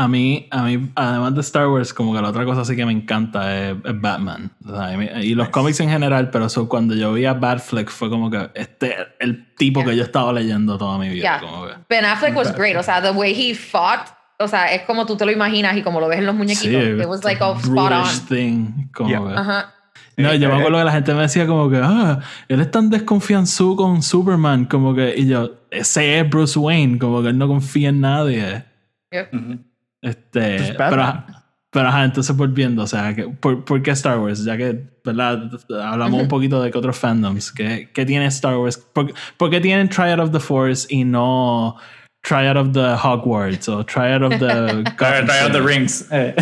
[0.00, 2.86] A mí, a mí, además de Star Wars, como que la otra cosa sí que
[2.86, 4.48] me encanta es, es Batman.
[4.64, 7.90] O sea, mí- y los cómics en general, pero eso, cuando yo vi a Batfleck
[7.90, 11.22] fue como que este el tipo que yo he estado leyendo toda mi vida.
[11.22, 11.40] Yeah.
[11.40, 12.76] Como que, Ben Affleck was great.
[12.76, 14.02] O sea, the way he fought,
[14.38, 16.80] o sea, es como tú te lo imaginas y como lo ves en los muñequitos.
[16.80, 18.26] sí, it was like a spot on.
[18.28, 18.66] thing.
[18.94, 19.40] Como Yeah.
[19.40, 19.74] Ajá.
[20.16, 22.70] No, yo me Eh, acuerdo que la gente me decía como que, ah, él es
[22.70, 27.38] tan desconfianzú con Superman, como que, y yo, ese es Bruce Wayne, como que él
[27.38, 28.64] no confía en nadie.
[29.10, 29.34] Yep.
[29.34, 29.58] Ujú.
[30.02, 31.24] Este, Pues pero,
[31.70, 34.44] pero ajá, entonces volviendo, o sea, que, ¿por, por qué Star Wars?
[34.44, 35.50] Ya que, ¿verdad?
[35.82, 38.76] Hablamos un poquito de que otros fandoms, ¿qué, qué tiene Star Wars?
[38.78, 41.76] ¿Por, por qué tienen Triad of the Force y no
[42.22, 44.84] Triad of the Hogwarts o Triad of the...
[44.96, 46.06] Try, try out the rings.
[46.12, 46.34] Eh,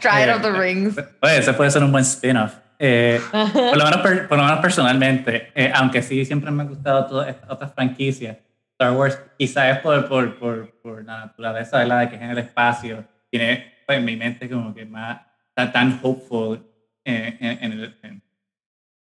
[0.00, 0.96] Triad Eh, of the Rings.
[1.22, 2.54] Oye, ese puede ser un buen spin-off.
[2.78, 6.68] Eh, por, lo menos per- por lo menos personalmente, eh, aunque sí siempre me han
[6.68, 8.38] gustado todas estas otras franquicias,
[8.82, 12.30] Star Wars quizás es por, por, por, por la naturaleza la de que es en
[12.30, 16.60] el espacio, tiene pues, en mi mente como que más está tan hopeful
[17.04, 18.22] eh, en, en el, en,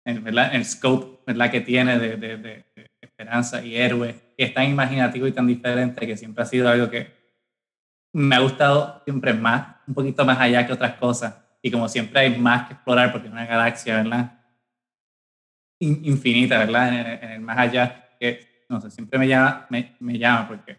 [0.07, 0.49] en, ¿verdad?
[0.55, 1.51] en el scope ¿verdad?
[1.51, 2.65] que tiene de, de, de-
[3.03, 6.91] esperanza y héroe, y es tan imaginativo y tan diferente que siempre ha sido algo
[6.91, 7.15] que
[8.15, 11.35] me ha gustado siempre más, un poquito más allá que otras cosas.
[11.63, 14.41] Y como siempre hay más que explorar porque es una galaxia, ¿verdad?
[15.81, 16.89] In- infinita, ¿verdad?
[16.89, 20.79] En en el más allá, que no sé, siempre me llama, me, me llama porque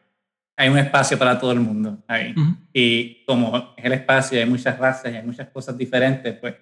[0.56, 2.34] hay un espacio para todo el mundo ahí.
[2.36, 2.58] Ujú.
[2.74, 6.56] Y como es el espacio hay muchas razas y hay muchas cosas diferentes, pues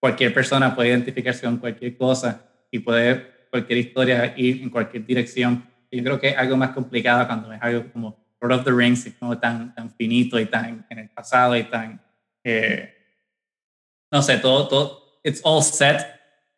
[0.00, 5.64] cualquier persona puede identificarse con cualquier cosa y puede cualquier historia ir en cualquier dirección.
[5.90, 8.72] Y yo creo que es algo más complicado cuando es algo como Lord of the
[8.72, 12.00] Rings, es como tan, tan finito y tan en el pasado y tan,
[12.42, 12.92] eh,
[14.10, 16.02] no sé, todo, todo, it's all set,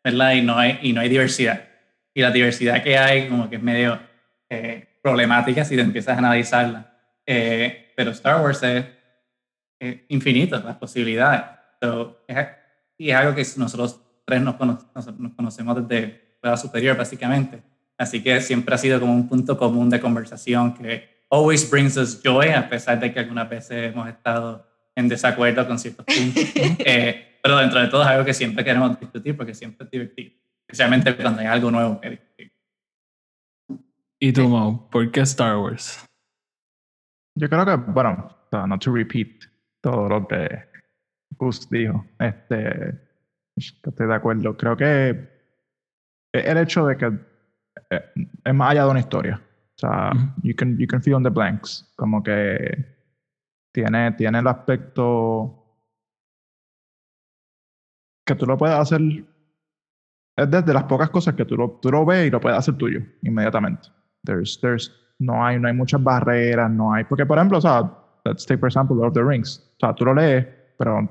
[0.03, 0.33] ¿verdad?
[0.33, 1.66] Y no hay, y no hay diversidad.
[2.17, 3.99] Y la diversidad que hay como que es medio
[4.49, 6.95] eh, problemática si te empiezas a analizarla.
[7.27, 8.87] Eh, pero Star Wars es,
[9.79, 11.43] es infinito, las posibilidades.
[11.83, 12.39] So, es,
[12.97, 17.63] y es algo que nosotros tres nos, cono- nos, nos conocemos desde la superior, básicamente.
[17.99, 22.23] Así que siempre ha sido como un punto común de conversación que always brings us
[22.23, 26.43] joy, a pesar de que algunas veces hemos estado en desacuerdo con ciertos puntos.
[26.79, 30.33] Eh, pero dentro de todo es algo que siempre queremos discutir porque siempre es divertido.
[30.69, 32.01] Especialmente cuando hay algo nuevo.
[34.19, 34.89] ¿Y tú, Mo?
[34.91, 36.05] ¿Por qué Star Wars?
[37.39, 39.45] Yo creo que, bueno, o sea, not to repeat
[39.81, 40.49] todo lo que
[41.39, 42.99] Gus dijo, este,
[43.57, 44.57] estoy de acuerdo.
[44.57, 45.29] Creo que
[46.33, 47.07] el hecho de que
[47.91, 48.13] eh,
[48.45, 49.41] es más allá de una historia.
[49.77, 50.41] O sea, Ujú.
[50.43, 51.93] you, can, you can fill in the blanks.
[51.97, 52.97] Como que
[53.73, 55.63] tiene, tiene el aspecto
[58.25, 59.01] que tú lo puedes hacer.
[60.37, 62.75] Es desde las pocas cosas que tú lo, tú lo ves y lo puedes hacer
[62.77, 63.89] tuyo inmediatamente.
[64.25, 67.05] There's, there's, no, hay, no hay muchas barreras, no hay.
[67.05, 67.91] Porque, por ejemplo, o sea,
[68.25, 69.59] let's take, for example, Lord of the Rings.
[69.77, 70.47] O sea, tú lo lees,
[70.79, 71.09] pero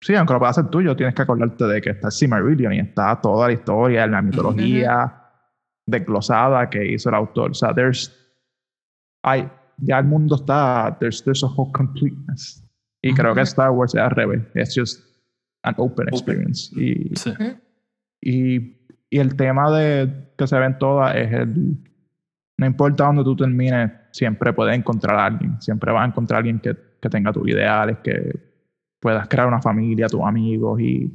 [0.00, 3.20] sí, aunque lo puedas hacer tuyo, tienes que acordarte de que está Silmarillion y está
[3.20, 5.22] toda la historia, la mitología
[5.86, 7.50] desglosada que hizo el autor.
[7.50, 8.12] O sea, there's.
[9.24, 10.96] Hay, ya el mundo está.
[11.00, 12.62] There's, there's a whole completeness.
[13.02, 14.42] Y creo que Star Wars es al revés.
[14.54, 15.00] It's just
[15.62, 16.70] an open experience.
[16.76, 17.32] Y, Sí.
[18.20, 18.76] Y,
[19.10, 21.76] y el tema de que se ven todas es el.
[22.58, 25.60] No importa dónde tú termines, siempre puedes encontrar a alguien.
[25.60, 28.32] Siempre vas a encontrar a alguien que, que tenga tus ideales, que
[29.00, 31.12] puedas crear una familia, tus amigos y.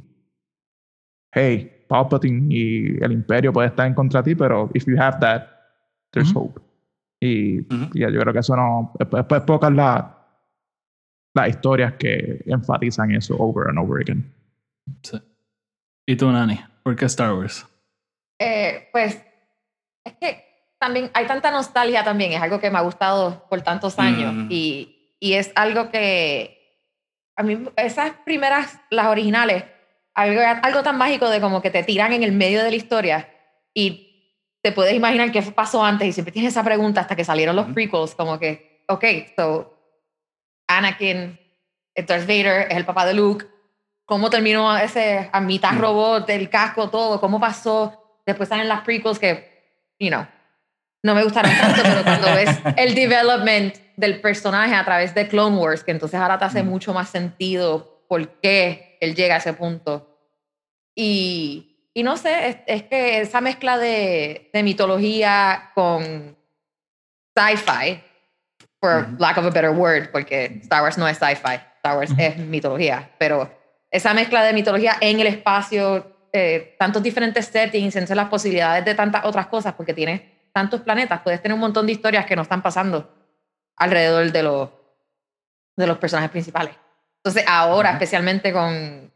[1.34, 5.18] Hey, Palpatine y el Imperio puede estar en contra de ti, pero if you have
[5.20, 5.44] that,
[6.12, 6.60] there's hope.
[7.20, 7.60] Y,
[7.94, 8.92] y yo creo que eso no.
[8.98, 10.04] Es, es- es pocas las
[11.34, 14.30] las historias que enfatizan eso over and over again.
[15.02, 15.16] sí.
[16.06, 16.58] ¿Y tú, Nani?
[16.82, 17.66] ¿Por qué Star Wars?
[18.38, 19.22] Eh, pues
[20.04, 20.44] es que
[20.78, 24.48] también hay tanta nostalgia también, es algo que me ha gustado por tantos años Mm.
[24.50, 26.58] y, y es algo que
[27.36, 29.64] a mí esas primeras, las originales,
[30.14, 33.28] algo, algo tan mágico de como que te tiran en el medio de la historia
[33.72, 34.08] y
[34.60, 37.66] te puedes imaginar qué pasó antes y siempre tienes esa pregunta hasta que salieron los
[37.72, 39.04] prequels, como que, ok,
[39.36, 39.78] so
[40.68, 41.38] Anakin,
[41.94, 43.46] Darth Vader es el papá de Luke,
[44.12, 45.78] cómo terminó ese a mitad Mm.
[45.80, 50.26] robot, el casco, todo, cómo pasó, después salen las prequels que, you know,
[51.02, 55.56] no me gustaron tanto, pero cuando ves el development del personaje a través de Clone
[55.56, 56.66] Wars, que entonces ahora te hace Mm.
[56.66, 60.06] mucho más sentido por qué él llega a ese punto.
[60.94, 66.36] Y, y no sé, es, es que esa mezcla de, de mitología con
[67.34, 67.98] sci-fi,
[68.78, 72.36] for lack of a better word, porque Star Wars no es sci-fi, Star Wars es
[72.36, 73.61] mitología, pero
[73.92, 78.94] esa mezcla de mitología en el espacio, eh, tantos diferentes settings, en las posibilidades de
[78.94, 82.42] tantas otras cosas, porque tienes tantos planetas, puedes tener un montón de historias que no
[82.42, 83.14] están pasando
[83.76, 84.70] alrededor de los,
[85.76, 86.74] de los personajes principales.
[87.18, 89.12] Entonces ahora, especialmente con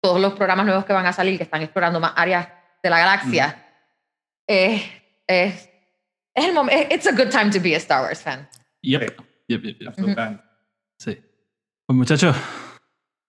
[0.00, 2.48] todos los programas nuevos que van a salir, que están explorando más áreas
[2.82, 3.66] de la galaxia,
[4.46, 4.82] eh,
[5.26, 5.68] es,
[6.34, 8.48] es el momento, it's a good time to be a Star Wars fan.
[8.82, 9.20] Yep.
[9.48, 9.88] Yep, yep, yep.
[9.88, 10.44] Absolutamente.
[10.98, 11.20] Sí.
[11.86, 12.36] Pues muchachos,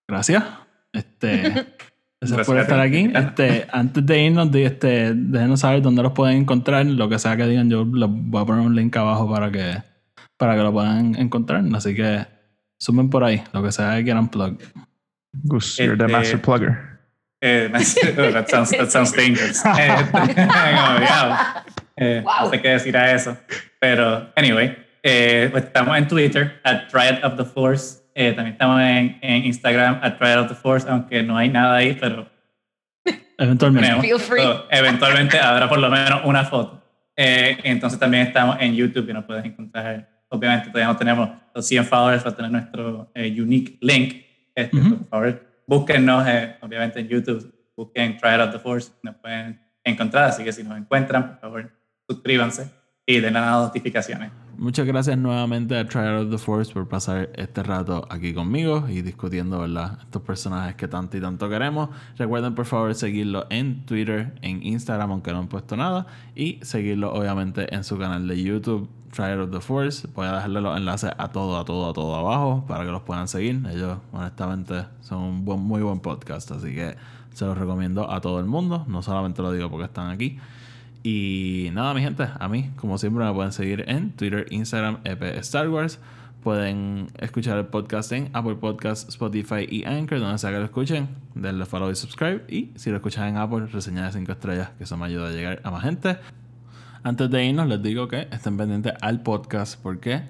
[0.07, 0.62] gracias.
[0.93, 1.41] Este,
[2.21, 3.11] gracias por estar aquí.
[3.15, 6.85] Este, antes de irnos, de, este, déjenos saber dónde los pueden encontrar.
[6.85, 9.77] Lo que sea que digan, yo les voy a poner un link abajo para que,
[10.37, 11.63] para que lo puedan encontrar.
[11.75, 12.25] Así que
[12.79, 14.57] sumen por ahí, lo que sea que quieran plug.
[15.33, 16.93] Gus, you're the Este- master plugger.
[17.45, 17.77] Eh, oh,
[18.31, 19.65] that, sounds, that sounds dangerous.
[19.65, 21.35] Eh, diablo.
[21.97, 22.45] Eh, Wow.
[22.45, 23.35] No sé qué decir a eso.
[23.79, 28.01] Pero, anyway, eh, estamos en Twitter, at Triad of the Force.
[28.15, 31.76] Eh, también estamos en, en Instagram, at Triad of the Force, aunque no hay nada
[31.76, 32.27] ahí, pero
[33.38, 33.90] Eventualmente.
[33.90, 34.30] tenemos.
[34.69, 36.84] Eventualmente habrá por lo menos una foto.
[37.15, 40.10] Eh, entonces también estamos en YouTube y nos puedes encontrar.
[40.30, 44.23] Obviamente todavía no tenemos los 100 followers para tener nuestro eh, unique link.
[44.56, 44.98] Este, Ujú.
[44.98, 50.26] Por favor, búsquennos, eh, obviamente en YouTube, busquen It Out the Force, nos pueden encontrar.
[50.26, 51.72] Así que si nos encuentran, por favor,
[52.07, 54.31] suscríbanse y den las notificaciones.
[54.57, 59.01] Muchas gracias nuevamente a Trial of the Force por pasar este rato aquí conmigo y
[59.01, 59.97] discutiendo ¿verdad?
[60.01, 61.89] estos personajes que tanto y tanto queremos.
[62.17, 66.05] Recuerden por favor seguirlo en Twitter, en Instagram, aunque no han puesto nada,
[66.35, 70.07] y seguirlo obviamente en su canal de YouTube, Trial of the Force.
[70.15, 73.01] Voy a dejarle los enlaces a todo, a todo, a todo abajo para que los
[73.01, 73.61] puedan seguir.
[73.69, 76.95] Ellos honestamente son un buen, muy buen podcast, así que
[77.34, 78.85] se los recomiendo a todo el mundo.
[78.88, 80.38] No solamente lo digo porque están aquí.
[81.03, 85.21] Y nada, mi gente, a mí, como siempre, me pueden seguir en Twitter, Instagram, EP
[85.39, 85.99] Star Wars.
[86.41, 91.09] Pueden escuchar el podcast en Apple Podcasts, Spotify y Anchor, donde sea que lo escuchen.
[91.35, 92.45] Denle follow y subscribe.
[92.47, 95.31] Y si lo escuchan en Apple, reseña de 5 estrellas, que eso me ayuda a
[95.31, 96.17] llegar a más gente.
[97.03, 100.23] Antes de irnos, les digo que estén pendientes al podcast porque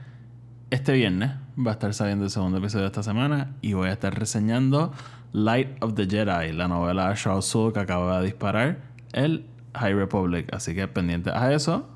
[0.72, 3.91] este viernes va a estar saliendo el segundo episodio de esta semana y voy a
[3.91, 4.91] estar reseñando
[5.34, 8.80] Light of the Jedi, la novela de Charles Soule que acaba de disparar
[9.12, 9.45] el
[9.76, 10.54] High Republic.
[10.54, 11.88] Así que pendientes a eso.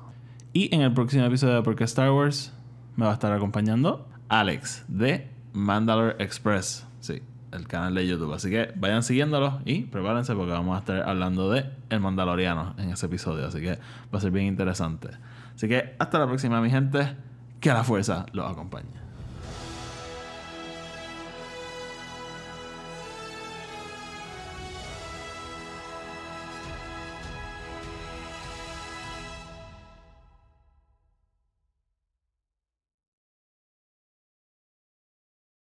[0.52, 2.52] Y en el próximo episodio de Porque Star Wars
[2.96, 6.86] me va a estar acompañando Alex de Mandalore Express.
[7.00, 7.22] Sí,
[7.52, 8.32] el canal de YouTube.
[8.32, 12.90] Así que vayan siguiéndolo y prepárense porque vamos a estar hablando de El Mandaloriano en
[12.90, 13.46] ese episodio.
[13.46, 13.78] Así que
[14.12, 15.10] va a ser bien interesante.
[15.54, 17.16] Así que hasta la próxima, mi gente.
[17.60, 19.07] Que la fuerza los acompañe.